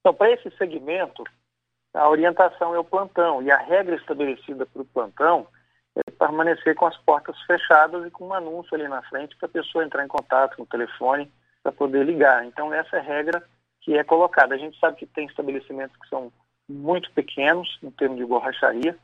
Então, 0.00 0.14
para 0.14 0.32
esse 0.32 0.50
segmento, 0.56 1.24
a 1.94 2.08
orientação 2.08 2.74
é 2.74 2.78
o 2.78 2.84
plantão, 2.84 3.42
e 3.42 3.50
a 3.50 3.58
regra 3.58 3.96
estabelecida 3.96 4.64
para 4.66 4.82
o 4.82 4.84
plantão 4.84 5.46
permanecer 6.18 6.74
com 6.74 6.86
as 6.86 6.96
portas 6.98 7.38
fechadas 7.42 8.06
e 8.06 8.10
com 8.10 8.28
um 8.28 8.34
anúncio 8.34 8.74
ali 8.74 8.86
na 8.88 9.02
frente 9.02 9.36
para 9.36 9.46
a 9.46 9.52
pessoa 9.52 9.84
entrar 9.84 10.04
em 10.04 10.08
contato 10.08 10.56
com 10.56 10.62
o 10.62 10.66
telefone 10.66 11.30
para 11.62 11.72
poder 11.72 12.04
ligar. 12.04 12.44
Então, 12.44 12.72
essa 12.72 12.96
é 12.96 13.00
a 13.00 13.02
regra 13.02 13.42
que 13.80 13.96
é 13.96 14.04
colocada. 14.04 14.54
A 14.54 14.58
gente 14.58 14.78
sabe 14.78 14.98
que 14.98 15.06
tem 15.06 15.26
estabelecimentos 15.26 15.96
que 15.96 16.08
são 16.08 16.32
muito 16.68 17.10
pequenos, 17.12 17.78
em 17.82 17.90
termos 17.90 18.18
de 18.18 18.24
borracharia, 18.24 18.96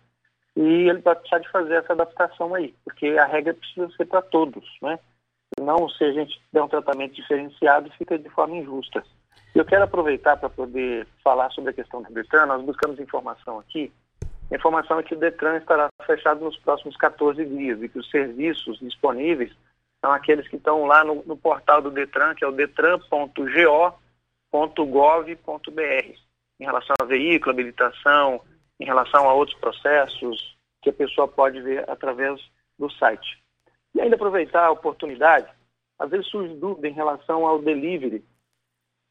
e 0.55 0.89
ele 0.89 1.01
vai 1.01 1.15
precisar 1.15 1.39
de 1.39 1.51
fazer 1.51 1.75
essa 1.75 1.93
adaptação 1.93 2.55
aí, 2.55 2.75
porque 2.85 3.09
a 3.19 3.27
regra 3.27 3.53
precisa 3.53 3.91
ser 3.97 4.07
para 4.07 4.23
todos, 4.23 4.65
né? 4.81 4.99
Não, 5.61 5.89
se 5.89 6.05
a 6.05 6.13
gente 6.13 6.41
der 6.53 6.63
um 6.63 6.69
tratamento 6.69 7.15
diferenciado, 7.15 7.91
fica 7.93 8.19
de 8.19 8.29
forma 8.31 8.57
injusta. 8.57 9.03
Eu 9.55 9.65
quero 9.65 9.85
aproveitar 9.85 10.37
para 10.37 10.51
poder 10.51 11.07
falar 11.25 11.51
sobre 11.51 11.71
a 11.71 11.75
questão 11.75 12.03
do 12.03 12.13
Detran. 12.13 12.47
Nós 12.47 12.63
buscamos 12.63 13.01
informação 13.01 13.59
aqui. 13.59 13.93
A 14.51 14.55
informação 14.55 14.99
é 14.99 15.03
que 15.03 15.15
o 15.15 15.19
Detran 15.19 15.57
estará 15.57 15.89
fechado 16.07 16.45
nos 16.45 16.57
próximos 16.59 16.97
14 16.97 17.45
dias 17.45 17.83
e 17.83 17.89
que 17.89 17.99
os 17.99 18.09
serviços 18.11 18.79
disponíveis 18.79 19.53
são 20.01 20.13
aqueles 20.13 20.47
que 20.49 20.57
estão 20.57 20.87
lá 20.87 21.05
no, 21.05 21.25
no 21.25 21.37
portal 21.37 21.83
do 21.83 21.91
Detran, 21.91 22.35
que 22.35 22.45
é 22.45 22.49
o 22.49 22.53
detran.go.gov.br, 22.53 23.41
em 26.61 26.65
relação 26.65 26.95
a 27.01 27.05
veículo, 27.05 27.51
habilitação, 27.51 28.41
em 28.79 28.85
relação 28.85 29.29
a 29.29 29.35
outros 29.35 29.59
processos 29.59 30.57
que 30.81 30.91
a 30.91 30.93
pessoa 30.93 31.27
pode 31.27 31.61
ver 31.61 31.89
através 31.91 32.41
do 32.79 32.89
site. 32.93 33.43
E 33.95 34.01
ainda 34.01 34.15
aproveitar 34.15 34.67
a 34.67 34.71
oportunidade, 34.71 35.49
às 35.99 36.11
vezes 36.11 36.29
surge 36.29 36.55
dúvida 36.55 36.87
em 36.87 36.93
relação 36.93 37.47
ao 37.47 37.59
delivery, 37.61 38.25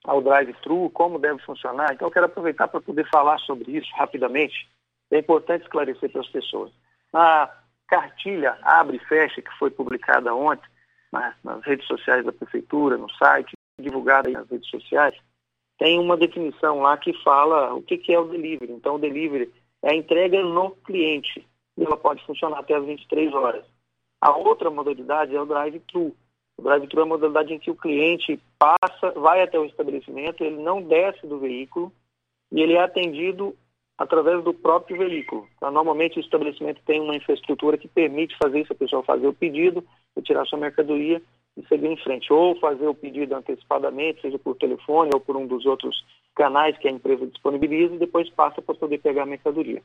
ao 0.05 0.21
drive-thru, 0.21 0.89
como 0.91 1.19
deve 1.19 1.39
funcionar. 1.39 1.93
Então, 1.93 2.07
eu 2.07 2.11
quero 2.11 2.27
aproveitar 2.27 2.67
para 2.67 2.79
poder 2.79 3.09
falar 3.09 3.39
sobre 3.39 3.71
isso 3.71 3.91
rapidamente. 3.95 4.69
É 5.11 5.19
importante 5.19 5.63
esclarecer 5.63 6.11
para 6.11 6.21
as 6.21 6.29
pessoas. 6.29 6.71
A 7.13 7.49
cartilha 7.87 8.57
Abre 8.63 8.97
e 8.97 9.05
Fecha, 9.07 9.41
que 9.41 9.57
foi 9.57 9.69
publicada 9.69 10.33
ontem 10.33 10.67
né, 11.13 11.35
nas 11.43 11.63
redes 11.63 11.85
sociais 11.87 12.25
da 12.25 12.31
Prefeitura, 12.31 12.97
no 12.97 13.09
site, 13.11 13.53
divulgada 13.79 14.29
nas 14.29 14.49
redes 14.49 14.69
sociais, 14.69 15.15
tem 15.77 15.99
uma 15.99 16.17
definição 16.17 16.79
lá 16.79 16.97
que 16.97 17.13
fala 17.21 17.73
o 17.73 17.81
que, 17.81 17.97
que 17.97 18.13
é 18.13 18.19
o 18.19 18.27
delivery. 18.27 18.71
Então, 18.71 18.95
o 18.95 18.99
delivery 18.99 19.51
é 19.83 19.91
a 19.91 19.95
entrega 19.95 20.41
no 20.41 20.71
cliente. 20.71 21.45
E 21.77 21.83
ela 21.83 21.97
pode 21.97 22.25
funcionar 22.25 22.59
até 22.59 22.73
as 22.75 22.85
23 22.85 23.33
horas. 23.33 23.65
A 24.21 24.35
outra 24.35 24.69
modalidade 24.69 25.35
é 25.35 25.41
o 25.41 25.45
drive-thru. 25.45 26.15
O 26.57 26.61
drive-thru 26.61 27.01
é 27.01 27.03
a 27.03 27.07
modalidade 27.07 27.53
em 27.53 27.59
que 27.59 27.69
o 27.69 27.75
cliente 27.75 28.39
passa, 28.57 29.11
vai 29.11 29.41
até 29.41 29.59
o 29.59 29.65
estabelecimento, 29.65 30.43
ele 30.43 30.61
não 30.61 30.81
desce 30.81 31.27
do 31.27 31.37
veículo 31.37 31.91
e 32.51 32.61
ele 32.61 32.73
é 32.73 32.81
atendido 32.81 33.55
através 33.97 34.43
do 34.43 34.53
próprio 34.53 34.97
veículo. 34.97 35.47
Então, 35.55 35.71
normalmente 35.71 36.19
o 36.19 36.21
estabelecimento 36.21 36.81
tem 36.85 36.99
uma 36.99 37.15
infraestrutura 37.15 37.77
que 37.77 37.87
permite 37.87 38.37
fazer 38.37 38.61
isso, 38.61 38.73
a 38.73 38.75
pessoa 38.75 39.03
fazer 39.03 39.27
o 39.27 39.33
pedido, 39.33 39.83
retirar 40.15 40.45
sua 40.45 40.59
mercadoria 40.59 41.21
e 41.57 41.65
seguir 41.67 41.87
em 41.87 41.97
frente. 41.97 42.31
Ou 42.31 42.59
fazer 42.59 42.87
o 42.87 42.93
pedido 42.93 43.35
antecipadamente, 43.35 44.21
seja 44.21 44.37
por 44.37 44.55
telefone 44.57 45.11
ou 45.13 45.19
por 45.19 45.37
um 45.37 45.47
dos 45.47 45.65
outros 45.65 46.03
canais 46.35 46.77
que 46.77 46.87
a 46.87 46.91
empresa 46.91 47.25
disponibiliza 47.27 47.95
e 47.95 47.99
depois 47.99 48.29
passa 48.29 48.61
para 48.61 48.75
poder 48.75 48.97
pegar 48.97 49.23
a 49.23 49.27
mercadoria. 49.27 49.81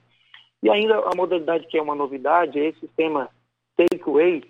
E 0.63 0.69
ainda 0.69 0.99
a 0.99 1.17
modalidade 1.17 1.67
que 1.69 1.79
é 1.79 1.83
uma 1.83 1.95
novidade 1.95 2.59
é 2.59 2.67
esse 2.67 2.81
sistema 2.81 3.31
takeaway, 3.77 4.43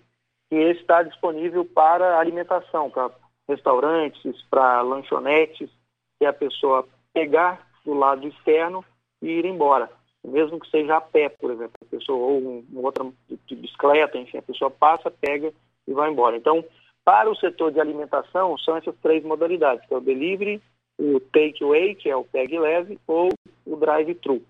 que 0.48 0.56
está 0.56 1.02
disponível 1.02 1.64
para 1.64 2.18
alimentação, 2.18 2.90
para 2.90 3.11
restaurantes, 3.48 4.42
para 4.50 4.80
lanchonetes, 4.80 5.70
que 6.18 6.26
a 6.26 6.32
pessoa 6.32 6.88
pegar 7.12 7.68
do 7.84 7.94
lado 7.94 8.26
externo 8.26 8.84
e 9.22 9.28
ir 9.28 9.44
embora. 9.44 9.90
Mesmo 10.24 10.60
que 10.60 10.70
seja 10.70 10.96
a 10.96 11.00
pé, 11.00 11.28
por 11.28 11.50
exemplo, 11.50 11.72
a 11.80 11.96
pessoa, 11.96 12.18
ou 12.18 12.38
um, 12.38 12.64
outra 12.76 13.06
bicicleta, 13.50 14.18
enfim, 14.18 14.38
a 14.38 14.42
pessoa 14.42 14.70
passa, 14.70 15.10
pega 15.10 15.52
e 15.86 15.92
vai 15.92 16.10
embora. 16.10 16.36
Então, 16.36 16.64
para 17.04 17.30
o 17.30 17.36
setor 17.36 17.72
de 17.72 17.80
alimentação, 17.80 18.56
são 18.58 18.76
essas 18.76 18.94
três 19.02 19.24
modalidades, 19.24 19.86
que 19.86 19.94
é 19.94 19.96
o 19.96 20.00
delivery, 20.00 20.60
o 20.98 21.18
takeaway, 21.18 21.94
que 21.94 22.10
é 22.10 22.16
o 22.16 22.24
peg 22.24 22.58
leve, 22.58 22.98
ou 23.06 23.30
o 23.64 23.76
drive-thru. 23.76 24.42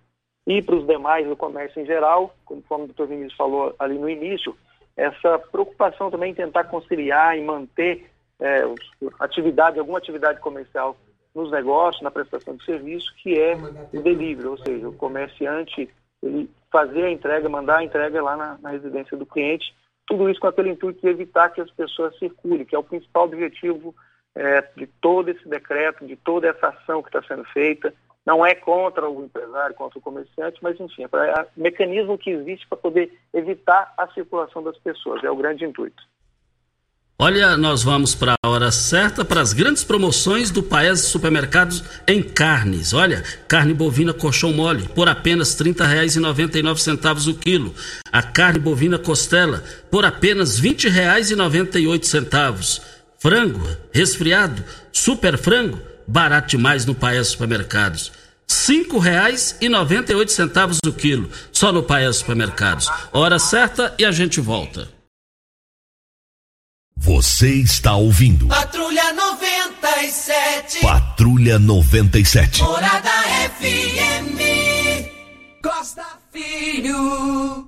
E 0.47 0.61
para 0.61 0.75
os 0.75 0.87
demais 0.87 1.27
do 1.29 1.37
comércio 1.37 1.81
em 1.81 1.87
geral, 1.87 2.35
conforme 2.45 2.85
o 2.85 2.87
doutor 2.89 3.07
Vinícius 3.07 3.37
falou 3.37 3.75
ali 3.79 3.97
no 3.97 4.11
início, 4.11 4.57
essa 4.97 5.39
preocupação 5.39 6.11
também 6.11 6.33
em 6.33 6.35
tentar 6.35 6.65
conciliar 6.65 7.39
e 7.39 7.43
manter 7.43 8.11
é, 8.41 8.63
atividade, 9.21 9.79
alguma 9.79 9.99
atividade 9.99 10.41
comercial 10.41 10.97
nos 11.35 11.51
negócios, 11.51 12.03
na 12.03 12.11
prestação 12.11 12.57
de 12.57 12.65
serviço, 12.65 13.15
que 13.17 13.39
é 13.39 13.57
o 13.93 14.03
delivery, 14.03 14.49
ou 14.49 14.59
seja, 14.59 14.89
o 14.89 14.93
comerciante 14.93 15.89
ele 16.23 16.51
fazer 16.71 17.05
a 17.05 17.11
entrega, 17.11 17.49
mandar 17.49 17.79
a 17.79 17.85
entrega 17.85 18.23
lá 18.23 18.37
na, 18.37 18.59
na 18.59 18.71
residência 18.71 19.17
do 19.17 19.27
cliente, 19.27 19.75
tudo 20.07 20.29
isso 20.29 20.41
com 20.41 20.49
aquele 20.49 20.71
intuito 20.71 21.01
de 21.01 21.09
evitar 21.09 21.51
que 21.51 21.61
as 21.61 21.71
pessoas 21.71 22.19
circulem, 22.19 22.65
que 22.65 22.75
é 22.75 22.79
o 22.79 22.85
principal 22.85 23.25
objetivo 23.25 23.95
é, 24.35 24.63
de 24.77 24.87
todo 25.01 25.31
esse 25.31 25.49
decreto, 25.49 26.07
de 26.07 26.17
toda 26.17 26.49
essa 26.49 26.69
ação 26.69 27.03
que 27.03 27.09
está 27.09 27.23
sendo 27.23 27.45
feita, 27.47 27.93
não 28.27 28.45
é 28.45 28.55
contra 28.55 29.09
o 29.09 29.25
empresário, 29.25 29.75
contra 29.75 29.99
o 29.99 30.03
comerciante, 30.03 30.59
mas 30.63 30.79
enfim, 30.79 31.05
é 31.05 31.07
o 31.07 31.61
mecanismo 31.61 32.19
que 32.19 32.31
existe 32.31 32.67
para 32.69 32.79
poder 32.79 33.19
evitar 33.33 33.93
a 33.97 34.07
circulação 34.09 34.63
das 34.63 34.77
pessoas, 34.79 35.25
é 35.25 35.31
o 35.31 35.37
grande 35.37 35.65
intuito. 35.65 36.03
Olha, 37.23 37.55
nós 37.55 37.83
vamos 37.83 38.15
para 38.15 38.33
a 38.43 38.49
hora 38.49 38.71
certa 38.71 39.23
para 39.23 39.43
as 39.43 39.53
grandes 39.53 39.85
promoções 39.85 40.51
do 40.51 40.63
Paes 40.63 41.01
Supermercados 41.01 41.85
em 42.09 42.23
carnes. 42.23 42.95
Olha, 42.95 43.23
carne 43.47 43.75
bovina 43.75 44.15
colchão 44.15 44.55
mole 44.55 44.89
por 44.95 45.07
apenas 45.07 45.55
R$ 45.61 45.67
30,99 45.67 47.29
o 47.29 47.35
quilo. 47.35 47.75
A 48.11 48.23
carne 48.23 48.59
bovina 48.59 48.99
costela 48.99 49.63
por 49.91 50.07
apenas 50.07 50.61
R$ 50.61 50.71
20,98. 50.71 52.81
Frango 53.19 53.69
resfriado, 53.93 54.65
super 54.91 55.37
frango, 55.37 55.79
barato 56.09 56.49
demais 56.49 56.87
no 56.87 56.95
Paes 56.95 57.27
Supermercados. 57.27 58.13
Oito 60.17 60.33
centavos 60.33 60.79
o 60.87 60.93
quilo, 60.95 61.29
só 61.53 61.71
no 61.71 61.83
Paes 61.83 62.17
Supermercados. 62.17 62.89
Hora 63.13 63.39
certa 63.39 63.95
e 63.99 64.07
a 64.07 64.11
gente 64.11 64.41
volta. 64.41 65.00
Você 67.03 67.55
está 67.55 67.97
ouvindo. 67.97 68.47
Patrulha 68.49 69.15
97. 69.15 70.81
Patrulha 70.83 71.59
97. 71.59 72.63
Morada 72.63 73.11
FM. 73.59 74.37
Costa 75.63 76.05
Filho. 76.31 77.67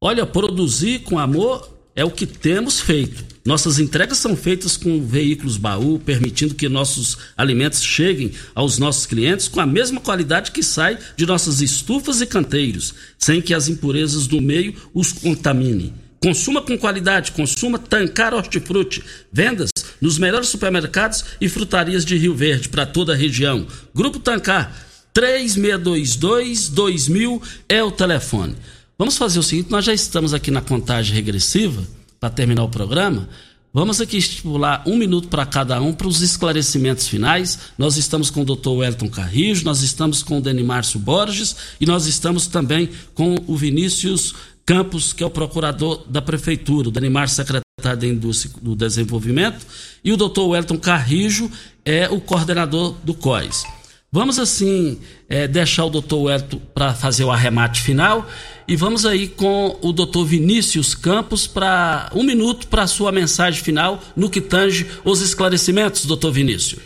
Olha, 0.00 0.26
produzir 0.26 1.04
com 1.04 1.16
amor 1.16 1.72
é 1.94 2.04
o 2.04 2.10
que 2.10 2.26
temos 2.26 2.80
feito. 2.80 3.24
Nossas 3.46 3.78
entregas 3.78 4.18
são 4.18 4.36
feitas 4.36 4.76
com 4.76 5.00
veículos 5.00 5.56
baú, 5.56 6.00
permitindo 6.00 6.56
que 6.56 6.68
nossos 6.68 7.18
alimentos 7.36 7.80
cheguem 7.80 8.32
aos 8.52 8.78
nossos 8.78 9.06
clientes 9.06 9.46
com 9.46 9.60
a 9.60 9.66
mesma 9.66 10.00
qualidade 10.00 10.50
que 10.50 10.62
sai 10.64 10.98
de 11.16 11.24
nossas 11.24 11.60
estufas 11.60 12.20
e 12.20 12.26
canteiros, 12.26 12.96
sem 13.16 13.40
que 13.40 13.54
as 13.54 13.68
impurezas 13.68 14.26
do 14.26 14.40
meio 14.40 14.74
os 14.92 15.12
contaminem. 15.12 16.07
Consuma 16.20 16.60
com 16.60 16.76
qualidade, 16.76 17.32
consuma 17.32 17.78
Tancar 17.78 18.34
Hortifruti. 18.34 19.02
Vendas 19.32 19.70
nos 20.00 20.18
melhores 20.18 20.48
supermercados 20.48 21.24
e 21.40 21.48
frutarias 21.48 22.04
de 22.04 22.16
Rio 22.16 22.34
Verde 22.34 22.68
para 22.68 22.84
toda 22.84 23.12
a 23.12 23.16
região. 23.16 23.64
Grupo 23.94 24.18
Tancar 24.18 24.74
3622-2000 25.14 27.40
é 27.68 27.80
o 27.82 27.90
telefone. 27.90 28.56
Vamos 28.98 29.16
fazer 29.16 29.38
o 29.38 29.42
seguinte: 29.42 29.70
nós 29.70 29.84
já 29.84 29.94
estamos 29.94 30.34
aqui 30.34 30.50
na 30.50 30.60
contagem 30.60 31.14
regressiva 31.14 31.86
para 32.18 32.30
terminar 32.30 32.64
o 32.64 32.68
programa. 32.68 33.28
Vamos 33.72 34.00
aqui 34.00 34.16
estipular 34.16 34.82
um 34.86 34.96
minuto 34.96 35.28
para 35.28 35.44
cada 35.44 35.80
um 35.80 35.92
para 35.92 36.08
os 36.08 36.22
esclarecimentos 36.22 37.06
finais. 37.06 37.58
Nós 37.76 37.96
estamos 37.96 38.30
com 38.30 38.40
o 38.40 38.44
Dr. 38.44 38.70
Wellington 38.70 39.10
Carrijo, 39.10 39.64
nós 39.64 39.82
estamos 39.82 40.22
com 40.22 40.38
o 40.38 40.40
Denimárcio 40.40 40.98
Borges 40.98 41.54
e 41.80 41.86
nós 41.86 42.06
estamos 42.06 42.46
também 42.46 42.88
com 43.14 43.36
o 43.46 43.56
Vinícius 43.56 44.34
Campos, 44.68 45.14
que 45.14 45.22
é 45.22 45.26
o 45.26 45.30
procurador 45.30 46.04
da 46.06 46.20
Prefeitura, 46.20 46.90
o 46.90 46.92
Denimárcio, 46.92 47.36
secretário 47.36 47.98
da 47.98 48.06
Indústria 48.06 48.54
do 48.60 48.76
Desenvolvimento, 48.76 49.66
e 50.04 50.12
o 50.12 50.16
Dr. 50.18 50.42
Wellington 50.42 50.76
Carrijo 50.76 51.50
é 51.86 52.06
o 52.10 52.20
coordenador 52.20 52.94
do 53.02 53.14
COIS. 53.14 53.64
Vamos 54.12 54.38
assim 54.38 55.00
é, 55.26 55.48
deixar 55.48 55.86
o 55.86 55.88
doutor 55.88 56.24
Wellington 56.24 56.60
para 56.74 56.92
fazer 56.92 57.24
o 57.24 57.30
arremate 57.30 57.80
final 57.80 58.26
e 58.66 58.76
vamos 58.76 59.06
aí 59.06 59.26
com 59.26 59.78
o 59.80 59.90
doutor 59.90 60.26
Vinícius 60.26 60.94
Campos 60.94 61.46
para 61.46 62.10
um 62.14 62.22
minuto 62.22 62.68
para 62.68 62.82
a 62.82 62.86
sua 62.86 63.10
mensagem 63.10 63.62
final 63.62 63.98
no 64.14 64.28
que 64.28 64.42
tange 64.42 64.86
os 65.02 65.22
esclarecimentos, 65.22 66.04
doutor 66.04 66.30
Vinícius. 66.30 66.82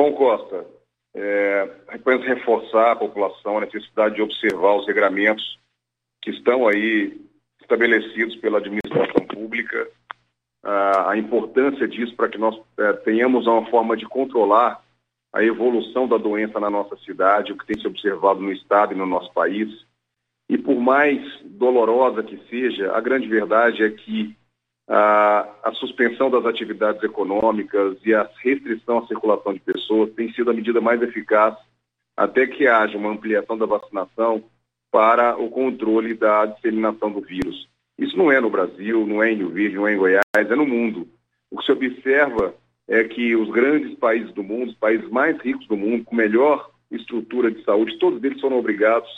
Bom, 0.00 0.14
Costa, 0.14 0.64
é, 1.14 1.70
apenas 1.88 2.24
reforçar 2.26 2.92
a 2.92 2.96
população 2.96 3.58
a 3.58 3.62
necessidade 3.62 4.14
de 4.14 4.22
observar 4.22 4.76
os 4.76 4.86
regramentos 4.86 5.58
que 6.22 6.30
estão 6.30 6.68
aí 6.68 7.20
estabelecidos 7.60 8.36
pela 8.36 8.58
administração 8.58 9.26
pública 9.26 9.88
a 10.62 11.16
importância 11.16 11.88
disso 11.88 12.14
para 12.14 12.28
que 12.28 12.38
nós 12.38 12.58
é, 12.78 12.92
tenhamos 12.92 13.46
uma 13.46 13.64
forma 13.70 13.96
de 13.96 14.06
controlar 14.06 14.82
a 15.32 15.42
evolução 15.42 16.08
da 16.08 16.16
doença 16.16 16.58
na 16.58 16.68
nossa 16.68 16.96
cidade, 16.98 17.52
o 17.52 17.56
que 17.56 17.66
tem 17.66 17.80
se 17.80 17.86
observado 17.86 18.40
no 18.40 18.52
estado 18.52 18.92
e 18.92 18.96
no 18.96 19.06
nosso 19.06 19.32
país. 19.32 19.68
E 20.48 20.58
por 20.58 20.76
mais 20.76 21.22
dolorosa 21.44 22.22
que 22.22 22.36
seja, 22.48 22.92
a 22.92 23.00
grande 23.00 23.28
verdade 23.28 23.84
é 23.84 23.90
que 23.90 24.36
a, 24.92 25.48
a 25.62 25.72
suspensão 25.74 26.28
das 26.28 26.44
atividades 26.44 27.00
econômicas 27.04 27.96
e 28.04 28.12
a 28.12 28.28
restrição 28.42 28.98
à 28.98 29.06
circulação 29.06 29.54
de 29.54 29.60
pessoas 29.60 30.12
tem 30.14 30.32
sido 30.32 30.50
a 30.50 30.54
medida 30.54 30.80
mais 30.80 31.00
eficaz 31.00 31.56
até 32.16 32.44
que 32.44 32.66
haja 32.66 32.98
uma 32.98 33.10
ampliação 33.10 33.56
da 33.56 33.66
vacinação 33.66 34.42
para 34.90 35.38
o 35.38 35.48
controle 35.48 36.12
da 36.14 36.46
disseminação 36.46 37.12
do 37.12 37.20
vírus. 37.20 37.68
Isso 37.96 38.16
não 38.16 38.32
é 38.32 38.40
no 38.40 38.50
Brasil, 38.50 39.06
não 39.06 39.22
é 39.22 39.30
em 39.30 39.36
Rio 39.36 39.50
Verde, 39.50 39.76
não 39.76 39.86
é 39.86 39.94
em 39.94 39.96
Goiás, 39.96 40.24
é 40.34 40.56
no 40.56 40.66
mundo. 40.66 41.08
O 41.52 41.58
que 41.58 41.66
se 41.66 41.72
observa 41.72 42.52
é 42.88 43.04
que 43.04 43.36
os 43.36 43.48
grandes 43.48 43.96
países 43.96 44.32
do 44.32 44.42
mundo, 44.42 44.70
os 44.70 44.76
países 44.76 45.08
mais 45.08 45.38
ricos 45.38 45.68
do 45.68 45.76
mundo, 45.76 46.04
com 46.04 46.16
melhor 46.16 46.68
estrutura 46.90 47.48
de 47.48 47.62
saúde, 47.62 47.98
todos 48.00 48.22
eles 48.24 48.40
foram 48.40 48.58
obrigados 48.58 49.08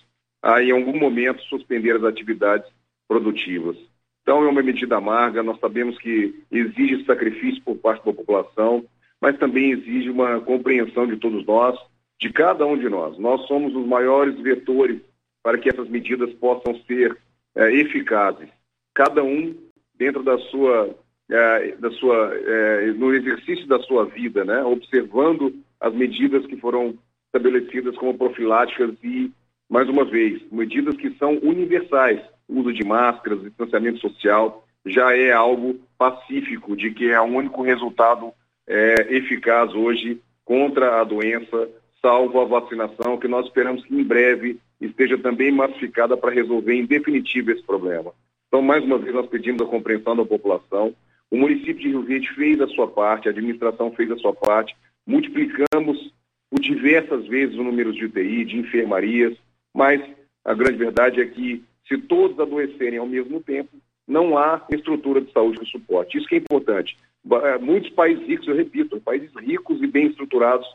a, 0.42 0.62
em 0.62 0.70
algum 0.70 0.98
momento, 0.98 1.42
suspender 1.44 1.96
as 1.96 2.04
atividades 2.04 2.70
produtivas. 3.08 3.76
Então, 4.22 4.44
é 4.44 4.48
uma 4.48 4.62
medida 4.62 4.96
amarga, 4.96 5.42
nós 5.42 5.58
sabemos 5.58 5.98
que 5.98 6.34
exige 6.50 7.04
sacrifício 7.04 7.62
por 7.64 7.76
parte 7.76 8.04
da 8.04 8.12
população, 8.12 8.84
mas 9.20 9.36
também 9.38 9.72
exige 9.72 10.10
uma 10.10 10.40
compreensão 10.40 11.06
de 11.06 11.16
todos 11.16 11.44
nós, 11.44 11.78
de 12.20 12.32
cada 12.32 12.64
um 12.64 12.78
de 12.78 12.88
nós. 12.88 13.18
Nós 13.18 13.44
somos 13.46 13.74
os 13.74 13.86
maiores 13.86 14.38
vetores 14.40 15.00
para 15.42 15.58
que 15.58 15.68
essas 15.68 15.88
medidas 15.88 16.32
possam 16.34 16.74
ser 16.86 17.16
é, 17.56 17.72
eficazes. 17.74 18.48
Cada 18.94 19.24
um 19.24 19.54
dentro 19.96 20.22
da 20.22 20.38
sua, 20.38 20.96
é, 21.28 21.76
da 21.76 21.90
sua 21.90 22.32
é, 22.34 22.92
no 22.92 23.12
exercício 23.12 23.66
da 23.66 23.80
sua 23.80 24.04
vida, 24.04 24.44
né, 24.44 24.62
observando 24.62 25.52
as 25.80 25.92
medidas 25.94 26.46
que 26.46 26.56
foram 26.56 26.96
estabelecidas 27.26 27.96
como 27.96 28.16
profiláticas 28.16 28.94
e, 29.02 29.32
mais 29.68 29.88
uma 29.88 30.04
vez, 30.04 30.40
medidas 30.52 30.96
que 30.96 31.10
são 31.18 31.38
universais. 31.42 32.20
Uso 32.52 32.72
de 32.72 32.84
máscaras, 32.84 33.42
distanciamento 33.42 33.98
social, 33.98 34.66
já 34.84 35.16
é 35.16 35.32
algo 35.32 35.80
pacífico, 35.96 36.76
de 36.76 36.90
que 36.90 37.10
é 37.10 37.20
o 37.20 37.24
único 37.24 37.62
resultado 37.62 38.32
é, 38.66 39.16
eficaz 39.16 39.72
hoje 39.74 40.20
contra 40.44 41.00
a 41.00 41.04
doença, 41.04 41.68
salvo 42.00 42.40
a 42.40 42.44
vacinação, 42.44 43.16
que 43.16 43.28
nós 43.28 43.46
esperamos 43.46 43.84
que 43.84 43.94
em 43.94 44.02
breve 44.02 44.58
esteja 44.80 45.16
também 45.16 45.52
massificada 45.52 46.16
para 46.16 46.32
resolver 46.32 46.74
em 46.74 46.84
definitivo 46.84 47.52
esse 47.52 47.62
problema. 47.62 48.12
Então, 48.48 48.60
mais 48.60 48.84
uma 48.84 48.98
vez, 48.98 49.14
nós 49.14 49.26
pedimos 49.26 49.62
a 49.62 49.66
compreensão 49.66 50.16
da 50.16 50.24
população. 50.24 50.94
O 51.30 51.36
município 51.36 51.76
de 51.76 51.88
Rio 51.88 52.02
Verde 52.02 52.28
fez 52.34 52.60
a 52.60 52.66
sua 52.66 52.86
parte, 52.88 53.28
a 53.28 53.30
administração 53.30 53.90
fez 53.92 54.10
a 54.10 54.16
sua 54.18 54.34
parte, 54.34 54.76
multiplicamos 55.06 56.12
por 56.50 56.60
diversas 56.60 57.26
vezes 57.26 57.56
o 57.56 57.64
número 57.64 57.92
de 57.92 58.04
UTI, 58.04 58.44
de 58.44 58.58
enfermarias, 58.58 59.34
mas 59.74 60.02
a 60.44 60.52
grande 60.52 60.76
verdade 60.76 61.20
é 61.20 61.24
que 61.24 61.64
se 61.88 61.98
todos 61.98 62.38
adoecerem 62.38 62.98
ao 62.98 63.06
mesmo 63.06 63.40
tempo, 63.40 63.70
não 64.06 64.36
há 64.36 64.64
estrutura 64.70 65.20
de 65.20 65.32
saúde 65.32 65.60
que 65.60 65.66
suporte. 65.66 66.18
Isso 66.18 66.26
que 66.26 66.36
é 66.36 66.38
importante. 66.38 66.96
Eh, 67.30 67.58
muitos 67.58 67.90
países 67.90 68.26
ricos, 68.26 68.48
eu 68.48 68.56
repito, 68.56 69.00
países 69.00 69.30
ricos 69.36 69.80
e 69.80 69.86
bem 69.86 70.06
estruturados 70.08 70.66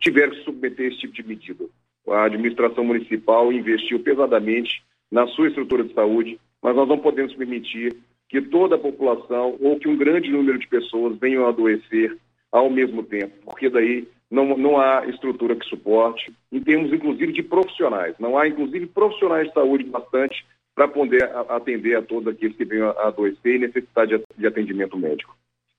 tiveram 0.00 0.32
que 0.32 0.44
submeter 0.44 0.86
esse 0.86 0.98
tipo 0.98 1.14
de 1.14 1.22
medida. 1.22 1.64
A 2.08 2.24
administração 2.24 2.84
municipal 2.84 3.52
investiu 3.52 4.00
pesadamente 4.00 4.82
na 5.10 5.26
sua 5.28 5.48
estrutura 5.48 5.84
de 5.84 5.94
saúde, 5.94 6.40
mas 6.60 6.74
nós 6.74 6.88
não 6.88 6.98
podemos 6.98 7.34
permitir 7.34 7.94
que 8.28 8.40
toda 8.40 8.76
a 8.76 8.78
população 8.78 9.56
ou 9.60 9.78
que 9.78 9.88
um 9.88 9.96
grande 9.96 10.30
número 10.30 10.58
de 10.58 10.66
pessoas 10.66 11.18
venham 11.18 11.44
a 11.44 11.50
adoecer 11.50 12.16
ao 12.50 12.68
mesmo 12.70 13.02
tempo, 13.02 13.34
porque 13.44 13.68
daí 13.68 14.08
não, 14.32 14.56
não 14.56 14.80
há 14.80 15.06
estrutura 15.06 15.54
que 15.54 15.66
suporte, 15.66 16.32
em 16.50 16.58
termos 16.58 16.90
inclusive 16.90 17.32
de 17.32 17.42
profissionais. 17.42 18.14
Não 18.18 18.38
há 18.38 18.48
inclusive 18.48 18.86
profissionais 18.86 19.46
de 19.46 19.52
saúde 19.52 19.84
bastante 19.84 20.46
para 20.74 20.88
poder 20.88 21.30
atender 21.50 21.96
a 21.96 22.02
todos 22.02 22.32
aqueles 22.32 22.56
que 22.56 22.64
venham 22.64 22.88
a 22.88 23.08
adoecer 23.08 23.56
e 23.56 23.58
necessitar 23.58 24.06
de 24.06 24.46
atendimento 24.46 24.96
médico. 24.96 25.36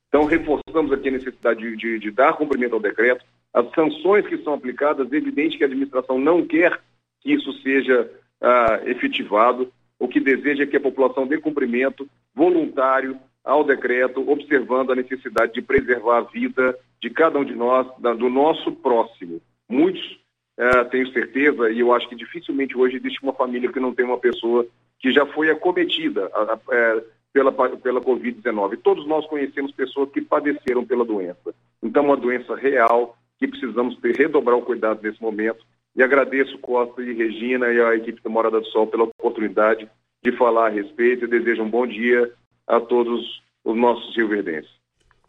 Então, 0.08 0.26
reforçamos 0.26 0.92
aqui 0.92 1.10
a 1.10 1.14
necessidade 1.14 1.62
de, 1.62 1.76
de, 1.76 2.00
de 2.00 2.12
dar 2.12 2.34
cumprimento 2.34 2.76
ao 2.76 2.80
decreto. 2.80 3.26
As 3.52 3.68
sanções 3.72 4.28
que 4.28 4.38
são 4.44 4.54
aplicadas, 4.54 5.12
é 5.12 5.16
evidente 5.16 5.58
que 5.58 5.64
a 5.64 5.68
administração 5.68 6.20
não 6.20 6.46
quer 6.46 6.80
que 7.22 7.34
isso 7.34 7.52
seja 7.64 8.08
ah, 8.40 8.82
efetivado. 8.86 9.74
O 9.98 10.08
que 10.08 10.20
deseja 10.20 10.62
é 10.62 10.68
que 10.68 10.78
a 10.78 10.82
população 10.82 11.26
dê 11.26 11.40
cumprimento 11.40 12.08
voluntário 12.36 13.18
ao 13.44 13.64
decreto, 13.64 14.30
observando 14.30 14.92
a 14.92 14.96
necessidade 14.96 15.54
de 15.54 15.62
preservar 15.64 16.20
a 16.20 16.22
vida 16.22 16.78
de 17.04 17.10
cada 17.10 17.38
um 17.38 17.44
de 17.44 17.54
nós, 17.54 17.86
da, 18.00 18.14
do 18.14 18.30
nosso 18.30 18.72
próximo. 18.72 19.42
Muitos, 19.68 20.18
eh, 20.58 20.84
tenho 20.86 21.12
certeza, 21.12 21.70
e 21.70 21.82
eu 21.82 21.94
acho 21.94 22.08
que 22.08 22.16
dificilmente 22.16 22.78
hoje 22.78 22.96
existe 22.96 23.22
uma 23.22 23.34
família 23.34 23.70
que 23.70 23.80
não 23.80 23.94
tem 23.94 24.06
uma 24.06 24.18
pessoa 24.18 24.66
que 25.00 25.12
já 25.12 25.26
foi 25.26 25.50
acometida 25.50 26.32
a, 26.34 26.54
a, 26.54 26.60
é, 26.72 27.04
pela, 27.34 27.52
pela 27.52 28.00
Covid-19. 28.00 28.80
Todos 28.82 29.06
nós 29.06 29.28
conhecemos 29.28 29.74
pessoas 29.74 30.12
que 30.12 30.22
padeceram 30.22 30.86
pela 30.86 31.04
doença. 31.04 31.54
Então, 31.84 32.04
é 32.04 32.06
uma 32.06 32.16
doença 32.16 32.56
real 32.56 33.18
que 33.38 33.50
precisamos 33.50 33.98
ter, 33.98 34.16
redobrar 34.16 34.58
o 34.58 34.62
cuidado 34.62 35.02
nesse 35.04 35.22
momento. 35.22 35.66
E 35.94 36.02
agradeço 36.02 36.58
Costa 36.60 37.04
e 37.04 37.12
Regina 37.12 37.68
e 37.74 37.82
a 37.82 37.96
equipe 37.96 38.24
da 38.24 38.30
Morada 38.30 38.62
do 38.62 38.68
Sol 38.68 38.88
pela 38.88 39.04
oportunidade 39.04 39.90
de 40.24 40.32
falar 40.38 40.68
a 40.68 40.70
respeito 40.70 41.26
e 41.26 41.28
desejo 41.28 41.64
um 41.64 41.70
bom 41.70 41.86
dia 41.86 42.32
a 42.66 42.80
todos 42.80 43.42
os 43.66 43.76
nossos 43.76 44.16
rioverdenses. 44.16 44.83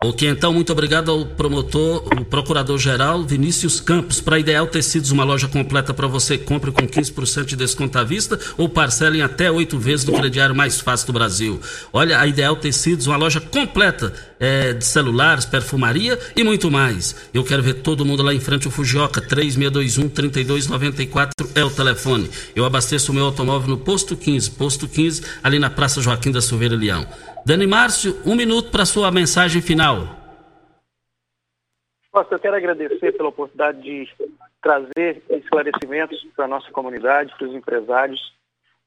Ok, 0.06 0.28
então, 0.28 0.52
muito 0.52 0.70
obrigado 0.70 1.10
ao 1.10 1.24
promotor, 1.24 2.04
o 2.20 2.26
procurador-geral 2.26 3.24
Vinícius 3.24 3.80
Campos. 3.80 4.20
Para 4.20 4.38
Ideal 4.38 4.66
Tecidos, 4.66 5.10
uma 5.10 5.24
loja 5.24 5.48
completa 5.48 5.94
para 5.94 6.06
você. 6.06 6.36
Compre 6.36 6.70
com 6.70 6.86
15% 6.86 7.46
de 7.46 7.56
desconto 7.56 7.98
à 7.98 8.04
vista 8.04 8.38
ou 8.58 8.68
parcelem 8.68 9.22
até 9.22 9.50
oito 9.50 9.78
vezes 9.78 10.04
no 10.04 10.12
crediário 10.12 10.54
mais 10.54 10.78
fácil 10.78 11.06
do 11.06 11.14
Brasil. 11.14 11.58
Olha, 11.90 12.20
a 12.20 12.26
Ideal 12.26 12.54
Tecidos, 12.54 13.06
uma 13.06 13.16
loja 13.16 13.40
completa 13.40 14.12
é, 14.38 14.74
de 14.74 14.84
celulares, 14.84 15.46
perfumaria 15.46 16.18
e 16.36 16.44
muito 16.44 16.70
mais. 16.70 17.16
Eu 17.32 17.42
quero 17.42 17.62
ver 17.62 17.76
todo 17.76 18.04
mundo 18.04 18.22
lá 18.22 18.34
em 18.34 18.40
frente 18.40 18.66
ao 18.66 18.72
Fujioka. 18.72 19.22
3621-3294 19.22 21.30
é 21.54 21.64
o 21.64 21.70
telefone. 21.70 22.28
Eu 22.54 22.66
abasteço 22.66 23.10
o 23.10 23.14
meu 23.14 23.24
automóvel 23.24 23.70
no 23.70 23.78
Posto 23.78 24.14
15. 24.14 24.50
Posto 24.50 24.86
15, 24.86 25.22
ali 25.42 25.58
na 25.58 25.70
Praça 25.70 26.02
Joaquim 26.02 26.30
da 26.30 26.42
Silveira 26.42 26.76
Leão. 26.76 27.06
Dani 27.46 27.66
Márcio, 27.66 28.22
um 28.24 28.34
minuto 28.34 28.70
para 28.70 28.86
sua 28.86 29.10
mensagem 29.10 29.60
final. 29.60 29.98
Nossa, 32.10 32.34
eu 32.34 32.38
quero 32.38 32.56
agradecer 32.56 33.12
pela 33.12 33.28
oportunidade 33.28 33.82
de 33.82 34.08
trazer 34.62 35.22
esclarecimentos 35.28 36.26
para 36.34 36.46
a 36.46 36.48
nossa 36.48 36.70
comunidade, 36.70 37.34
para 37.36 37.46
os 37.46 37.54
empresários, 37.54 38.32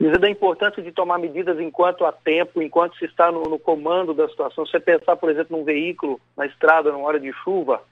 dizer 0.01 0.17
da 0.17 0.27
importância 0.27 0.81
de 0.81 0.91
tomar 0.91 1.19
medidas 1.19 1.59
enquanto 1.59 2.03
há 2.03 2.11
tempo, 2.11 2.59
enquanto 2.59 2.97
se 2.97 3.05
está 3.05 3.31
no, 3.31 3.43
no 3.43 3.59
comando 3.59 4.11
da 4.11 4.27
situação. 4.27 4.65
Você 4.65 4.79
pensar, 4.79 5.15
por 5.17 5.29
exemplo, 5.29 5.55
num 5.55 5.63
veículo 5.63 6.19
na 6.35 6.47
estrada 6.47 6.91
numa 6.91 7.07
hora 7.07 7.19
de 7.19 7.31
chuva, 7.43 7.83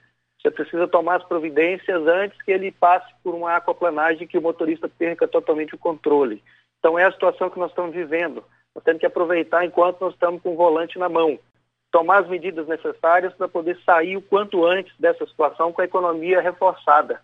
você 0.42 0.50
precisa 0.50 0.88
tomar 0.88 1.18
as 1.18 1.24
providências 1.28 2.04
antes 2.08 2.42
que 2.42 2.50
ele 2.50 2.72
passe 2.72 3.06
por 3.22 3.36
uma 3.36 3.54
aquaplanagem 3.54 4.26
que 4.26 4.36
o 4.36 4.42
motorista 4.42 4.88
perca 4.88 5.28
totalmente 5.28 5.76
o 5.76 5.78
controle. 5.78 6.42
Então 6.80 6.98
é 6.98 7.04
a 7.04 7.12
situação 7.12 7.50
que 7.50 7.58
nós 7.58 7.70
estamos 7.70 7.94
vivendo. 7.94 8.42
Nós 8.76 8.84
temos 8.84 9.00
que 9.00 9.06
aproveitar 9.06 9.64
enquanto 9.64 10.02
nós 10.02 10.12
estamos 10.12 10.42
com 10.42 10.52
o 10.52 10.56
volante 10.56 10.98
na 10.98 11.08
mão. 11.08 11.38
Tomar 11.90 12.18
as 12.18 12.28
medidas 12.28 12.68
necessárias 12.68 13.32
para 13.32 13.48
poder 13.48 13.78
sair 13.86 14.18
o 14.18 14.22
quanto 14.22 14.66
antes 14.66 14.92
dessa 15.00 15.24
situação 15.24 15.72
com 15.72 15.80
a 15.80 15.86
economia 15.86 16.42
reforçada. 16.42 17.22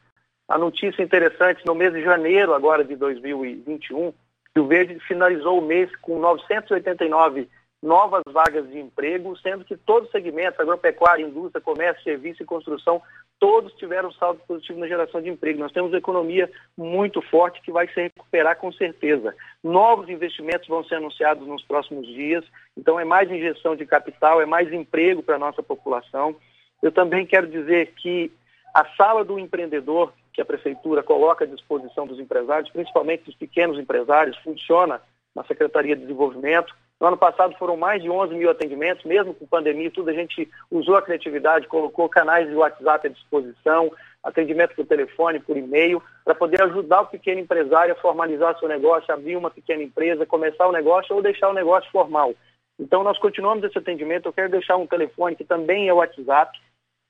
A 0.49 0.57
notícia 0.57 1.03
interessante, 1.03 1.67
no 1.67 1.75
mês 1.75 1.93
de 1.93 2.03
janeiro 2.03 2.55
agora 2.55 2.83
de 2.83 2.97
2021, 2.97 4.15
que 4.55 4.61
o 4.61 4.67
Verde 4.67 4.99
finalizou 5.01 5.59
o 5.59 5.63
mês 5.63 5.95
com 5.97 6.19
989 6.19 7.51
novas 7.83 8.23
vagas 8.29 8.67
de 8.71 8.79
emprego, 8.79 9.37
sendo 9.37 9.63
que 9.63 9.77
todos 9.77 10.07
os 10.07 10.13
segmentos, 10.13 10.59
agropecuária, 10.59 11.23
indústria, 11.23 11.61
comércio, 11.61 12.03
serviço 12.03 12.43
e 12.43 12.47
construção, 12.47 13.03
todos 13.43 13.73
tiveram 13.73 14.13
saldo 14.13 14.41
positivo 14.47 14.79
na 14.79 14.87
geração 14.87 15.21
de 15.21 15.29
emprego. 15.29 15.59
Nós 15.59 15.73
temos 15.73 15.91
uma 15.91 15.99
economia 15.99 16.49
muito 16.77 17.21
forte 17.21 17.61
que 17.61 17.73
vai 17.73 17.89
se 17.89 18.01
recuperar 18.01 18.57
com 18.57 18.71
certeza. 18.71 19.35
Novos 19.65 20.09
investimentos 20.09 20.69
vão 20.69 20.85
ser 20.85 20.95
anunciados 20.95 21.45
nos 21.49 21.65
próximos 21.65 22.07
dias, 22.07 22.45
então 22.77 23.01
é 23.01 23.05
mais 23.05 23.29
injeção 23.29 23.75
de 23.75 23.85
capital, 23.85 24.41
é 24.41 24.47
mais 24.47 24.73
emprego 24.73 25.25
para 25.25 25.35
a 25.35 25.41
nossa 25.41 25.61
população. 25.61 26.37
Eu 26.81 26.93
também 26.93 27.27
quero 27.27 27.49
dizer 27.49 27.93
que 27.97 28.31
a 28.73 28.85
sala 28.97 29.25
do 29.25 29.37
empreendedor, 29.41 30.13
que 30.33 30.41
a 30.41 30.45
prefeitura 30.45 31.03
coloca 31.03 31.45
à 31.45 31.49
disposição 31.49 32.07
dos 32.07 32.21
empresários, 32.21 32.71
principalmente 32.71 33.25
dos 33.25 33.35
pequenos 33.35 33.77
empresários, 33.77 34.39
funciona 34.39 35.03
na 35.35 35.43
Secretaria 35.43 35.97
de 35.97 36.03
Desenvolvimento. 36.03 36.73
No 37.03 37.09
ano 37.09 37.17
passado 37.17 37.57
foram 37.59 37.77
mais 37.77 38.01
de 38.01 38.09
11 38.09 38.33
mil 38.33 38.49
atendimentos, 38.49 39.05
mesmo 39.05 39.35
com 39.35 39.45
pandemia 39.45 39.91
tudo, 39.91 40.11
a 40.11 40.13
gente 40.13 40.49
usou 40.71 40.95
a 40.95 41.03
criatividade, 41.03 41.67
colocou 41.67 42.09
canais 42.09 42.49
de 42.49 42.55
WhatsApp 42.55 43.09
à 43.09 43.11
disposição, 43.11 43.91
atendimento 44.23 44.77
por 44.77 44.87
telefone, 44.87 45.41
por 45.41 45.57
e-mail, 45.57 46.01
para 46.25 46.37
poder 46.37 46.63
ajudar 46.63 47.01
o 47.01 47.09
pequeno 47.09 47.41
empresário 47.41 47.93
a 47.93 48.01
formalizar 48.01 48.57
seu 48.57 48.69
negócio, 48.69 49.13
abrir 49.13 49.35
uma 49.35 49.51
pequena 49.51 49.83
empresa, 49.83 50.25
começar 50.25 50.69
o 50.69 50.73
negócio 50.73 51.17
ou 51.17 51.21
deixar 51.21 51.49
o 51.49 51.53
negócio 51.53 51.91
formal. 51.91 52.37
Então, 52.79 53.03
nós 53.03 53.19
continuamos 53.19 53.65
esse 53.65 53.77
atendimento. 53.77 54.27
Eu 54.27 54.33
quero 54.33 54.51
deixar 54.51 54.77
um 54.77 54.87
telefone 54.87 55.35
que 55.35 55.43
também 55.43 55.89
é 55.89 55.93
WhatsApp. 55.93 56.57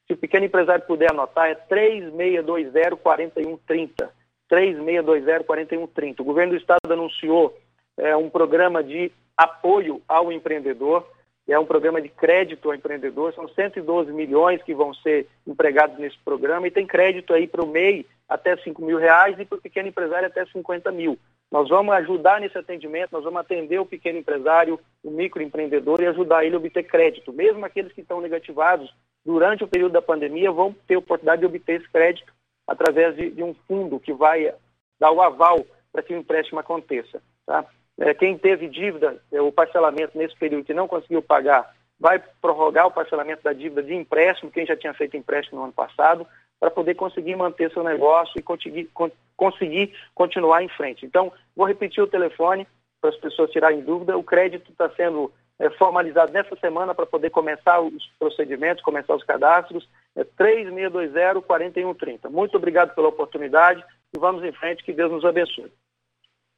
Se 0.07 0.15
o 0.15 0.17
pequeno 0.17 0.47
empresário 0.47 0.87
puder 0.87 1.11
anotar, 1.11 1.51
é 1.51 1.55
3620-4130. 1.55 4.09
3620-4130. 4.51 6.21
O 6.21 6.25
governo 6.25 6.55
do 6.55 6.59
estado 6.59 6.91
anunciou 6.91 7.55
é, 7.99 8.17
um 8.17 8.31
programa 8.31 8.83
de 8.83 9.13
apoio 9.43 10.03
ao 10.09 10.33
empreendedor, 10.33 11.07
é 11.49 11.59
um 11.59 11.67
programa 11.67 12.01
de 12.01 12.09
crédito 12.09 12.69
ao 12.69 12.75
empreendedor, 12.75 13.35
são 13.35 13.49
112 13.49 14.13
milhões 14.13 14.63
que 14.63 14.75
vão 14.75 14.95
ser 14.95 15.27
empregados 15.47 15.99
nesse 15.99 16.17
programa 16.25 16.67
e 16.67 16.71
tem 16.71 16.87
crédito 16.87 17.35
aí 17.35 17.47
para 17.47 17.65
o 17.65 17.67
MEI 17.67 18.07
até 18.29 18.57
5 18.57 18.81
mil 18.83 18.99
reais 18.99 19.39
e 19.39 19.45
para 19.45 19.59
o 19.59 19.61
pequeno 19.61 19.89
empresário 19.89 20.29
até 20.29 20.45
50 20.47 20.91
mil. 20.93 21.19
Nós 21.51 21.69
vamos 21.69 21.93
ajudar 21.95 22.41
nesse 22.41 22.57
atendimento, 22.57 23.13
nós 23.13 23.25
vamos 23.25 23.41
atender 23.41 23.79
o 23.79 23.85
pequeno 23.85 24.19
empresário, 24.19 24.81
o 25.05 25.11
microempreendedor 25.11 26.01
e 26.01 26.07
ajudar 26.07 26.45
ele 26.45 26.55
a 26.55 26.59
obter 26.59 26.85
crédito. 26.85 27.33
Mesmo 27.33 27.65
aqueles 27.67 27.93
que 27.93 28.01
estão 28.01 28.21
negativados 28.23 28.95
durante 29.25 29.63
o 29.63 29.69
período 29.69 29.93
da 29.93 30.01
pandemia 30.01 30.51
vão 30.51 30.75
ter 30.87 30.97
oportunidade 30.97 31.41
de 31.41 31.47
obter 31.47 31.81
esse 31.81 31.91
crédito 31.91 32.33
através 32.67 33.15
de, 33.17 33.31
de 33.31 33.43
um 33.43 33.55
fundo 33.69 34.01
que 34.01 34.15
vai 34.15 34.55
dar 34.99 35.11
o 35.11 35.21
aval 35.21 35.67
para 35.93 36.03
que 36.03 36.15
o 36.15 36.17
empréstimo 36.17 36.59
aconteça. 36.59 37.21
Tá? 37.45 37.67
É, 38.03 38.13
quem 38.13 38.37
teve 38.37 38.69
dívida, 38.69 39.17
é, 39.31 39.41
o 39.41 39.53
parcelamento 39.53 40.19
nesse 40.19 40.37
período 40.37 40.65
que 40.65 40.75
não 40.75 40.89
conseguiu 40.89 41.23
pagar, 41.23 41.73
vai 42.01 42.21
prorrogar 42.41 42.89
o 42.89 42.91
parcelamento 42.91 43.45
da 43.45 43.53
dívida 43.53 43.81
de 43.81 43.95
empréstimo, 43.95 44.51
quem 44.51 44.67
já 44.67 44.77
tinha 44.77 44.93
feito 44.93 45.17
empréstimo 45.17 45.59
no 45.59 45.65
ano 45.67 45.73
passado, 45.73 46.27
para 46.59 46.69
poder 46.69 46.97
conseguir 46.97 47.37
manter 47.37 47.71
seu 47.71 47.85
negócio 47.85 48.37
e 48.37 48.43
conseguir, 48.43 48.91
con 48.93 49.09
conseguir 49.37 49.95
continuar 50.17 50.65
em 50.65 50.69
frente. 50.69 51.07
Então, 51.07 51.33
vou 51.55 51.65
repetir 51.65 52.03
o 52.03 52.09
telefone 52.09 52.67
para 53.01 53.11
as 53.11 53.17
pessoas 53.17 53.53
tirarem 53.53 53.83
dúvida. 53.83 54.19
O 54.19 54.25
crédito 54.25 54.73
está 54.73 54.91
sendo 54.91 55.33
é, 55.61 55.71
formalizado 55.71 56.33
nessa 56.33 56.57
semana 56.57 56.97
para 56.97 57.07
poder 57.07 57.31
começar 57.31 57.81
os 57.81 58.11
procedimentos, 58.19 58.83
começar 58.83 59.15
os 59.15 59.23
cadastros. 59.23 59.89
É 60.17 60.25
3620-4130. 60.25 62.29
Muito 62.29 62.57
obrigado 62.57 62.97
pela 62.97 63.07
oportunidade 63.09 63.85
e 64.13 64.19
vamos 64.19 64.43
em 64.43 64.51
frente. 64.51 64.83
Que 64.83 64.93
Deus 64.93 65.13
nos 65.13 65.25
abençoe. 65.25 65.71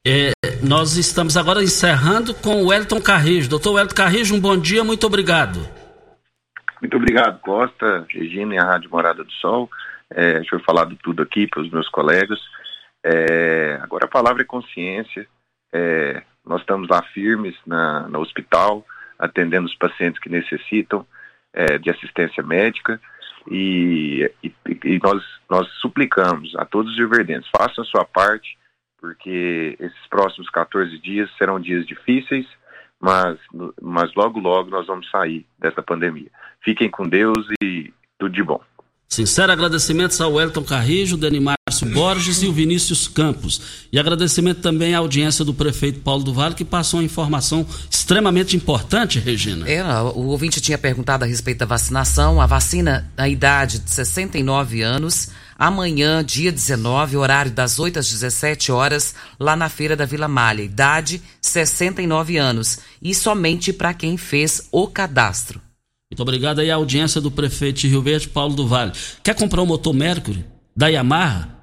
É, 0.07 0.31
nós 0.67 0.97
estamos 0.97 1.37
agora 1.37 1.63
encerrando 1.63 2.33
com 2.33 2.63
o 2.63 2.67
Wellington 2.67 3.01
Carrijo. 3.01 3.49
Doutor 3.49 3.73
Wellington 3.73 3.95
Carrijo, 3.95 4.35
um 4.35 4.39
bom 4.39 4.57
dia, 4.57 4.83
muito 4.83 5.05
obrigado. 5.05 5.59
Muito 6.81 6.97
obrigado, 6.97 7.39
Costa, 7.39 8.05
Regina 8.09 8.55
e 8.55 8.57
a 8.57 8.65
Rádio 8.65 8.89
Morada 8.89 9.23
do 9.23 9.31
Sol. 9.33 9.69
É, 10.09 10.39
deixa 10.39 10.55
eu 10.55 10.59
falar 10.61 10.85
de 10.85 10.95
tudo 10.97 11.21
aqui 11.21 11.47
para 11.47 11.61
os 11.61 11.69
meus 11.69 11.87
colegas. 11.89 12.39
É, 13.03 13.79
agora 13.81 14.05
a 14.05 14.09
palavra 14.09 14.41
é 14.41 14.45
consciência. 14.45 15.27
É, 15.71 16.23
nós 16.45 16.61
estamos 16.61 16.87
lá 16.89 17.01
firmes 17.13 17.55
na, 17.65 18.07
no 18.07 18.19
hospital, 18.19 18.85
atendendo 19.19 19.67
os 19.67 19.75
pacientes 19.75 20.19
que 20.19 20.29
necessitam 20.29 21.05
é, 21.53 21.77
de 21.77 21.89
assistência 21.89 22.43
médica 22.43 22.99
e, 23.49 24.29
e, 24.43 24.53
e, 24.83 24.99
nós, 25.03 25.23
nós 25.49 25.67
suplicamos 25.79 26.55
a 26.55 26.65
todos 26.65 26.91
os 26.91 26.97
riverdentes, 26.97 27.49
façam 27.55 27.83
a 27.83 27.87
sua 27.87 28.05
parte, 28.05 28.57
porque 29.05 29.77
esses 29.79 30.07
próximos 30.09 30.49
14 30.49 30.97
dias 30.97 31.29
serão 31.37 31.59
dias 31.59 31.85
difíceis, 31.85 32.47
mas, 32.99 33.37
mas 33.79 34.11
logo, 34.15 34.39
logo 34.39 34.71
nós 34.71 34.87
vamos 34.87 35.07
sair 35.11 35.45
dessa 35.59 35.83
pandemia. 35.83 36.29
Fiquem 36.63 36.89
com 36.89 37.07
Deus 37.07 37.45
e 37.61 37.93
tudo 38.17 38.33
de 38.33 38.41
bom. 38.41 38.59
Sincero 39.07 39.51
agradecimentos 39.51 40.19
ao 40.19 40.41
Elton 40.41 40.63
Carrijo, 40.63 41.15
Denimárcio 41.15 41.87
Borges 41.93 42.41
e 42.41 42.47
o 42.47 42.51
Vinícius 42.51 43.07
Campos. 43.07 43.87
E 43.91 43.99
agradecimento 43.99 44.61
também 44.61 44.95
à 44.95 44.97
audiência 44.97 45.45
do 45.45 45.53
prefeito 45.53 45.99
Paulo 45.99 46.23
do 46.23 46.33
Vale, 46.33 46.55
que 46.55 46.65
passou 46.65 46.99
uma 46.99 47.05
informação 47.05 47.65
extremamente 47.89 48.57
importante, 48.57 49.19
Regina. 49.19 49.69
É, 49.69 49.83
o 49.83 50.25
ouvinte 50.25 50.59
tinha 50.59 50.77
perguntado 50.79 51.23
a 51.23 51.27
respeito 51.27 51.59
da 51.59 51.65
vacinação. 51.67 52.41
A 52.41 52.47
vacina, 52.47 53.09
na 53.15 53.29
idade 53.29 53.77
de 53.79 53.89
69 53.91 54.81
anos, 54.81 55.31
amanhã, 55.57 56.23
dia 56.23 56.51
19, 56.51 57.17
horário 57.17 57.51
das 57.51 57.79
8 57.79 57.99
às 57.99 58.09
17 58.09 58.71
horas, 58.71 59.15
lá 59.39 59.55
na 59.55 59.69
Feira 59.69 59.95
da 59.95 60.05
Vila 60.05 60.27
Malha. 60.27 60.61
Idade 60.61 61.21
69 61.41 62.37
anos. 62.37 62.79
E 63.01 63.15
somente 63.15 63.71
para 63.71 63.93
quem 63.93 64.17
fez 64.17 64.67
o 64.71 64.87
cadastro. 64.87 65.61
Muito 66.11 66.21
obrigado 66.21 66.59
aí 66.59 66.69
à 66.69 66.75
audiência 66.75 67.19
do 67.19 67.31
prefeito 67.31 67.81
de 67.81 67.87
Rio 67.87 68.01
Verde, 68.01 68.29
Paulo 68.29 68.55
do 68.55 68.67
Vale. 68.67 68.91
Quer 69.23 69.35
comprar 69.35 69.61
um 69.61 69.65
motor 69.65 69.93
Mercury 69.93 70.45
da 70.75 70.87
Yamaha? 70.87 71.54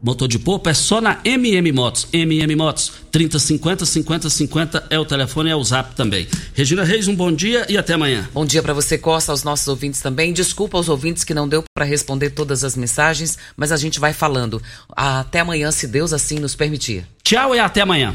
Motor 0.00 0.28
de 0.28 0.38
polpa 0.38 0.70
é 0.70 0.74
só 0.74 1.00
na 1.00 1.18
MM 1.24 1.72
Motos. 1.72 2.06
MM 2.12 2.54
Motos, 2.54 2.92
3050 3.10 3.84
5050 3.84 4.86
é 4.90 4.98
o 4.98 5.04
telefone, 5.04 5.50
é 5.50 5.56
o 5.56 5.64
zap 5.64 5.94
também. 5.96 6.28
Regina 6.54 6.84
Reis, 6.84 7.08
um 7.08 7.16
bom 7.16 7.32
dia 7.32 7.66
e 7.68 7.76
até 7.76 7.94
amanhã. 7.94 8.28
Bom 8.32 8.46
dia 8.46 8.62
para 8.62 8.72
você, 8.72 8.96
Costa, 8.96 9.32
aos 9.32 9.42
nossos 9.42 9.66
ouvintes 9.66 10.00
também. 10.00 10.32
Desculpa 10.32 10.76
aos 10.76 10.88
ouvintes 10.88 11.24
que 11.24 11.34
não 11.34 11.48
deu 11.48 11.64
para 11.74 11.84
responder 11.84 12.30
todas 12.30 12.62
as 12.62 12.76
mensagens, 12.76 13.36
mas 13.56 13.72
a 13.72 13.76
gente 13.76 13.98
vai 13.98 14.12
falando. 14.12 14.62
Até 14.90 15.40
amanhã, 15.40 15.72
se 15.72 15.88
Deus 15.88 16.12
assim 16.12 16.38
nos 16.38 16.54
permitir. 16.54 17.04
Tchau 17.24 17.54
e 17.54 17.58
até 17.58 17.80
amanhã. 17.80 18.14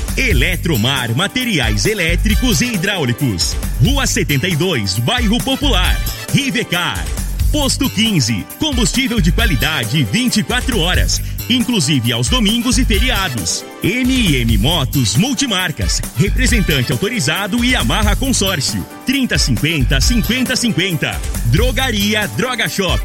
Eletromar 0.17 1.15
Materiais 1.15 1.85
Elétricos 1.85 2.61
e 2.61 2.73
Hidráulicos. 2.73 3.55
Rua 3.81 4.05
72, 4.05 4.99
Bairro 4.99 5.37
Popular. 5.37 5.97
Rivecar. 6.33 7.03
Posto 7.51 7.89
15. 7.89 8.45
Combustível 8.59 9.21
de 9.21 9.31
qualidade 9.31 10.03
24 10.03 10.79
horas, 10.79 11.21
inclusive 11.55 12.11
aos 12.11 12.29
domingos 12.29 12.77
e 12.77 12.85
feriados. 12.85 13.65
MM 13.83 14.57
Motos 14.57 15.15
Multimarcas. 15.15 16.01
Representante 16.17 16.91
autorizado 16.91 17.63
e 17.63 17.75
amarra 17.75 18.15
consórcio. 18.15 18.85
3050 19.05 19.99
5050. 19.99 21.21
Drogaria 21.45 22.27
Droga 22.29 22.67
Shop. 22.67 23.01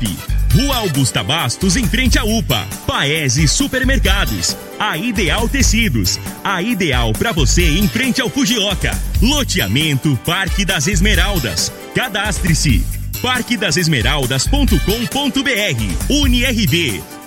Rua 0.53 0.77
Augusta 0.77 1.23
Bastos, 1.23 1.77
em 1.77 1.87
frente 1.87 2.19
à 2.19 2.25
UPA. 2.25 2.67
Paese 2.87 3.47
Supermercados. 3.47 4.57
A 4.79 4.97
Ideal 4.97 5.49
Tecidos. 5.49 6.19
A 6.43 6.63
ideal 6.63 7.13
para 7.13 7.33
você 7.33 7.79
em 7.79 7.87
frente 7.89 8.21
ao 8.21 8.31
Fujioka. 8.31 8.97
Loteamento 9.21 10.19
Parque 10.25 10.65
das 10.65 10.87
Esmeraldas. 10.87 11.73
Cadastre-se. 11.95 12.85
parquedasesmeraldas.com.br. 13.21 16.09
UniRV. 16.09 17.03